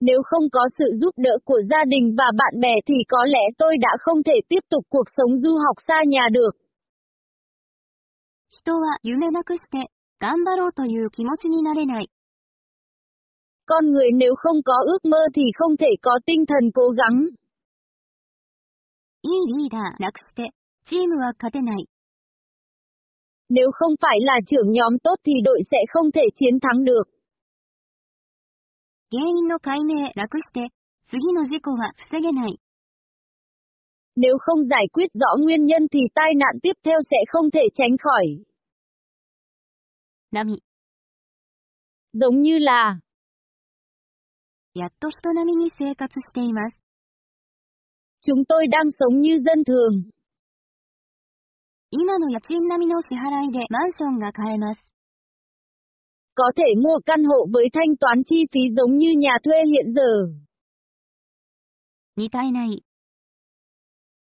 [0.00, 3.40] Nếu không có sự giúp đỡ của gia đình và bạn bè thì có lẽ
[3.58, 6.50] tôi đã không thể tiếp tục cuộc sống du học xa nhà được.
[8.48, 12.10] 人は夢なくして、頑張ろうという気持ちになれない。
[13.65, 17.17] Con người nếu không có ước mơ thì không thể có tinh thần cố gắng.
[19.23, 20.49] いいリーダーなくして、
[20.85, 21.87] チームは勝てない。
[23.49, 27.03] Nếu không phải là trưởng nhóm tốt thì đội sẽ không thể chiến thắng được.
[29.11, 30.69] 原因の解明なくして、
[31.03, 32.59] 次の事故は防げない。
[34.15, 37.61] Nếu không giải quyết rõ nguyên nhân thì tai nạn tiếp theo sẽ không thể
[37.75, 38.45] tránh khỏi.
[40.31, 40.61] 波。
[42.13, 42.99] Giống như là,
[44.76, 46.78] やっと人並みに生活しています。
[48.20, 50.10] chúng tôi đang sống như dân thường.
[51.90, 54.80] 今の家賃並みの支払いでマンションが買えます。
[56.34, 60.34] Có thể mua căn hộ với thanh toán chi phí giống như nhà thuê hiện giờ.
[62.16, 62.82] 似たいない。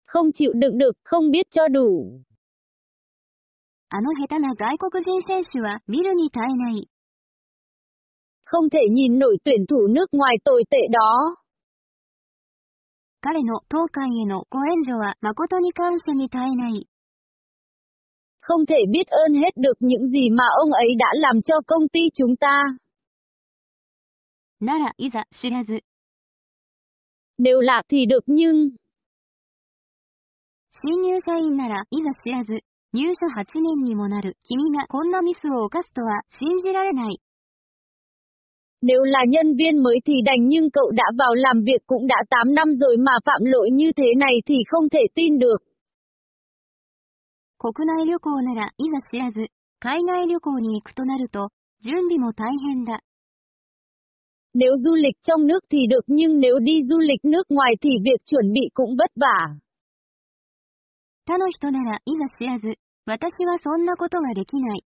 [0.06, 2.24] Không chịu đựng được, không biết cho đủ.
[3.88, 6.91] あの下手な外国人選手は見るに耐えない。
[8.51, 11.37] Không thể nhìn nổi tuyển thủ nước ngoài tồi tệ đó.
[13.23, 16.87] 彼の東海へのご援助は誠に感謝に耐えない。
[18.41, 21.89] Không thể biết ơn hết được những gì mà ông ấy đã làm cho công
[21.89, 22.63] ty chúng ta.
[24.61, 25.83] ならいざ知らず。
[27.39, 28.71] Nếu lạ thì được nhưng,
[30.71, 32.61] 新入社員ならいざ知らず、
[32.93, 37.21] 入社8年にもなる君がこんなミスを犯すとは信じられない。
[38.83, 42.17] nếu là nhân viên mới thì đành nhưng cậu đã vào làm việc cũng đã
[42.31, 45.59] 8 năm rồi mà phạm lỗi như thế này thì không thể tin được.
[47.59, 49.49] 国内旅行ならいざ知らず、
[49.81, 51.49] 海外旅行に行くとなると、
[51.83, 53.01] 準備も大変だ。
[54.55, 57.91] Nếu du lịch trong nước thì được nhưng nếu đi du lịch nước ngoài thì
[58.05, 59.57] việc chuẩn bị cũng vất vả.
[61.27, 64.85] 他の人ならいざ知らず、私はそんなことができない。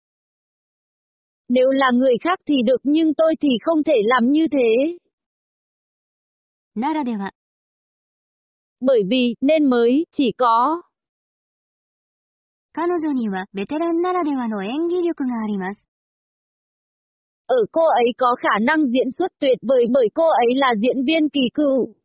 [1.50, 4.98] Nếu là người khác thì được nhưng tôi thì không thể làm như thế.
[6.76, 7.32] ならでは、
[8.80, 10.84] Bởi vì, nên mới, chỉ có.
[12.72, 15.86] 彼女にはベテランならではの演技力があります。
[17.48, 21.04] Ở cô ấy có khả năng diễn xuất tuyệt vời bởi cô ấy là diễn
[21.06, 21.96] viên kỳ cựu.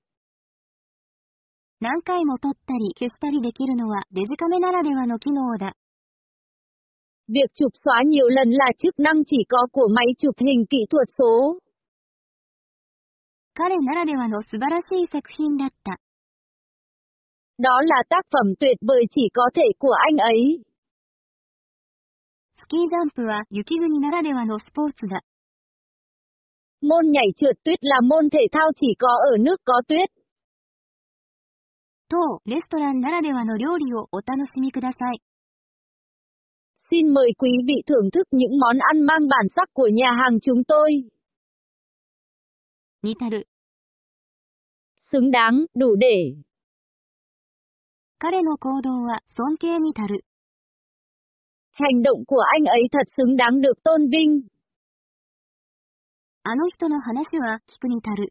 [1.81, 5.77] 何回も撮ったり消したりできるのはデジカメならではの機能だ。
[7.28, 10.78] Việc chụp xóa nhiều lần là chức năng chỉ có của máy chụp hình kỹ
[10.91, 11.59] thuật số.
[13.55, 15.99] 彼ならではの素晴らしい作品だった。
[17.59, 20.65] Đó là tác phẩm tuyệt vời chỉ có thể của anh ấy.
[22.57, 25.20] スキージャンプは雪国ならではのスポーツだ。
[26.82, 30.11] Môn nhảy trượt tuyết là môn thể thao chỉ có ở nước có tuyết.
[32.09, 35.20] 当レストランならではの料理をお楽しみください。
[36.91, 40.40] Xin mời quý vị thưởng thức những món ăn mang bản sắc của nhà hàng
[40.41, 40.91] chúng tôi.
[43.03, 43.38] Nitaru
[44.99, 46.34] Xứng đáng, đủ để.
[48.20, 50.20] Kare no koudou wa sonkei ni taru.
[51.72, 54.41] Hành động của anh ấy thật xứng đáng được tôn vinh.
[56.41, 58.28] Ano hito no hanashi wa kiku ni taru.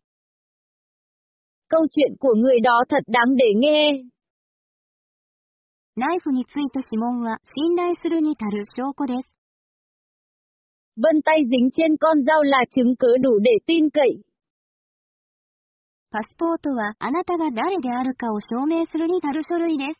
[1.68, 3.90] Câu chuyện của người đó thật đáng để nghe.
[5.97, 9.33] ナイフについた指紋は信頼するに足る証拠です。
[10.97, 14.23] Vân tay dính trên con dao là chứng cứ đủ để tin cậy.
[16.11, 19.99] パスポートはあなたが誰であるかを証明するに足る書類です。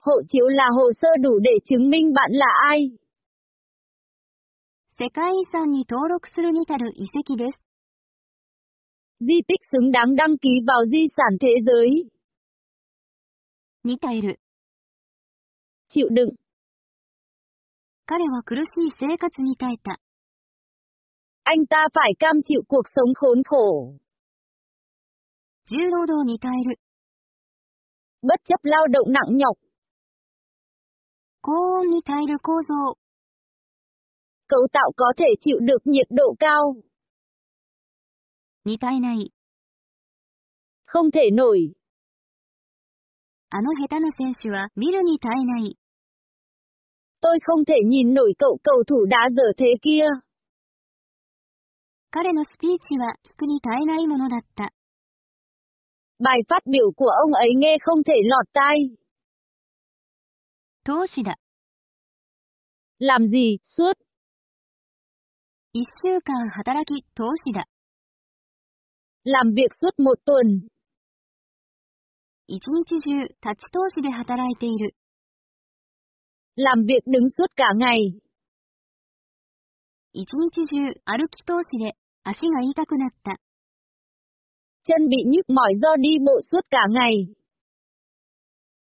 [0.00, 2.90] Hộ chiếu là hồ sơ đủ để chứng minh bạn là ai.
[4.98, 7.58] 世界遺産に登録するに足る遺跡です。
[9.20, 12.10] Di tích xứng đáng đăng ký vào di sản thế giới.
[13.84, 14.40] に耐える。
[15.88, 16.34] Chịu đựng.
[18.06, 20.00] 彼は苦しい生活に耐えた。
[21.44, 23.96] Anh ta phải cam chịu cuộc sống khốn khổ.
[25.66, 26.80] 重労働に耐える。
[28.22, 29.56] Bất chấp lao động nặng nhọc.
[31.42, 32.98] 高温に耐える構造。
[34.48, 36.82] Cấu tạo có thể chịu được nhiệt độ cao.
[38.64, 39.32] に耐えない。
[40.86, 41.72] Không thể nổi.
[43.54, 45.76] あの下手な選手は見るに耐えない。
[47.22, 50.06] Tôi không thể nhìn nổi cậu cầu thủ đá dở thế kia.
[52.12, 54.72] 彼のスピーチは聞くに耐えないものだった。
[56.18, 58.96] Bài phát biểu của ông ấy nghe không thể lọt tai.
[60.84, 61.36] 投資だ。
[62.98, 63.92] Làm gì, suốt.
[65.72, 67.66] 一週間働き、投資だ。
[69.24, 70.66] Làm việc suốt một tuần.
[72.47, 74.93] 一日中、立ち投資で働いている。
[76.55, 78.21] Làm việc đứng suốt cả ngày.
[80.13, 83.39] 一日中、歩き投資で、足が痛くなった。
[84.85, 87.33] Chân bị nhức mỏi do đi bộ suốt cả ngày.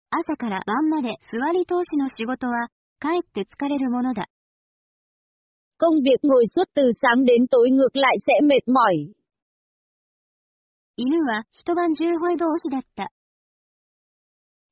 [0.09, 4.25] 朝から晩まで座り投資の仕事は、かえって疲れるものだ。
[5.77, 9.13] Công việc ngồi suốt từ sáng đến tối ngược lại sẽ mệt mỏi.
[10.95, 13.11] 犬は一晩中吠え同士だった。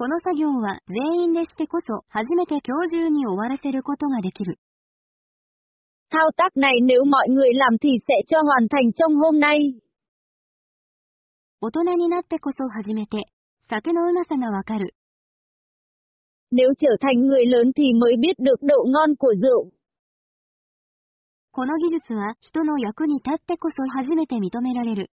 [0.00, 4.56] この作業は全員でしてこそ初めて今日中に終わらせることができる。
[6.10, 9.58] Thao tác này nếu mọi người làm thì sẽ cho hoàn thành trong hôm nay.
[11.60, 13.18] 大人になってこそ初めて、
[13.68, 14.94] 酒のうまさがわかる。
[16.50, 19.70] Nếu trở thành người lớn thì mới biết được độ ngon của rượu.
[21.52, 25.10] この技術は人の役に立ってこそ初めて認められる。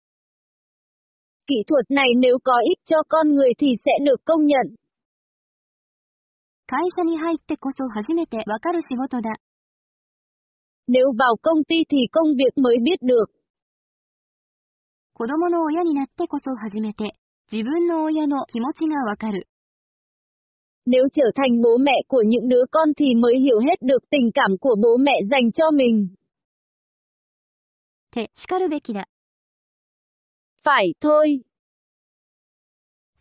[1.47, 4.76] Kỹ thuật này nếu có ích cho con người thì sẽ được công nhận.
[6.68, 9.30] 会社に入ってこそ初めてわかる仕事だ。
[10.88, 13.26] Nếu vào công ty thì công việc mới biết được.
[15.14, 17.14] 子供の親になってこそ初めて、
[17.52, 19.47] 自分の親の気持ちがわかる。
[20.88, 24.31] Nếu trở thành bố mẹ của những đứa con thì mới hiểu hết được tình
[24.34, 26.15] cảm của bố mẹ dành cho mình.
[28.15, 29.09] って叱るべきだ。
[30.64, 31.41] Phải thôi.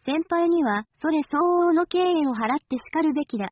[0.06, 3.48] 先輩には、それ相応の敬意を払って叱るべきだ。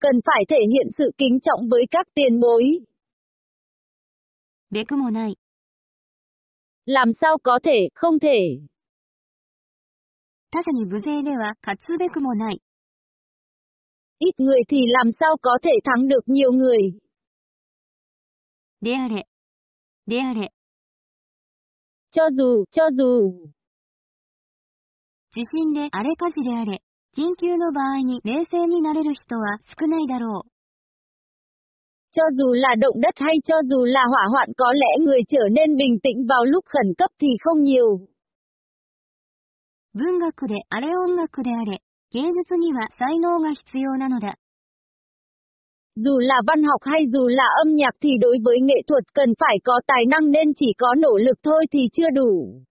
[0.00, 2.84] Cần phải thể hiện sự kính trọng với các tiền bối.
[4.70, 5.36] べくもない。
[6.86, 8.66] Làm sao có thể, không thể.
[10.50, 12.60] 他者に無勢では勝つべくもない。
[14.18, 16.98] Ít người thì làm sao có thể thắng được nhiều người.
[18.80, 19.26] であれ。
[20.06, 20.52] であれ。
[22.17, 23.31] Cho dù, cho dù.
[25.35, 26.81] 地震であれ火事であれ。
[27.15, 30.49] 緊急の場合に冷静になれる人は少ないだろう。
[32.11, 35.77] Cho dù là động đất hay cho dù là hỏa hoạn có lẽ người trở nên
[35.77, 38.07] bình tĩnh vào lúc khẩn cấp thì không nhiều.
[39.93, 41.83] 文学であれ音楽であれ。
[42.13, 44.37] 芸術には才能が必要なのだ。
[45.96, 49.56] Dù là văn học hay dù là âm nhạc thì đối với nghệ thuật cần phải
[49.64, 52.62] có tài năng nên chỉ có nỗ lực thôi thì chưa đủ.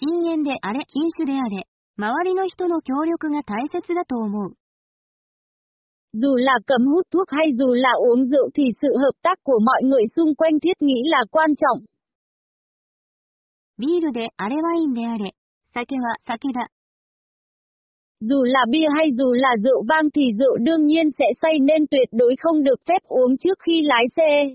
[0.00, 1.66] 禁煙であれ、禁酒であれ。
[1.96, 4.54] 周りの人の協力が大切だと思う。
[6.14, 9.60] Dù là cấm hút thuốc hay dù là uống rượu thì sự hợp tác của
[9.64, 11.84] mọi người xung quanh thiết nghĩ là quan trọng.
[13.78, 15.34] ビールであれワインであれ。
[15.74, 16.70] 酒は酒だ。
[18.22, 21.86] Dù là bia hay dù là rượu vang thì rượu đương nhiên sẽ say nên
[21.90, 24.54] tuyệt đối không được phép uống trước khi lái xe.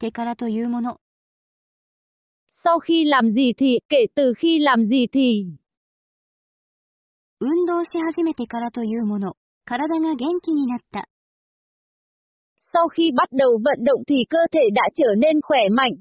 [0.00, 0.96] 手からというもの。
[2.48, 5.58] Sau khi làm gì thì, kể từ khi làm gì thì.
[7.38, 9.36] 運動し始めてからというもの。
[9.64, 11.08] 体が元気になった。
[12.72, 15.96] Sau khi bắt đầu vận động thì cơ thể đã trở nên khỏe mạnh.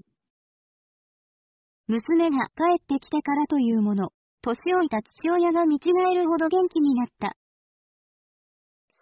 [1.87, 4.13] 娘が帰ってきてからというもの。
[4.44, 7.36] 年老いた父親が見違えるほど元気になった。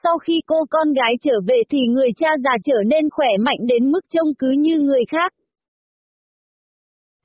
[0.02, 3.66] Sau khi cô con gái trở về thì người cha già trở nên khỏe mạnh
[3.66, 5.32] đến mức trông cứ như người khác.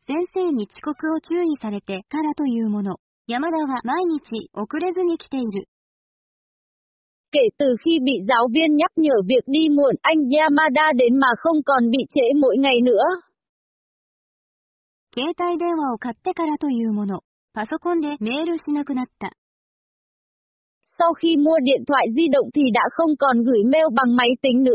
[0.07, 2.97] 先生に遅刻を注意されてからというもの。
[3.27, 5.67] 山田は毎日遅れずに来ている。
[7.31, 11.63] Kể từ khi bị giáo viên nhắc nhở việc đi muộn anh Yamada đến mà không
[11.65, 13.03] còn bị trễ mỗi ngày nữa.
[15.13, 17.26] 携帯電話を買ってからというもの。
[17.56, 19.32] パソコンでメールしなくなった。
[20.98, 24.28] Sau khi mua điện thoại di động thì đã không còn gửi mail bằng máy
[24.42, 24.72] tính nữa.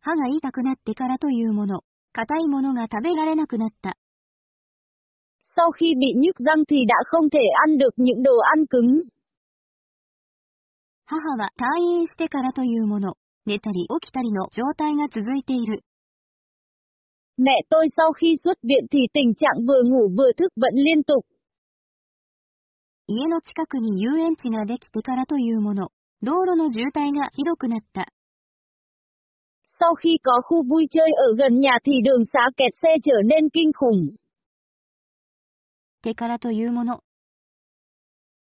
[0.00, 1.80] 歯が痛くなってからというもの。
[2.12, 3.96] 硬いものが食べられなくなった。
[5.56, 9.04] Sau khi bị nhức răng thì đã không thể ăn được những đồ ăn cứng.
[11.06, 11.64] 母は退
[12.00, 13.14] 院してからというもの。
[13.44, 15.82] 寝たり起きたりの状態が続いている。
[17.36, 21.02] Mẹ tôi sau khi xuất viện thì tình trạng vừa ngủ vừa thức vẫn liên
[21.02, 21.24] tục.
[23.08, 25.90] 家の近くに遊園地ができてからというもの。
[26.22, 28.06] 道路の渋滞がひどくなった。
[29.80, 33.12] Sau khi có khu vui chơi ở gần nhà thì đường xá kẹt xe trở
[33.24, 34.14] nên kinh khủng.
[36.02, 37.02] てからというもの。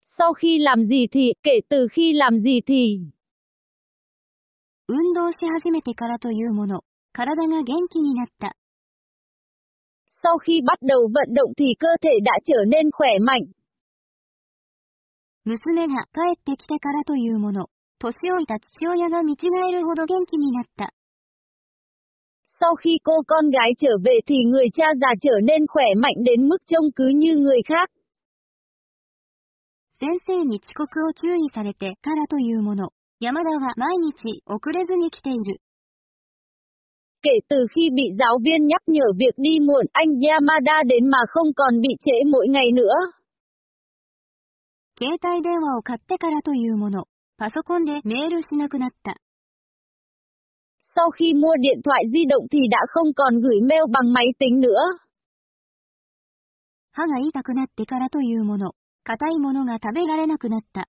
[0.03, 3.11] Sau khi làm gì thì, kể từ khi làm gì thì.
[4.87, 6.83] 運動し始めてからというもの。
[7.13, 8.55] 体が元気になった。
[10.23, 13.45] Sau khi bắt đầu vận động thì cơ thể đã trở nên khỏe mạnh.
[15.45, 17.67] 娘が帰ってきてからというもの。
[17.99, 20.93] 年老いた父親が見違えるほど元気になった。
[22.59, 26.23] Sau khi cô con gái trở về thì người cha già trở nên khỏe mạnh
[26.23, 27.89] đến mức trông cứ như người khác.
[29.99, 32.89] 先生に遅刻を注意されてからというもの。
[33.19, 35.61] 山田は毎日遅れずに来ている。
[37.27, 41.17] Kể từ khi bị giáo viên nhắc nhở việc đi muộn anh Yamada đến mà
[41.29, 42.95] không còn bị trễ mỗi ngày nữa.
[44.99, 47.07] 携帯電話を買ってからというもの。
[47.37, 49.17] パソコンでメールしなくなった。
[50.95, 54.27] Sau khi mua điện thoại di động thì đã không còn gửi mail bằng máy
[54.39, 54.69] tính nữa.
[56.91, 58.75] 歯が痛くなってからというもの。
[59.03, 60.87] 硬いものが食べられなくなった。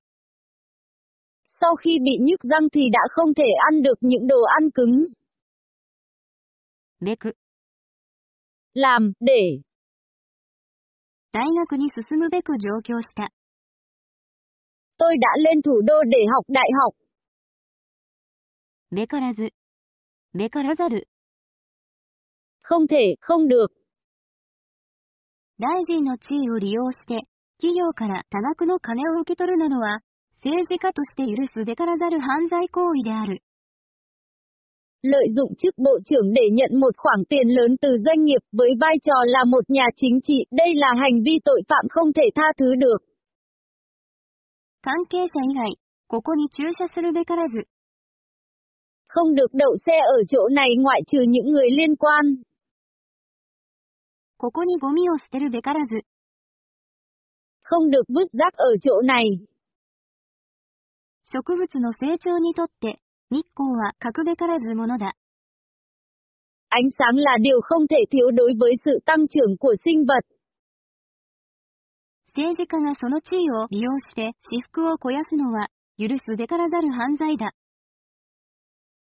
[1.60, 5.06] Sau khi bị nhức răng thì đã không thể ăn được những đồ ăn cứng.
[7.01, 7.37] べく。
[8.75, 9.61] Làm, để.
[11.31, 13.31] 大学に進むべく上京した。
[14.97, 16.95] Tôi đã lên thủ đô để học đại học.
[18.91, 19.53] べからず。
[20.33, 21.07] べからざる。
[22.61, 23.71] Không thể, không được.
[25.57, 27.27] 大臣の地位を利用して、
[27.61, 30.01] 企業から多額の金を受け取るなどは、
[30.43, 33.41] 政治家として許すべからざる犯罪行為である。
[35.02, 38.96] Lợi dụng chức bộ trưởng để nhận một khoản tiền lớn từ doanh nghiệp với vai
[39.02, 42.52] trò là một nhà chính trị, đây là hành vi tội phạm không thể tha
[42.58, 42.98] thứ được.
[44.84, 45.78] 関係者以外、
[46.08, 47.64] ここに駐車するべからず。
[49.08, 52.42] Không được đậu xe ở chỗ này ngoại trừ những người liên quan.
[54.36, 56.02] ここにゴミを捨てるべからず。
[57.62, 59.24] Không được vứt rác ở chỗ này.
[61.24, 63.00] 植物の成長にとって、
[63.30, 65.14] 日光は欠くべからずものだ。
[66.68, 70.24] Ánh sáng là điều không thể thiếu đối với sự tăng trưởng của sinh vật.
[72.36, 75.68] 政治家がその地位を利用して私服を肥やすのは、
[75.98, 77.52] 許すべからざる犯罪だ。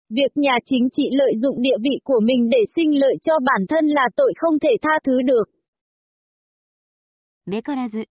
[0.09, 3.65] Việc nhà chính trị lợi dụng địa vị của mình để sinh lợi cho bản
[3.69, 5.45] thân là tội không thể tha thứ được.
[7.45, 8.05] べからず、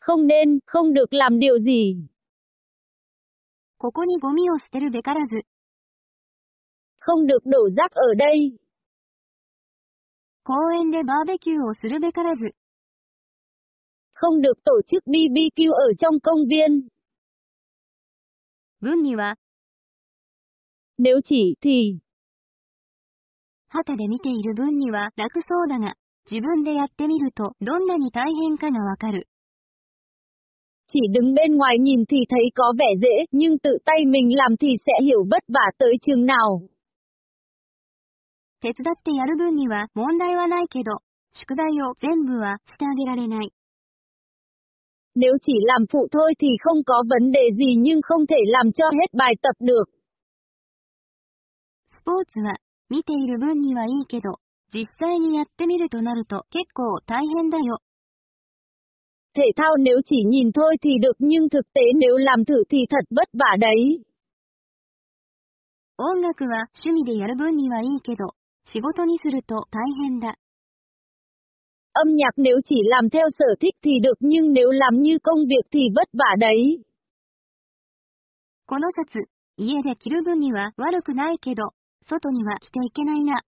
[0.00, 1.96] Không nên, không được làm điều gì.
[3.85, 5.45] ここにゴミを捨てるべからず、
[6.97, 8.57] Không được đổ rác ở đây.
[10.43, 12.55] 公園でバーベキューをするべからず、
[14.15, 16.87] Không được tổ chức BBQ ở trong công viên.
[18.81, 19.35] 文には、
[20.97, 21.99] Nếu chỉ thì,
[23.67, 25.93] 旗で見ている分には楽そうだが、
[26.31, 29.27] 自分でやってみるとどんなに大変かがわかる。
[30.94, 34.68] chỉ đứng bên ngoài nhìn thì thấy có vẻ dễ, nhưng tự tay mình làm thì
[34.86, 36.60] sẽ hiểu vất vả tới chừng nào.
[38.62, 40.98] 手伝ってやる分には問題はないけど、
[41.32, 43.52] 宿題を全部はしてあげられない。
[45.14, 48.72] Nếu chỉ làm phụ thôi thì không có vấn đề gì nhưng không thể làm
[48.72, 49.84] cho hết bài tập được.
[51.88, 52.54] スポーツは、
[52.88, 54.36] 見ている分にはいいけど、
[54.72, 57.78] 実際にやってみるとなると結構大変だよ。
[59.36, 62.78] Thể thao nếu chỉ nhìn thôi thì được nhưng thực tế nếu làm thử thì
[62.90, 64.04] thật vất vả đấy.
[66.02, 68.32] 音楽は趣味でやる分にはいいけど、
[68.64, 70.34] 仕事にすると大変だ。
[71.92, 75.40] Âm nhạc nếu chỉ làm theo sở thích thì được nhưng nếu làm như công
[75.40, 76.84] việc thì vất vả đấy.
[78.66, 83.42] このシャツ、家で着る分には悪くないけど、外には着ていけないな。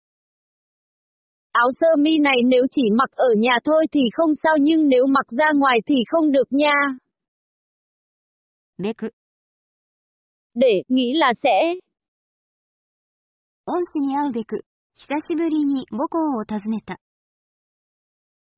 [1.57, 5.07] Áo sơ mi này nếu chỉ mặc ở nhà thôi thì không sao nhưng nếu
[5.07, 6.73] mặc ra ngoài thì không được nha.
[8.79, 9.13] べく、
[10.55, 11.79] Để, nghĩ là sẽ.
[13.65, 14.65] 恩師に会うべく、
[14.95, 16.99] 久しぶりに母校を訪ねた。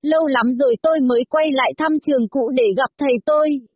[0.02, 3.68] Lâu lắm rồi tôi mới quay lại thăm trường cũ để gặp thầy tôi.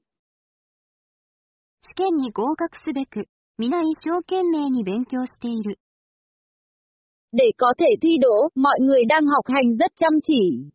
[1.82, 3.28] 試験に合格すべく、
[3.58, 5.78] 皆一生懸命に勉強している。
[7.32, 10.70] Để có thể thi đỗ, mọi người đang học hành rất chăm chỉ.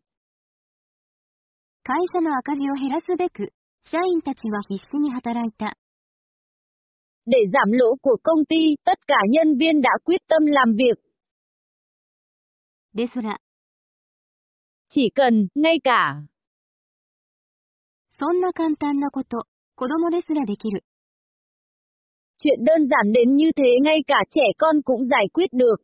[1.86, 3.52] 会社の赤字を減らすべく、
[3.84, 5.78] 社員たちは必死に働いた。
[7.26, 11.00] Để giảm lỗ của công ty, tất cả nhân viên đã quyết tâm làm việc.
[12.94, 13.40] ですら、
[14.90, 16.24] Chỉ cần, ngay cả,
[18.12, 20.84] そんな簡単なこと、子供ですらできる。
[22.38, 25.78] chuyện đơn giản đến như thế ngay cả trẻ con cũng giải quyết được.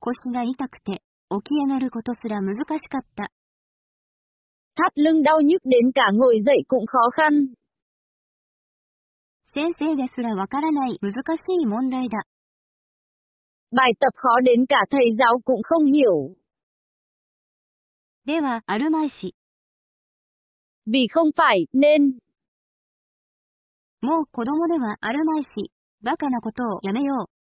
[0.00, 3.30] 腰が痛くて、起き上がることすら難しかった。
[4.74, 7.54] Thắt lưng đau nhức đến cả ngồi dậy cũng khó khăn.
[9.54, 12.18] 先生ですらわからない難しい問題だ。
[13.70, 16.36] Bài tập khó đến cả thầy giáo cũng không hiểu.
[18.24, 19.34] では、あるまいし、
[20.86, 22.18] Vì không phải, nên,
[24.00, 25.72] もう子供ではあるまいし、
[26.02, 27.37] バカなことをやめよう。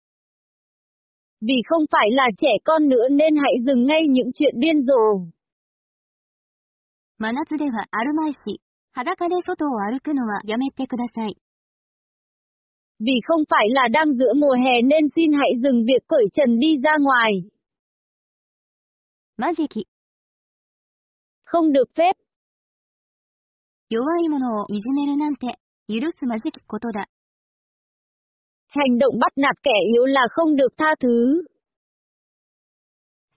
[1.43, 5.27] vì không phải là trẻ con nữa nên hãy dừng ngay những chuyện điên rồ.
[7.19, 8.61] 真夏ではあるまいし、
[8.93, 11.37] 裸で外を歩くのはやめてください。
[13.01, 16.59] Vì không phải là đang giữa mùa hè nên xin hãy dừng việc cởi trần
[16.59, 17.51] đi ra ngoài.
[19.37, 19.87] マジキ、
[21.45, 22.17] Không được phép,
[23.89, 25.59] 弱い者をいじめるなんて、
[25.89, 27.09] 許すまじきことだ。
[28.73, 31.43] hành động bắt nạt kẻ yếu là không được tha thứ.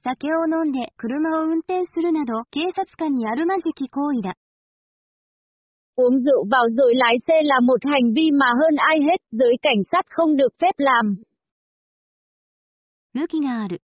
[0.04, 4.34] 酒を飲んで車を運転するなど警察官にあるまじき行為だ。
[5.96, 9.56] Uống rượu vào rồi lái xe là một hành vi mà hơn ai hết, giới
[9.62, 11.18] cảnh sát không được phép làm.
[13.14, 13.82] 向きがある。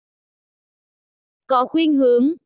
[1.46, 2.36] Có khuynh hướng,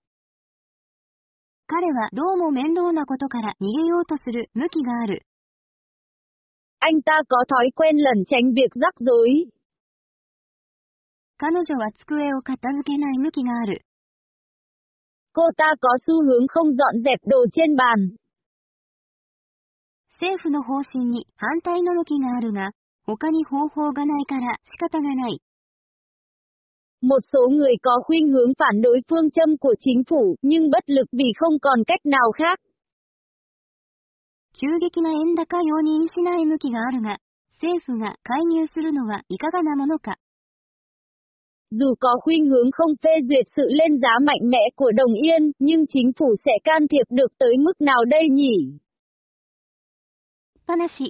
[1.66, 5.22] 彼はどうも面倒なことから逃げようとする向きがある。
[6.78, 9.46] anh ta có thói quen lẩn tránh việc rắc rối.
[11.36, 13.82] 彼女は机を片付けない向きがある。
[15.32, 18.16] Cô ta có xu hướng không dọn dẹp đồ trên bàn.
[20.20, 22.70] 政府の方針に反対の向きがあるが、
[23.04, 25.40] 他に方法がないから仕方がない。
[27.02, 30.84] Một số người có khuynh hướng phản đối phương châm của chính phủ, nhưng bất
[30.86, 32.60] lực vì không còn cách nào khác.
[34.59, 37.17] 急激な円高容認しない向きがあるが、
[37.61, 40.17] 政府が介入するのはいかがなものか。
[41.71, 45.85] Dù có khuynh hướng không phê duyệt sự lên giá mạnh mẽ của đồng yên, nhưng
[45.87, 48.79] chính phủ sẽ can thiệp được tới mức nào đây nhỉ?
[50.67, 51.09] 話、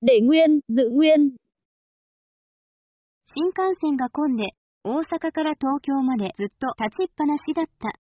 [0.00, 1.36] Để nguyên, giữ nguyên.
[3.34, 4.44] 新幹線が混んで、
[4.84, 8.03] 大阪から東京までずっと立ちっぱなしだった。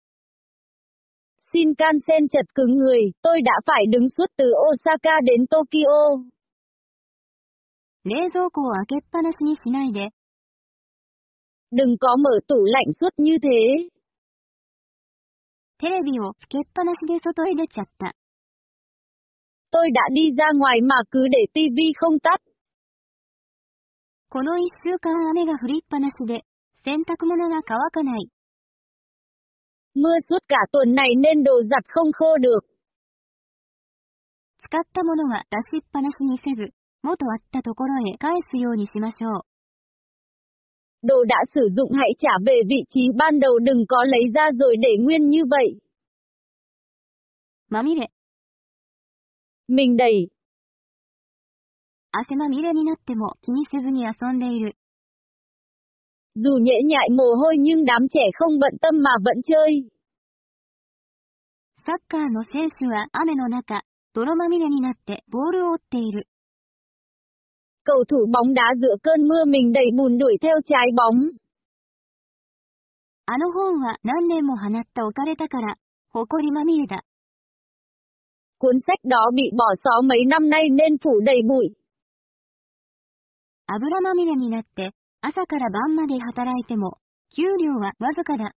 [1.53, 6.23] Shinkansen chật cứng người, tôi đã phải đứng suốt từ Osaka đến Tokyo.
[8.03, 10.09] 冷蔵庫を開けっぱなしにしないで。
[11.72, 13.89] Đừng có mở tủ lạnh suốt như thế.
[15.80, 18.14] テレビをつけっぱなしで外へ出ちゃった。
[19.72, 22.41] Tôi đã đi ra ngoài mà cứ để tivi không tắt.
[24.30, 26.43] この一週間雨が降りっぱなしで、
[26.84, 28.30] 洗濯物が乾かない。
[29.95, 32.59] Mưa suốt cả tuần này nên đồ giặt không khô được.
[34.69, 39.41] 使ったものは出しっぱなしにせず、元あったところへ返すようにしましょう。
[41.03, 44.49] Đồ đã sử dụng hãy trả về vị trí ban đầu đừng có lấy ra
[44.53, 45.80] rồi để nguyên như vậy.
[47.69, 48.09] まみれ、
[49.68, 50.30] Mình đẩy,
[52.11, 54.76] 汗まみれになっても気にせずに遊んでいる。
[56.35, 59.89] dù nhễ nhại mồ hôi nhưng đám trẻ không bận tâm mà vẫn chơi.
[61.88, 63.81] サッカーの選手は雨の中、
[64.14, 66.27] 泥まみれになってボールを追っている。
[67.85, 71.31] Cầu thủ bóng đá giữa cơn mưa mình đầy bùn đuổi theo trái bóng.
[73.26, 75.77] あの本は何年も放った置かれたから、
[76.14, 77.03] 埃まみれだ。
[78.59, 81.69] Cuốn sách đó bị bỏ xó mấy năm nay nên phủ đầy bụi.
[83.65, 84.91] 油まみれになって、
[85.22, 86.97] 朝から晩まで働いても、
[87.35, 88.53] 給料はわずかだ。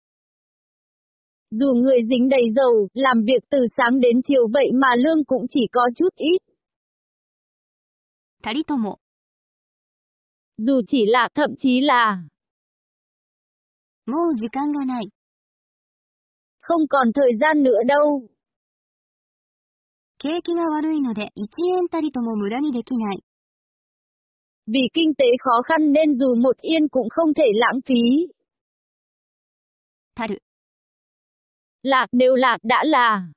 [1.50, 5.46] Dù người dính đầy dầu, làm việc từ sáng đến chiều vậy mà lương cũng
[5.48, 6.38] chỉ có chút ít.
[8.42, 9.00] たりとも、
[10.58, 12.28] Dù chỉ là thậm chí là
[14.06, 15.10] もう時間がない。
[16.60, 18.28] không còn thời gian nữa đâu.
[20.18, 23.22] 景気が悪いので1円たりとも無駄にできない。
[24.66, 28.28] Vì kinh tế khó khăn nên dù một yên cũng không thể lãng phí.
[30.14, 30.42] たる。
[31.82, 33.32] Lạc nếu lạc đã là.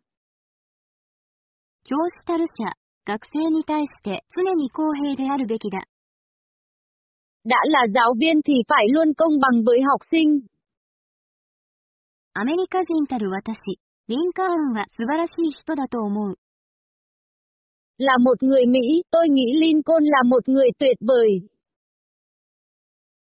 [1.83, 2.73] 教師たる者、
[3.05, 5.79] 学生に対して常に公平であるべきだ。
[7.43, 10.41] Đã là giáo viên thì phải luôn công bằng với học sinh.
[12.33, 16.37] アメリカ人たる私、リンカーンは素晴らしい人だと思う。
[17.97, 21.47] Là một người Mỹ, tôi nghĩ Lincoln là một người tuyệt vời.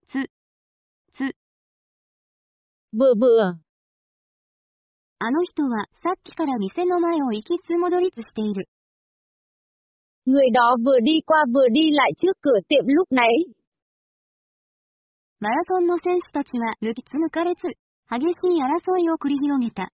[0.05, 0.25] つ、
[1.11, 1.23] つ、
[2.91, 3.59] Vừa vừa.
[5.19, 8.69] あの人はさっきから店の前を行きつ戻りつしている。
[10.25, 13.27] Người đó vừa đi qua vừa đi lại trước cửa tiệm lúc nãy.
[15.39, 17.61] マラソンの選手たちは抜きつ抜かれつ、
[18.09, 19.91] 激しい争いを繰り広げた。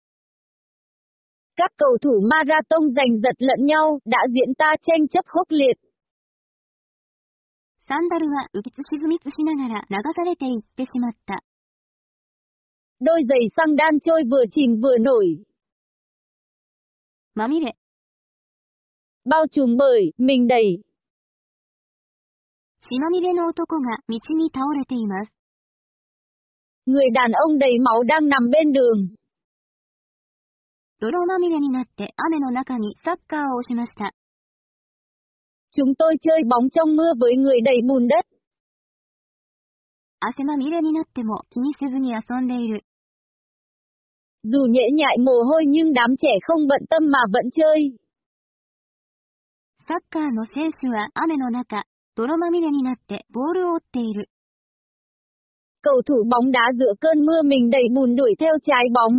[1.58, 5.78] Các cầu thủ marathon giành giật lẫn nhau, đã diễn ta tranh chấp khốc liệt.
[7.86, 11.44] サンダルは浮きつ沈みつしながら流されていってしまった。
[13.02, 15.44] Đôi giày xăng đan trôi vừa chìm vừa nổi.
[17.36, 17.76] まみれ、
[19.26, 20.82] Bao trùm bởi, mình đẩy.
[22.82, 25.34] 血まみれの男が道に倒れています。
[26.86, 29.16] Người đàn ông đầy máu đang nằm bên đường.
[31.00, 34.14] 泥まみれになって雨の中にサッカーをしました。
[35.76, 38.26] Chúng tôi chơi bóng trong mưa với người đầy bùn đất.
[40.20, 42.86] 汗まみれになっても気にせずに遊んでいる。
[44.44, 47.98] Dù nhễ nhại mồ hôi nhưng đám trẻ không bận tâm mà vẫn chơi.
[49.88, 51.84] サッカーの選手は雨の中、
[52.16, 54.30] 泥まみれになってボールを追っている。
[55.82, 59.18] Cầu thủ bóng đá giữa cơn mưa mình đầy bùn đuổi theo trái bóng.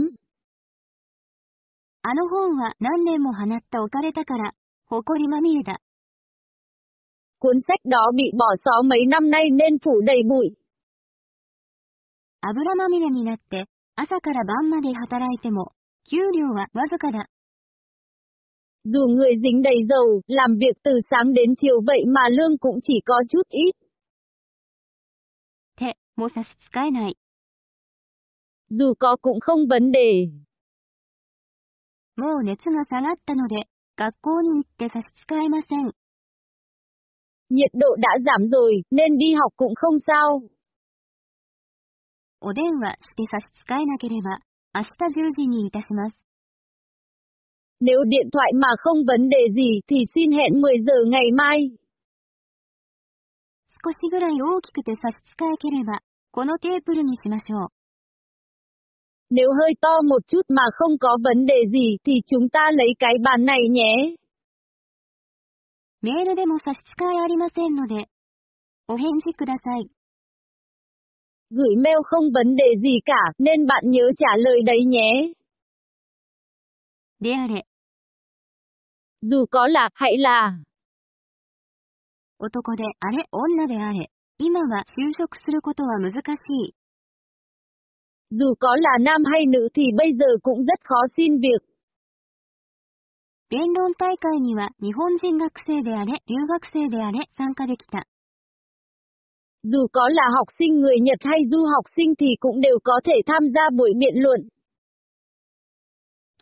[2.09, 4.53] あの本は何年も放った置かれたから、
[4.87, 5.81] 埃まみれだ。
[7.39, 10.57] Cuốn sách đó bị bỏ xó mấy năm nay nên phủ đầy bụi.
[12.41, 13.65] 油まみれになって、
[13.97, 15.73] 朝から晩まで働いても、
[16.11, 17.29] 給料はわずかだ。
[18.85, 22.79] Dù người dính đầy dầu, làm việc từ sáng đến chiều vậy mà lương cũng
[22.83, 23.73] chỉ có chút ít.
[25.77, 27.17] 手、も差し支えない。
[28.71, 30.29] Dù có cũng không vấn đề.
[32.20, 33.56] もう熱が下がったので、
[33.96, 35.92] 学校に行って差し支えません。
[37.50, 40.42] Nhiệt độ đã giảm rồi, nên đi học cũng không sao.
[42.42, 44.40] お電話して差し支えなければ、
[44.74, 44.90] 明日
[45.20, 46.28] 10時にいたします。
[47.80, 51.72] Nếu điện thoại mà không vấn đề gì thì xin hẹn 10 giờ ngày mai.
[53.82, 56.02] 少しぐらい大きくて差し支えければ、
[56.32, 57.79] このテーブルにしましょう。
[59.31, 63.15] Nếu hơi to một chút mà không có vấn đề gì thì chúng ta lấy cái
[63.25, 64.17] bàn này nhé.
[66.03, 68.09] メールでも差し支えありませんので、
[68.89, 69.89] お返事ください。
[71.51, 75.33] Gửi mail không vấn đề gì cả nên bạn nhớ trả lời đấy nhé.
[77.21, 77.65] であれ、
[79.23, 80.59] Dù có là, hãy là.
[82.39, 84.11] 男であれ、女であれ。
[84.37, 86.75] 今は就職することは難しい。
[88.31, 91.75] Dù có là nam hay nữ thì bây giờ cũng rất khó xin việc.
[93.51, 98.05] 弁論大会には日本人学生であれ、留学生であれ、参加できた。
[99.63, 103.01] Dù có là học sinh người Nhật hay du học sinh thì cũng đều có
[103.05, 104.49] thể tham gia buổi biện luận.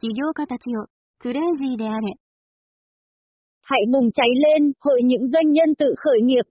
[0.00, 0.86] 起業家たちよ、
[1.18, 2.14] クレイジーであれ。
[3.60, 6.46] Hãy bùng cháy lên, hội những doanh nhân tự khởi nghiệp.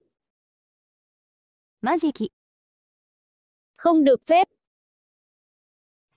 [1.82, 2.32] マジキ。
[3.76, 4.48] Không được phép.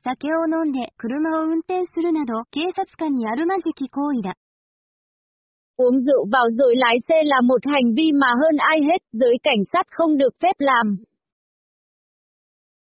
[0.04, 4.36] 酒を飲んで車を運転するなど警察官にあるまじき行為だ。
[5.76, 9.64] Uống rượu vào rồi lái xe là một hành vi mà hơn ai hết, giới cảnh
[9.74, 10.98] sát không được phép làm.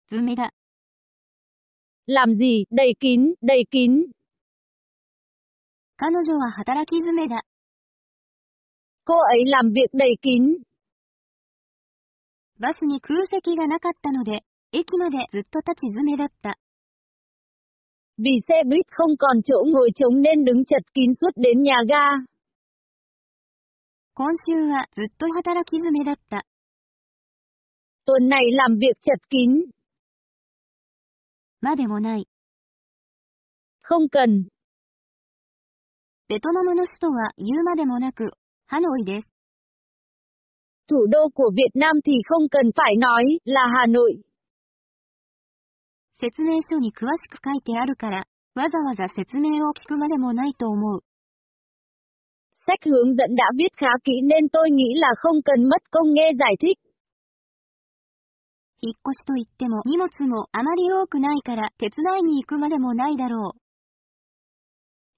[0.07, 0.51] 図目だ。
[2.07, 4.11] Làm gì, đầy kín, đầy kín.
[5.97, 7.43] 彼女は働き詰めだ。
[9.05, 10.63] Cô ấy làm việc đầy kín.
[12.59, 16.57] バスに空席がなかったので、駅までずっと立ち詰めだった。
[18.18, 22.06] Vì xe buýt không còn chỗ ngồi trống nên đứng chật kín suốt đến nhà ga.
[24.14, 26.44] 今週はずっと働き詰めだった。
[28.04, 29.70] Tuần này làm việc chật kín.
[31.62, 32.28] までもない。
[33.82, 34.48] Không cần.
[36.28, 38.32] ベトナムの首都は言うまでもなく、
[38.66, 39.28] ハノイです。
[40.88, 44.22] Thủ đô của Việt Nam thì không cần phải nói là Hà Nội.
[46.19, 48.25] 説明書に詳しく書いてあるから、
[48.55, 51.01] わざわざ説明を聞くまでもないと思う。
[52.65, 56.31] Sách hướng dẫn đã viết khá kỹ nên tôi nghĩ là không cần mất công nghe
[56.39, 56.77] giải thích.
[58.79, 63.59] 引っ越しといっても荷物もあまり多くないから手伝いに行くまでもないだろう。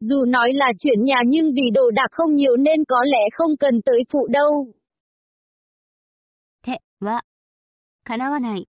[0.02, 3.58] Dù nói là chuyển nhà nhưng vì đồ đạc không nhiều nên có lẽ không
[3.58, 4.74] cần tới phụ đâu.
[6.62, 7.24] 手は、
[8.04, 8.68] 叶わない。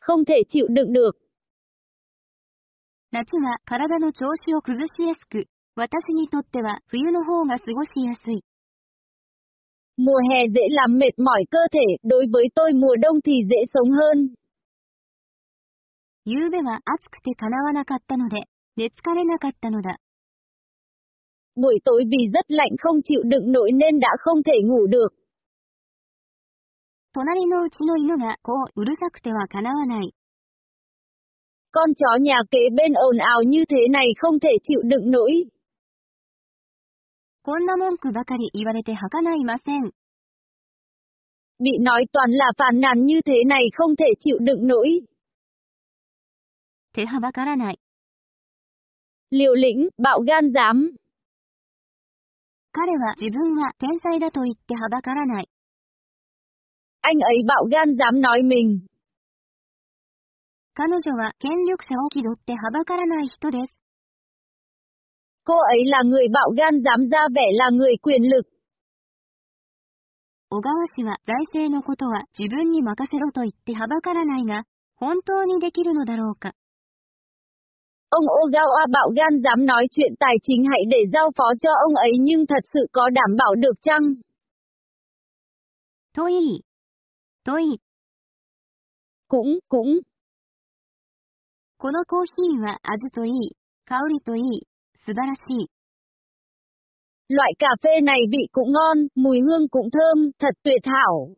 [0.00, 1.10] Không thể chịu đựng được.
[3.12, 5.46] 夏は体の調子を崩しやすく、
[5.76, 8.42] 私にとっては冬の方が過ごしやすい。
[9.96, 13.56] Mùa hè dễ làm mệt mỏi cơ thể, đối với tôi mùa đông thì dễ
[13.72, 14.34] sống hơn.
[16.26, 19.98] 夕べは暑くて叶わなかったので、寝疲れなかったのだ。
[21.56, 25.08] Buổi tối vì rất lạnh không chịu đựng nổi nên đã không thể ngủ được.
[27.12, 30.14] 隣のうちの犬がこううるさくては叶わない。
[31.72, 35.50] Con chó nhà kế bên ồn ào như thế này không thể chịu đựng nổi.
[37.42, 39.90] こんな文句ばかり言われてはかないません。
[41.60, 45.04] Bị nói toàn là phàn nàn như thế này không thể chịu đựng nổi.
[46.92, 47.78] 手はばからない。
[49.30, 50.94] Liều lĩnh, bạo gan dám.
[52.72, 55.48] 彼は自分は天才だと言ってはばからない。
[57.08, 58.86] Anh ấy bạo gan dám nói mình.
[60.76, 63.78] 彼女は権力者を気取ってはばからない人です。
[65.44, 68.46] Cô ấy là người bạo gan dám ra vẻ là người quyền lực.
[70.50, 74.64] 小川氏は財政のことは自分に任せろと言ってはばからないが、
[74.96, 76.52] 本当にできるのだろうか。
[78.10, 81.94] Ông Ogawa bạo gan dám nói chuyện tài chính hãy để giao phó cho ông
[81.94, 84.14] ấy nhưng thật sự có đảm bảo được chăng?
[86.14, 86.64] といい。
[87.48, 87.80] といい。
[89.28, 90.02] Cũng, cũng.
[91.78, 94.66] このコーヒーは味といい、香りといい、
[95.04, 95.68] 素晴らしい。
[97.28, 101.34] Loại cà phê này vị cũng ngon, mùi hương cũng thơm, thật tuyệt hảo.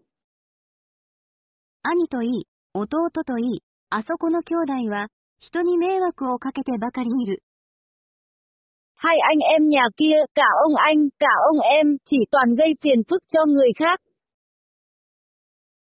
[1.83, 5.09] 兄といい、弟といい、あそこの兄弟は、
[5.39, 7.43] 人に迷惑をかけてばかりいる。
[8.95, 13.03] Hai anh em nhà kia, cả ông anh, cả ông em, chỉ toàn gây phiền
[13.09, 14.01] phức cho người khác.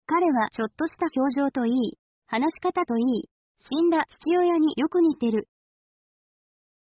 [0.06, 3.28] 彼はちょっとした表情といい、話し方といい、
[3.58, 5.48] 死んだ父親によく似てる。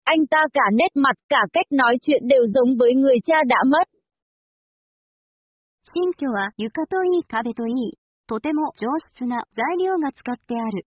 [0.04, 3.56] Anh ta cả nét mặt cả cách nói chuyện đều giống với người cha đã
[3.66, 3.88] mất.
[5.94, 10.86] 新居は床といい壁といい、とても上質な材料が使ってある。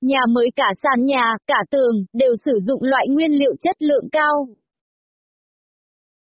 [0.00, 4.08] Nhà mới cả sàn nhà, cả tường, đều sử dụng loại nguyên liệu chất lượng
[4.12, 4.48] cao.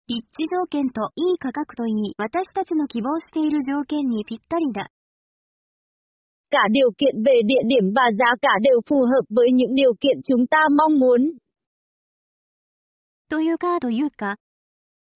[0.08, 4.88] 立地条件といい価格といい、私たちの希望している条件にぴったりだ。
[6.50, 10.22] Cả điều kiện về địa điểm và giá cả đều phù hợp với những điều kiện
[10.24, 11.38] chúng ta mong muốn.
[13.28, 14.36] というかというか、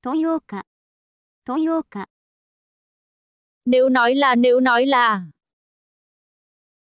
[0.03, 0.65] というか、
[1.47, 2.07] というか、
[3.65, 5.31] Nếu nói là nếu nói là,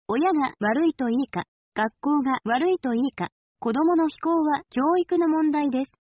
[0.07, 6.05] 親が悪いといいか、学校が悪いといいか、子供の非行は教育の問題です。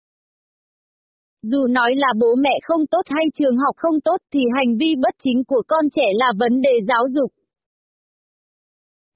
[1.41, 4.95] Dù nói là bố mẹ không tốt hay trường học không tốt thì hành vi
[4.95, 7.31] bất chính của con trẻ là vấn đề giáo dục.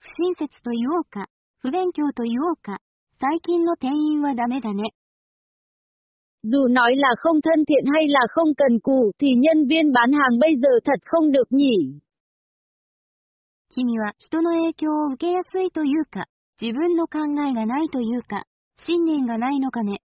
[0.02, 1.27] 不親切と言おうか、
[1.60, 2.80] 不勉強と言おうか、
[3.19, 4.93] 最近の店員はダメだね。
[6.43, 10.11] Dù nói là không thân thiện hay là không cần cù thì nhân viên bán
[10.11, 11.99] hàng bây giờ thật không được nhỉ.
[13.69, 16.26] 君は人の影響を受けやすいというか、
[16.60, 18.45] 自分の考えがないというか、
[18.76, 20.02] 信念がないのかね。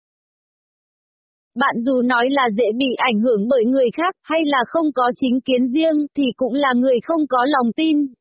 [1.55, 5.11] Bạn dù nói là dễ bị ảnh hưởng bởi người khác hay là không có
[5.15, 8.13] chính kiến riêng thì cũng là người không có lòng tin.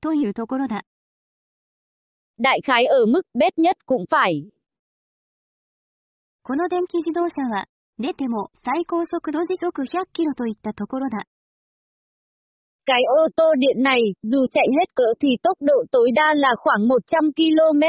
[0.00, 0.82] というところだ。
[2.38, 4.50] Đại khái ở mức bết nhất cũng phải.
[6.42, 7.66] この電気自動車は、
[7.98, 11.26] 出ても最高速度時速100キロといったところだ。
[12.86, 16.54] Cái ô tô điện này, dù chạy hết cỡ thì tốc độ tối đa là
[16.56, 17.82] khoảng 100 km.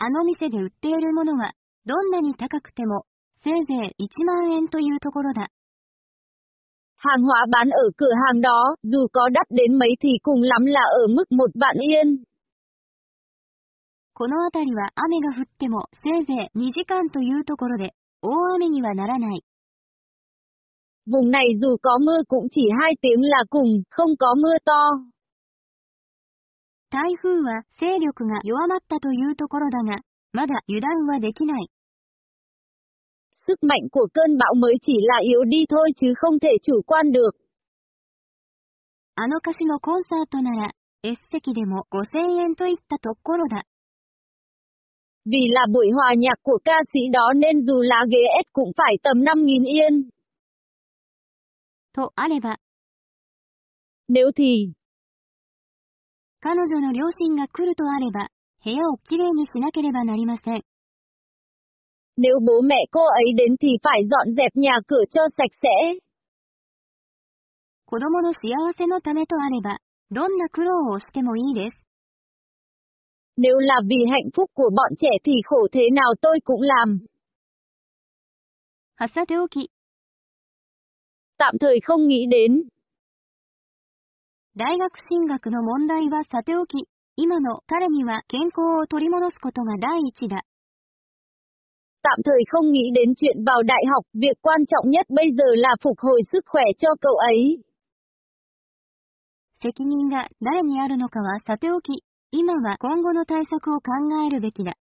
[0.00, 1.52] あの店で売っているものは、
[1.84, 3.04] どんなに高くても、
[3.42, 5.48] せいぜい1万円というところだ。
[6.96, 10.64] Hàng hóa bán ở cửa hàng đó, dù có đắt đến mấy thì cùng lắm
[10.64, 12.24] là ở mức một vạn yên.
[14.18, 17.92] この辺りは雨が降ってもせいぜい2時間というところで、
[18.22, 19.44] 大雨にはならない。
[21.06, 24.82] Vùng này dù có mưa cũng chỉ hai tiếng là cùng, không có mưa to.
[26.90, 30.00] 台風は勢力が弱まったというところだが、
[30.32, 31.68] まだ油断はできない。
[33.46, 36.82] Sức mạnh của cơn bão mới chỉ là yếu đi thôi chứ không thể chủ
[36.86, 37.30] quan được.
[39.18, 40.70] あの歌手のコンサートなら、
[41.02, 43.62] S 席でも5000円といったところだ。
[45.24, 48.72] Vì là buổi hòa nhạc của ca sĩ đó nên dù lá ghế S cũng
[48.76, 50.10] phải tầm 5.000 yên.
[51.92, 52.56] とあれば、
[54.08, 54.72] Nếu thì,
[56.40, 58.28] 彼女の両親が来るとあれば、
[58.64, 60.62] 部屋をきれいにしなければなりません。
[62.18, 66.00] nếu bố mẹ cô ấy đến thì phải dọn dẹp nhà cửa cho sạch sẽ.
[67.86, 68.38] 子供の幸
[68.76, 69.78] せのためとあれば、
[70.10, 71.86] どんな苦労をしてもいいです。
[73.36, 77.00] Nếu là vì hạnh phúc của bọn trẻ thì khổ thế nào tôi cũng làm.
[79.08, 79.68] さておき、
[81.38, 82.62] Tạm thời không nghĩ đến.
[84.56, 90.42] 大学進学の問題はさておき、今の彼には健康を取り戻すことが第一だ。
[92.02, 95.44] Tạm thời không nghĩ đến chuyện vào đại học, việc quan trọng nhất bây giờ
[95.56, 97.62] là phục hồi sức khỏe cho cậu ấy.
[99.62, 103.92] 責任が誰にあるのかはさておき、今は今後の対策を考
[104.26, 104.76] えるべきだ。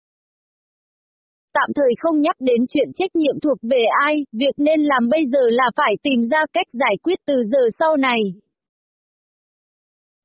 [1.53, 5.25] Tạm thời không nhắc đến chuyện trách nhiệm thuộc về ai, việc nên làm bây
[5.31, 8.19] giờ là phải tìm ra cách giải quyết từ giờ sau này.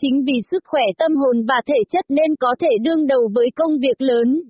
[0.00, 3.48] Chính vì sức khỏe tâm hồn và thể chất nên có thể đương đầu với
[3.56, 4.42] công việc lớn.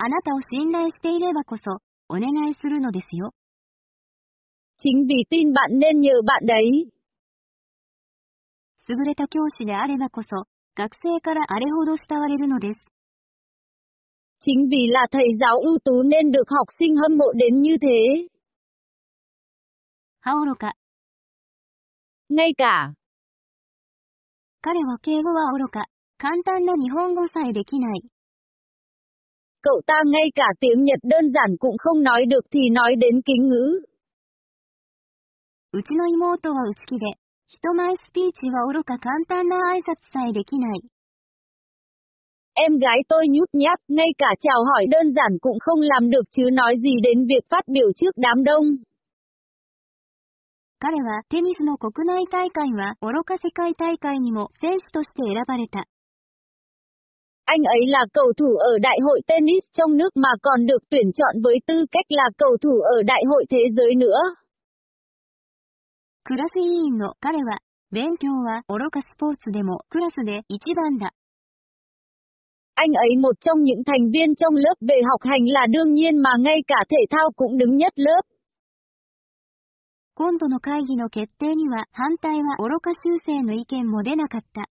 [0.00, 3.32] あなたを信頼していればこそ、お願いするのですよ。
[4.78, 6.90] Chính vì tin bạn nên nhờ bạn đấy.
[8.88, 10.44] 優れた教師であればこそ、
[10.76, 12.86] 学生からあれほど慕われるのです。
[14.40, 17.76] Chính vì là thầy giáo ưu tú nên được học sinh hâm mộ đến như
[17.80, 18.28] thế.
[20.20, 20.74] はおろか、
[22.28, 22.94] Ngay cả,
[24.62, 25.86] 彼は敬語はおろか、
[26.18, 28.02] 簡単な日本語さえできない。
[29.62, 33.22] cậu ta ngay cả tiếng Nhật đơn giản cũng không nói được thì nói đến
[33.22, 33.80] kính ngữ.
[35.72, 37.06] うちの妹は内気で、
[37.46, 40.80] 人前スピーチはおろか簡単な挨拶さえできない。
[42.54, 46.24] Em gái tôi nhút nhát, ngay cả chào hỏi đơn giản cũng không làm được
[46.30, 48.64] chứ nói gì đến việc phát biểu trước đám đông.
[50.82, 55.84] 彼はテニスの国内大会は愚か世界大会にも選手として選ばれた。
[57.44, 61.12] Anh ấy là cầu thủ ở đại hội tennis trong nước mà còn được tuyển
[61.12, 64.18] chọn với tư cách là cầu thủ ở đại hội thế giới nữa.
[66.28, 67.60] クラス委員の彼は、
[67.90, 71.14] 勉強は愚かスポーツでもクラスで一番だ。
[72.74, 76.18] Anh ấy một trong những thành viên trong lớp về học hành là đương nhiên
[76.18, 78.20] mà ngay cả thể thao cũng đứng nhất lớp.
[80.15, 84.69] 今度の会議の決定には反対は愚か修正の意見も出なかった。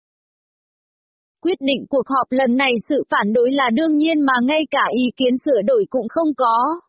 [1.42, 4.88] Quyết định cuộc họp lần này sự phản đối là đương nhiên mà ngay cả
[4.98, 6.82] ý kiến sửa đổi cũng không có.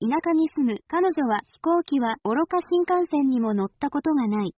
[0.00, 4.54] 田舎に住む彼女は飛行機は愚か新幹線にも乗ったことがない。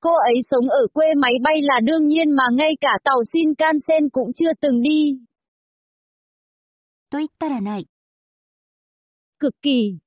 [0.00, 4.10] Cô ấy sống ở quê máy bay là đương nhiên mà ngay cả tàu Shinkansen
[4.10, 5.18] cũng chưa từng đi.
[7.10, 7.88] と言ったらない。
[9.38, 9.98] Cực kỳ.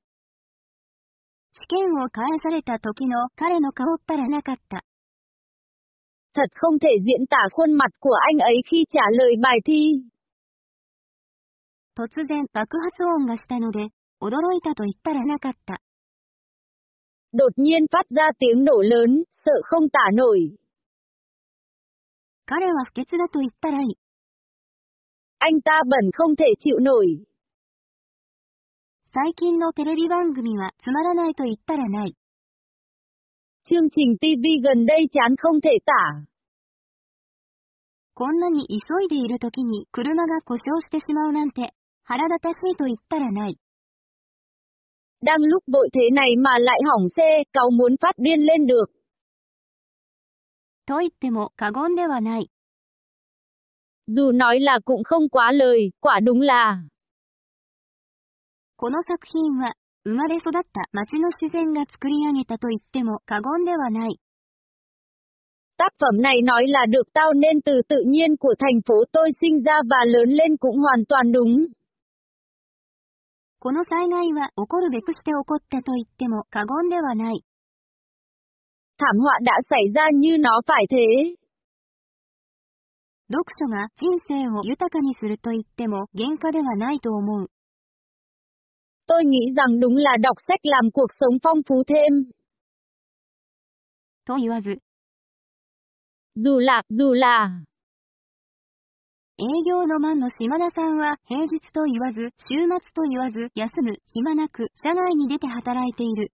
[1.68, 4.84] 試験を返された時の彼の顔ったらなかった。
[6.34, 10.14] Thật không thể diễn tả khuôn mặt của anh ấy khi trả lời bài thi.
[11.96, 13.86] 突然爆発音がしたので、
[14.20, 15.80] 驚いたと言ったらなかった。
[17.32, 20.56] Đột nhiên phát ra tiếng nổ lớn, sợ không tả nổi.
[22.46, 23.96] 彼は不潔だと言ったらいい。
[25.38, 27.24] Anh ta bẩn không thể chịu nổi.
[29.12, 32.14] 最近のテレビ番組はつまらないと言ったらない。
[33.64, 36.26] Chương trình TV gần đây chán không thể tả.
[38.14, 41.72] こんなに急いでいる時に車が故障してしまうなんて、
[42.04, 43.58] 腹立たしいと言ったらない。
[45.22, 48.86] Đang lúc vội thế này mà lại hỏng xe, cáu muốn phát điên lên được.
[50.86, 52.50] と言っても過言ではない。
[54.06, 56.82] Dù nói là cũng không quá lời, quả đúng là.
[58.79, 59.73] この作品は、
[60.05, 64.17] 生まれ育った街の自然が作り上げたと言っても過言ではない。
[65.75, 69.63] Tác phẩm này nói là được tao nên từ tự nhiên của thành phố tôi sinh
[69.63, 71.67] ra và lớn lên cũng hoàn toàn đúng.
[73.59, 77.43] この災害は起こるべくして起こったと言っても過言ではない。
[78.97, 81.35] Thảm họa đã xảy ra như nó phải thế.
[83.27, 87.51] 読書が人生を豊かにすると言っても原価ではないと思う。
[89.08, 92.30] Tôi nghĩ rằng đúng là đọc sách làm cuộc sống phong phú thêm.
[94.26, 94.78] と言わず、
[96.36, 97.64] Dù là, dù là.
[99.36, 106.32] 営業のマンの島田さんは平日と言わず、週末と言わず、休む、暇なく、社外に出て働いている。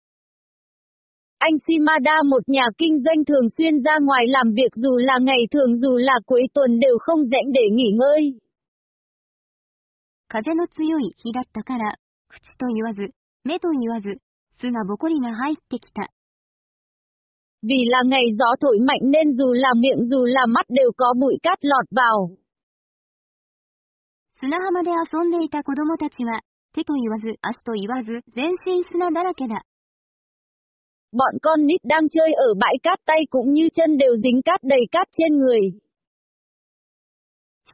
[1.38, 5.48] Anh Shimada một nhà kinh doanh thường xuyên ra ngoài làm việc dù là ngày
[5.52, 8.40] thường dù là cuối tuần đều không rảnh để nghỉ ngơi.
[10.28, 11.98] 風の強い日だったから、
[12.30, 13.12] 口と言わず、
[13.44, 14.18] 目と言わず、
[14.60, 16.10] 砂ぼこりが入ってきた。
[17.62, 21.14] Vì là ngày gió thổi mạnh nên dù là miệng dù là mắt đều có
[21.20, 22.38] bụi cát lọt vào.
[24.42, 26.42] 砂浜で遊んでいた子供たちは、
[26.74, 29.64] 手と言わず、足と言わず、全身砂だらけだ。
[31.12, 34.60] Bọn con nít đang chơi ở bãi cát tay cũng như chân đều dính cát
[34.64, 35.80] đầy cát trên người.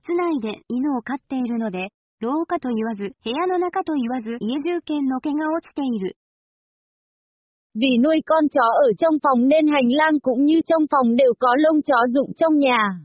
[0.04, 1.90] 室内で犬を飼っているので、
[2.20, 6.18] 廊下と言わず、部屋の中と言わず、家中犬の毛が落ちている。
[7.74, 11.34] Vì nuôi con chó ở trong phòng nên hành lang cũng như trong phòng đều
[11.40, 13.02] có lông chó rụng trong nhà.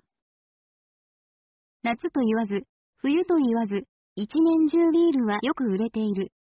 [1.82, 2.66] 夏と言わず、
[2.96, 3.84] 冬と言わず、
[4.16, 6.32] 一年中ビールはよく売れている。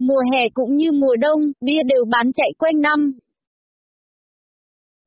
[0.00, 3.14] Mùa hè cũng như mùa đông, bia đều bán chạy quanh năm.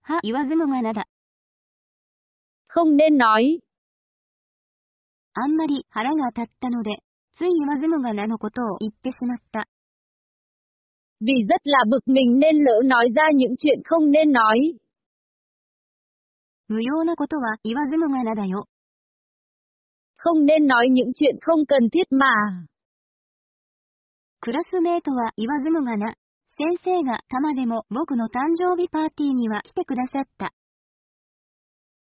[0.01, 1.07] は、言わずもがなだ。
[2.67, 3.59] Không nên nói.
[5.42, 6.98] あんまり腹が立ったので、
[7.32, 9.66] つい言わずもがなのことを言ってしまった。
[11.20, 14.78] Vì rất là bực mình nên lỡ nói ra những chuyện không nên nói.
[16.68, 18.66] 無用なことは言わずもがなだよ。
[20.18, 22.66] Không nên nói những chuyện không cần thiết mà.
[24.40, 26.14] クラスメートは言わずもがな。
[26.56, 30.52] 先生がたまでも僕の誕生日パーティーには来てくださった。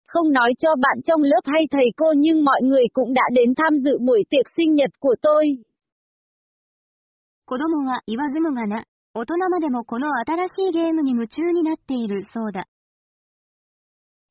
[0.09, 3.55] Không nói cho bạn trong lớp hay thầy cô nhưng mọi người cũng đã đến
[3.57, 5.59] tham dự buổi tiệc sinh nhật của tôi.
[7.47, 8.85] 子供は言わずもがな。
[9.13, 12.67] 大人までもこの新しいゲームに夢中になっているそうだ。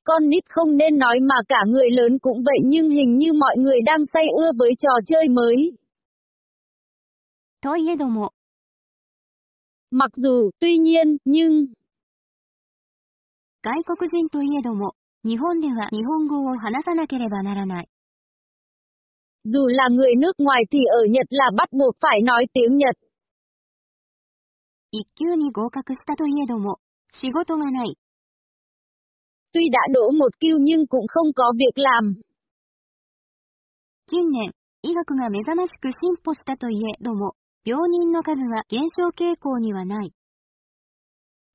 [0.03, 3.55] Con nít không nên nói mà cả người lớn cũng vậy nhưng hình như mọi
[3.57, 5.77] người đang say ưa với trò chơi mới.
[7.61, 8.33] といえども、
[9.91, 11.67] Mặc dù, tuy nhiên, nhưng,
[13.61, 17.88] 外国人といえども、 日本では日本語を話さなければならない。
[19.44, 22.96] dù là người nước ngoài thì ở Nhật là bắt buộc phải nói tiếng Nhật.
[24.90, 26.78] 一級に合格したといえども、
[27.12, 27.96] 仕事がない。
[29.52, 32.14] Tuy đã đỗ một kiêu nhưng cũng không có việc làm.
[34.10, 37.34] 近年、医学が目覚ましく進歩したといえども、
[37.64, 40.12] 病人の数は減少傾向にはない。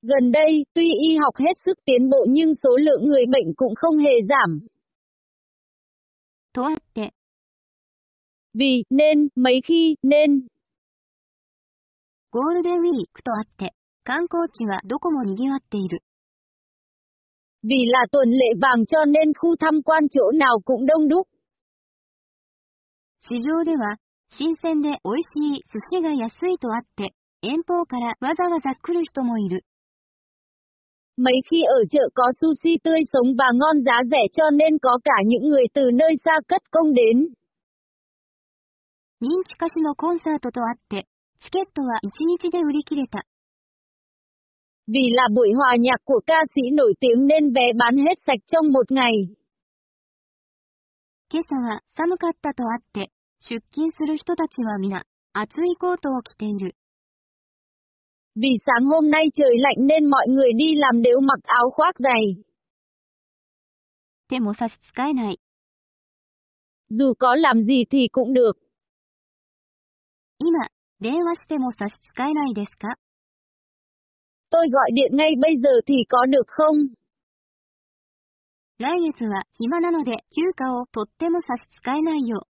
[0.03, 3.75] Gần đây, tuy y học hết sức tiến bộ nhưng số lượng người bệnh cũng
[3.75, 4.61] không hề giảm.
[6.53, 7.13] とあって、
[8.55, 10.49] Vì, nên, mấy khi, nên,
[12.31, 13.75] ゴールデンウィークとあって、
[14.05, 16.03] 観光地はどこも賑わっている。
[17.63, 21.29] vì là tuần lễ vàng cho nên khu tham quan chỗ nào cũng đông đúc.
[23.21, 23.97] 市場では、
[24.31, 29.65] 新鮮で美味しい寿司が安いとあって、遠方からわざわざ来る人もいる。
[31.17, 34.99] Mấy khi ở chợ có sushi tươi sống và ngon giá rẻ cho nên có
[35.05, 37.29] cả những người từ nơi xa cất công đến.
[39.21, 41.09] 人気歌手のコンサートとあって、
[41.41, 43.25] チケットは1日で売り切れた。
[44.87, 48.39] Vì là buổi hòa nhạc của ca sĩ nổi tiếng nên vé bán hết sạch
[48.47, 49.35] trong một ngày.
[51.31, 53.11] 今朝は寒かったとあって、
[53.41, 56.75] 出勤する人たちは皆、厚いコートを着ている。
[58.35, 61.95] Vì sáng hôm nay trời lạnh nên mọi người đi làm đều mặc áo khoác
[61.99, 62.45] dày.
[64.29, 65.39] 手も差し支えない。
[66.91, 68.53] Dù có làm gì thì cũng được.
[70.39, 72.89] 今、電話しても差し支えないですか
[74.51, 76.95] Tôi gọi điện ngay bây giờ thì có được không?
[78.79, 82.47] 来月は暇なので休暇をとっても差し支えないよ。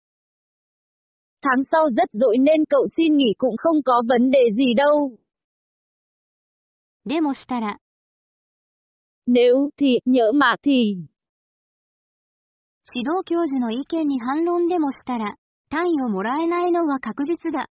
[1.42, 5.16] Tháng sau rất rỗi nên cậu xin nghỉ cũng không có vấn đề gì đâu.
[7.06, 7.78] でもしたら、
[9.26, 11.06] Nếu thì, nhỡ mà thì.
[12.94, 15.36] 指導教授の意見に反論でもしたら、
[15.70, 17.68] 単位をもらえないのは確実だ。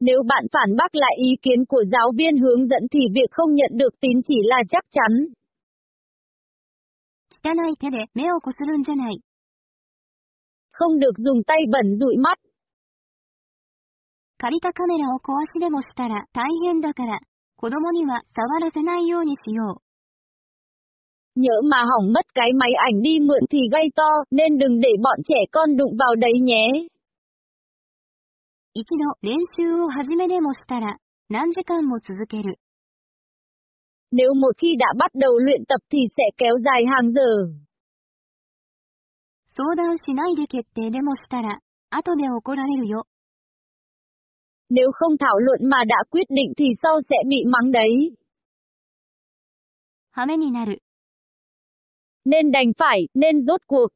[0.00, 3.54] Nếu bạn phản bác lại ý kiến của giáo viên hướng dẫn thì việc không
[3.54, 5.32] nhận được tín chỉ là chắc chắn.
[7.30, 9.20] 汚い手で目をこするんじゃない。
[10.72, 12.38] Không được dùng tay bẩn dụi mắt.
[14.38, 17.20] 借りたカメラを壊しでもしたら大変だから、
[17.62, 21.40] 子供には触らせないようにしよう。
[21.40, 24.88] Nhỡ mà hỏng mất cái máy ảnh đi mượn thì gây to, nên đừng để
[25.02, 26.88] bọn trẻ con đụng vào đấy nhé.
[28.74, 30.98] 一度練習を始めでもしたら、
[31.28, 32.58] 何時間も続ける。
[34.12, 37.58] Nếu một khi đã bắt đầu luyện tập thì sẽ kéo dài hàng giờ.
[39.56, 41.58] 相談しないで決定でもしたら、
[41.90, 43.06] 後で怒られるよ。
[44.72, 47.90] Nếu không thảo luận mà đã quyết định thì sau sẽ bị mắng đấy.
[50.18, 50.82] ハメになる。
[52.24, 53.92] Nên đành phải, nên rốt cuộc.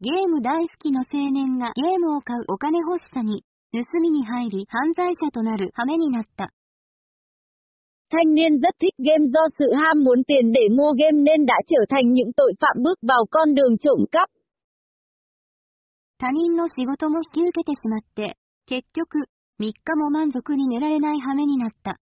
[0.00, 3.42] ゲーム大好きの青年がゲームを買うお金欲しさに、
[3.72, 6.52] 盗みに入り犯罪者となるハメになった。
[8.10, 11.54] Thanh niên rất thích game do sự ham muốn tiền để mua game nên đã
[11.66, 14.30] trở thành những tội phạm bước vào con đường trộm cắp.
[16.20, 18.36] 他人の仕事も引き受けてしまって、
[18.66, 19.18] 結局、
[19.60, 21.98] 3日も満足に寝られないハメになった。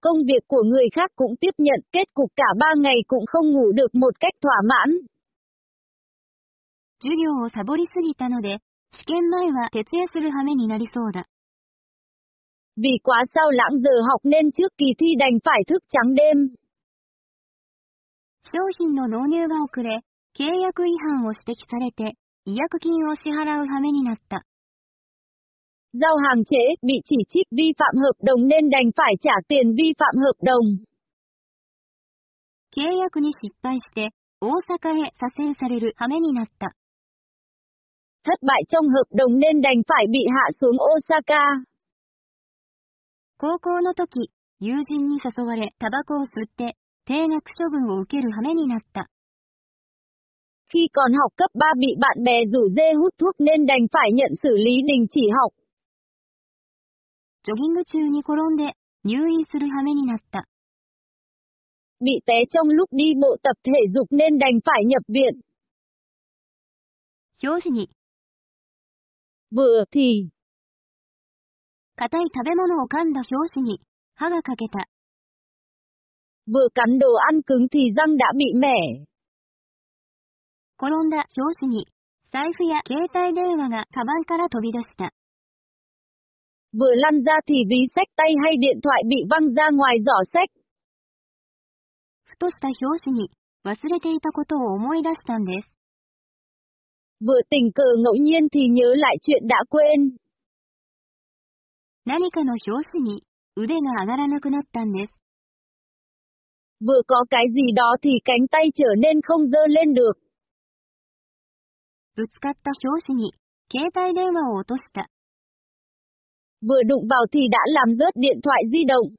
[0.00, 3.52] Công việc của người khác cũng tiếp nhận, kết cục cả ba ngày cũng không
[3.52, 4.90] ngủ được một cách thỏa mãn.
[7.02, 8.58] 授業をサボりすぎたので、
[8.90, 11.26] 試験前は徹夜するハメになりそうだ。
[12.76, 16.56] Vì quá sao lãng giờ học nên trước kỳ thi đành phải thức trắng đêm.
[18.52, 20.00] 商品の納入が遅れ、
[20.38, 24.44] 契約違反を指摘されて、違約金を支払うハメになった。
[25.92, 29.74] Giao hàng trễ, bị chỉ trích vi phạm hợp đồng nên đành phải trả tiền
[29.78, 30.66] vi phạm hợp đồng.
[32.76, 34.10] 契約に失敗して、
[34.40, 36.76] 大阪へ左遷されるハメになった。
[38.24, 41.64] Thất bại trong hợp đồng nên đành phải bị hạ xuống Osaka.
[43.38, 44.30] 高校の時、
[44.60, 46.76] 友人に誘われタバコを吸って、
[47.06, 49.08] 定額処分を受けるハメになった。
[50.68, 54.10] Khi còn học cấp 3 bị bạn bè rủ dê hút thuốc nên đành phải
[54.12, 55.52] nhận xử lý đình chỉ học.
[57.43, 58.73] ジョギング中に転んで、
[59.03, 60.45] 入院するハメになった。
[61.99, 65.41] Bị té trong lúc đi bộ tập thể dục nên đành phải nhập viện.
[67.43, 67.89] 表紙に、
[69.51, 70.29] Vừa thì,
[71.95, 73.81] 硬い食べ物を噛んだ表紙に、
[74.13, 74.87] 歯が欠けた。
[76.45, 79.05] vừa cắn đồ ăn cứng thì răng đã bị mẻ.
[80.77, 81.87] 転んだ表紙に、
[82.31, 85.11] 財布や携帯電話がカバンから飛び出した。
[86.72, 90.50] Vừa lăn ra thì ví sách tay hay điện thoại bị văng ra ngoài giỏ sách.
[92.26, 93.30] ふとした表紙に、
[93.64, 95.72] 忘れていたことを思い出したんです。
[97.20, 100.16] Vừa tình cờ ngẫu nhiên thì nhớ lại chuyện đã quên.
[102.04, 103.24] 何かの表紙に、
[103.56, 105.16] 腕が上がらなくなったんです。
[106.80, 110.18] Vừa có cái gì đó thì cánh tay trở nên không dơ lên được.
[112.16, 113.32] ぶつかった表紙に、
[113.70, 115.08] 携帯電話を落とした。
[116.60, 119.14] Vừa đụng vào thì đã làm rớt điện thoại di động.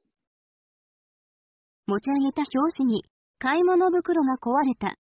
[1.88, 3.04] 持ち上げた表紙に、
[3.38, 4.96] 買い物袋が壊れた。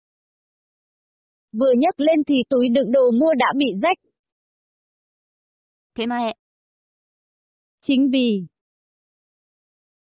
[1.53, 3.99] Vừa nhấc lên thì túi đựng đồ mua đã bị rách.
[5.95, 6.35] 手前、
[7.83, 8.49] Chính vì,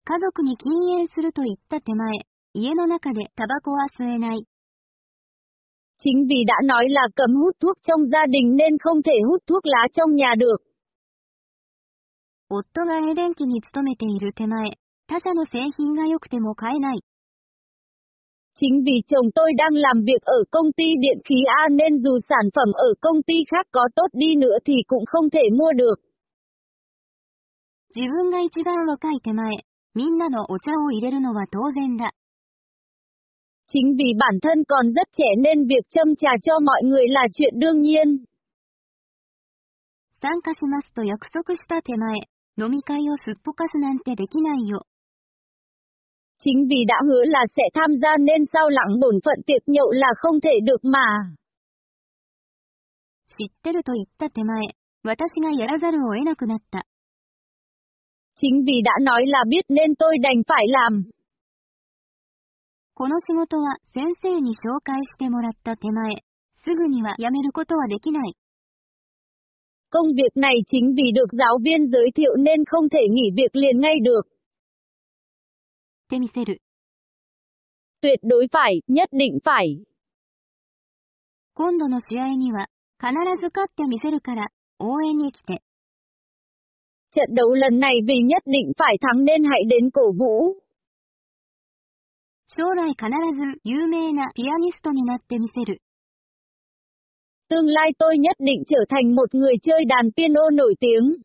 [0.06, 4.46] 家族に禁煙すると言った手前、家の中でタバコは吸えない。
[6.00, 9.44] Chính vì đã nói là cấm hút thuốc trong gia đình nên không thể hút
[9.48, 10.58] thuốc lá trong nhà được.
[12.50, 14.78] 夫が A 電機に勤めている手前、
[15.08, 17.04] 他社の製品が良くても買えない。
[18.56, 22.20] Chính vì chồng tôi đang làm việc ở công ty điện khí A nên dù
[22.30, 25.72] sản phẩm ở công ty khác có tốt đi nữa thì cũng không thể mua
[25.74, 25.96] được.
[27.96, 32.12] 自分が一番若い手前、みんなのお茶を入れるのは当然だ。
[33.68, 37.28] Chính vì bản thân còn rất trẻ nên việc châm trà cho mọi người là
[37.34, 38.26] chuyện đương nhiên.
[40.22, 42.16] 参加しますと約束した手前、
[42.58, 44.84] 飲み会をすっぽかすなんてできないよ。
[46.44, 49.92] Chính vì đã hứa là sẽ tham gia nên sao lặng bổn phận tiệc nhậu
[49.92, 51.36] là không thể được mà.
[53.36, 54.62] 知ってると言った手前、
[55.04, 56.86] 私がやらざるを得なくなった。
[58.36, 61.06] Chính vì đã nói là biết nên tôi đành phải làm.
[62.96, 66.24] この仕事は先生に紹介してもらった手前、
[66.58, 68.36] すぐには辞めることはできない。
[69.90, 73.56] Công việc này chính vì được giáo viên giới thiệu nên không thể nghỉ việc
[73.56, 74.34] liền ngay được.
[76.14, 76.62] ってみせる。
[78.02, 79.86] Tuyệt đối phải, nhất định phải.
[81.56, 82.68] 今度の試合には、
[83.00, 84.50] 必ず勝ってみせるから、
[84.80, 85.64] 応援に来て。
[87.16, 90.62] Trận đấu lần này vì nhất định phải thắng nên hãy đến cổ vũ.
[92.56, 95.82] 将来必ず有名なピアニストになってみせる。
[97.50, 101.24] Tương lai tôi nhất định trở thành một người chơi đàn piano nổi tiếng.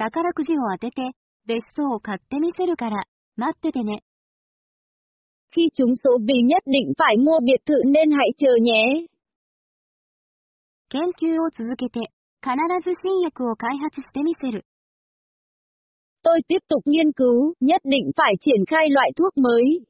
[0.00, 1.02] 宝くじを当てて、
[1.44, 3.04] 別荘を買ってみせるから、
[3.36, 4.02] 待っててね。
[5.50, 9.06] Khi trúng số vì nhất định phải mua biệt thự nên hãy chờ nhé.
[10.88, 12.00] 研究を続けて、
[12.40, 14.64] 必ず新薬を開発してみせる。
[16.22, 19.84] Tôi tiếp tục nghiên cứu, nhất định phải triển khai loại thuốc mới.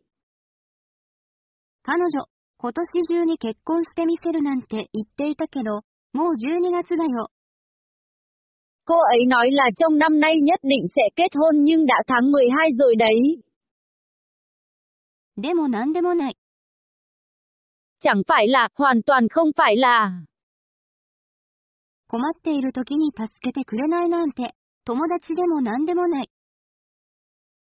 [1.82, 2.28] 彼女、
[2.64, 5.80] 今年中に結婚してみせるなんて言っていたけど、
[6.12, 7.28] もう12月だよ。
[8.84, 12.30] Cô ấy nói là trong năm nay nhất định sẽ kết hôn nhưng đã tháng
[12.30, 13.42] 12 rồi đấy.
[15.36, 16.36] でもなんでもない。
[18.00, 20.24] Chẳng phải là, hoàn toàn không phải là.
[22.08, 26.28] 困っている時に助けてくれないなんて、友達でもなんでもない。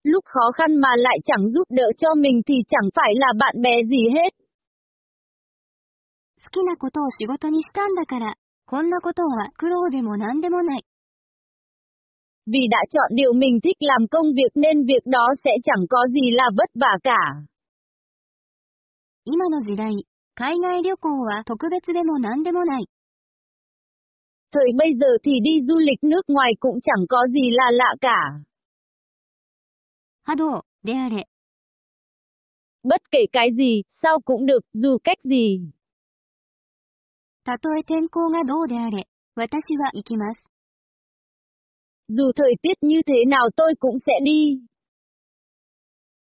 [0.04, 3.62] Lúc khó khăn mà lại chẳng giúp đỡ cho mình thì chẳng phải là bạn
[3.62, 4.30] bè gì hết.
[6.44, 10.86] 好きなことを仕事にしたんだから、こんなことは苦労でもなんでもない。
[12.46, 15.98] Vì đã chọn điều mình thích làm công việc nên việc đó sẽ chẳng có
[16.12, 17.46] gì là vất vả cả.
[19.26, 19.90] 今の時代、
[20.36, 22.88] 海外旅行は特別でもなんでもない。
[24.52, 27.96] Thời bây giờ thì đi du lịch nước ngoài cũng chẳng có gì là lạ
[28.02, 28.44] cả.
[30.24, 31.28] 波動、であれ。
[32.84, 35.72] Bất kể cái gì, sao cũng được, dù cách gì.
[37.48, 40.44] たとえ天候がどうであれ、私は行きます。
[42.10, 44.60] Dù thời tiết như thế nào tôi cũng sẽ đi.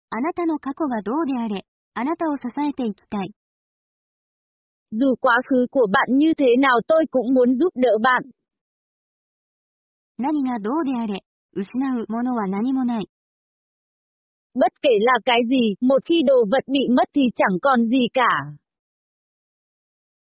[0.09, 3.31] あなたの過去がどうであれ、あなたを支えていきたい。
[4.91, 8.23] Dù quá khứ của bạn như thế nào tôi cũng muốn giúp đỡ bạn.
[10.17, 11.23] 何がどうであれ、
[11.53, 13.09] 失うものは何もない。
[14.53, 18.07] Bất kể là cái gì, một khi đồ vật bị mất thì chẳng còn gì
[18.13, 18.55] cả.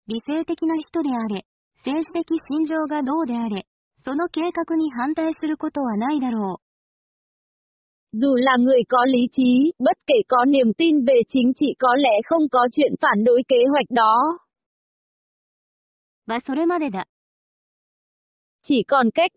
[0.09, 1.45] 理性的な人であれ、
[1.85, 3.67] 政治的信条がどうであれ、
[3.97, 6.61] その計画に反対することはないだろ
[8.13, 11.95] Dù là người có lý trí, bất kể có niềm tin về chính trị có
[11.97, 14.39] lẽ không có chuyện phản đối kế hoạch đó.
[16.29, 16.33] う。
[16.33, 17.07] はそれまでだ。
[18.63, 19.33] Chỉ còn cách,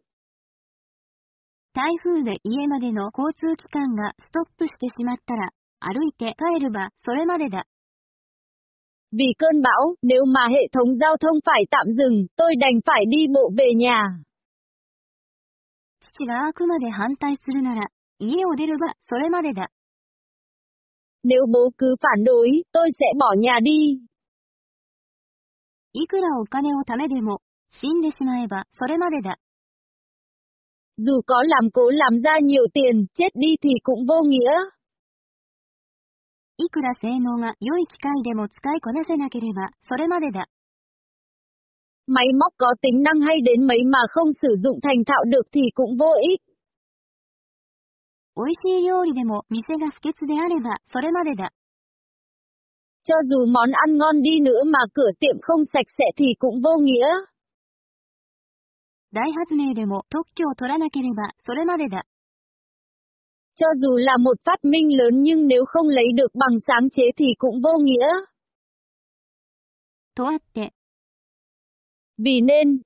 [1.73, 7.65] 台風で家までの交通機関がストップしてしまったら、歩いて帰るばそれまでだ。
[9.12, 13.26] vì cơn bão, nếu mà hệ thống giao thông phải tạm dừng, tôi đành phải đi
[13.34, 14.24] bộ về nhà.
[16.14, 17.88] 父があくまで反対するなら、
[18.18, 19.68] 家を出るばそれまでだ。
[21.24, 24.00] Nếu bố cứ phản đối, tôi sẽ bỏ nhà đi.
[25.92, 27.40] いくらお金を貯めでも、
[27.70, 29.38] 死んでしまえばそれまでだ。
[30.96, 34.50] Dù có làm cố làm ra nhiều tiền, chết đi thì cũng vô nghĩa.
[36.61, 40.47] いくら性能が良い機械でも使いこなせなければそれまでだ。
[42.05, 45.61] Máy móc có tính năng hay đến mấy mà không sử dụng thành thạo được thì
[45.73, 46.41] cũng vô ích.
[48.35, 51.51] 美味しい料理でも店が不潔であればそれまでだ。
[53.03, 56.77] Cho dù món ăn ngon đi nữa mà cửa tiệm không sạch sẽ thì cũng vô
[56.83, 57.07] nghĩa.
[59.11, 62.03] 大発明でも特許を取らなければそれまでだ。
[63.58, 67.26] Cho dù là một phát minh lớn nhưng nếu không lấy được bằng sáng chế thì
[67.38, 68.06] cũng vô nghĩa.
[70.16, 70.72] とあって、
[72.18, 72.82] Vì nên,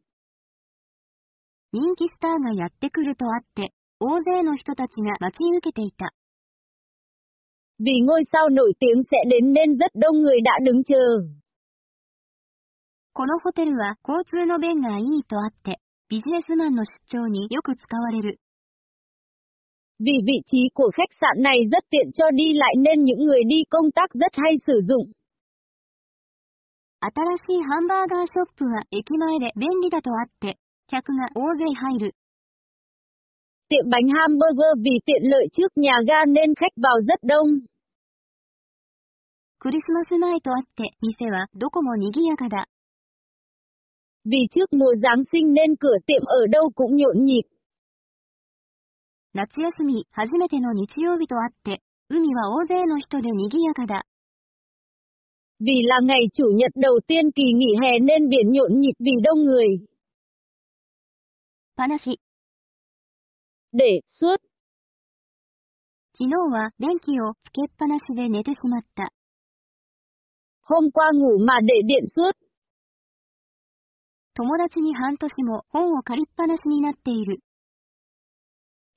[1.73, 6.15] 人気スターがやってくるとあって、大勢の人たちが待ち受けていた。
[7.79, 10.95] vì ngôi sao nổi tiếng sẽ đến nên rất đông người đã đứng chờ.
[13.13, 18.41] このホテルは交通の便がいいとあって、ビジネスマンの出張によく使われる。
[20.03, 23.43] Vì vị trí của khách sạn này rất tiện cho đi lại nên những người
[23.47, 25.13] đi công tác rất hay sử dụng.
[27.01, 30.59] 新しいハンバーガーショップは駅前で便利だとあって、
[30.89, 32.15] 客が大勢入る。
[33.69, 37.63] Tiệm bánh hamburger vì tiện lợi trước nhà ga nên khách vào rất đông.
[39.61, 42.67] クリスマス前とあって、店はどこも賑やかだ。
[44.25, 47.43] Vì trước mùa Giáng sinh nên cửa tiệm ở đâu cũng nhộn nhịp.
[49.34, 54.06] 夏休み初めての日曜日とあって、海は大勢の人で賑やかだ。
[55.60, 59.46] Vì là ngày chủ nhật đầu tiên kỳ nghỉ hè nên biển nhộn nhịp vì đông
[59.46, 59.88] người.
[61.76, 62.20] 話。
[63.72, 64.38] Để, suốt,
[66.16, 69.12] 昨日は電気をつけっぱなしで寝てしまった。
[70.62, 72.34] hôm qua ngủ mà để điện suốt.
[74.36, 77.40] 友達に半年も本を借りっぱなしになっている。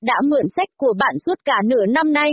[0.00, 2.30] Đã mượn sách của bạn suốt cả nửa năm nay.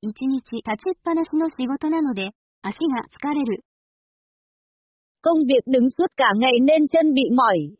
[0.00, 2.30] 一日立ちっぱなしの仕事なので、
[2.62, 3.62] 足が疲れる。
[5.22, 7.76] Công việc đứng suốt cả ngày nên chân bị mỏi.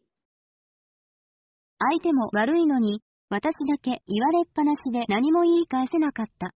[1.79, 6.53] 相手も悪いのに、私だけ言われっぱなしで何も言い返せなかった。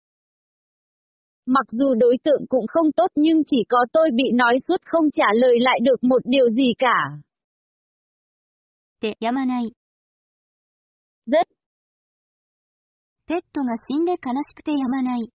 [1.45, 5.11] Mặc dù đối tượng cũng không tốt nhưng chỉ có tôi bị nói suốt không
[5.11, 7.21] trả lời lại được một điều gì cả.
[8.99, 9.73] ってやまない。
[11.27, 11.47] Rất,
[13.27, 14.17] ペットが死んで悲
[14.49, 15.29] しくてやまない。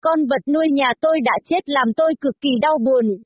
[0.00, 3.22] con vật nuôi nhà tôi đã chết làm tôi cực kỳ đau buồn.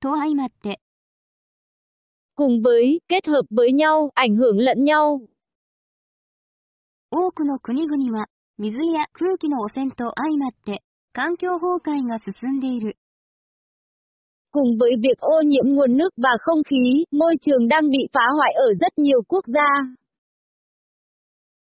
[0.00, 0.80] と相まって、
[2.34, 5.20] Cùng với, kết hợp với nhau, ảnh hưởng lẫn nhau.
[7.10, 8.26] 多くの国々は、
[8.58, 12.96] 水や空気の汚染と相まって、環境崩壊が進んでいる。
[14.50, 18.26] Cùng với việc ô nhiễm nguồn nước và không khí, môi trường đang bị phá
[18.36, 19.68] hoại ở rất nhiều quốc gia.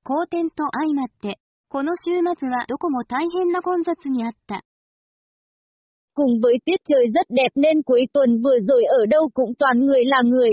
[0.06, 4.66] 好天と相まって、この週末はどこも大変な混雑にあった。
[6.14, 9.86] Cùng với tiết trời rất đẹp nên cuối tuần vừa rồi ở đâu cũng toàn
[9.86, 10.50] người là người.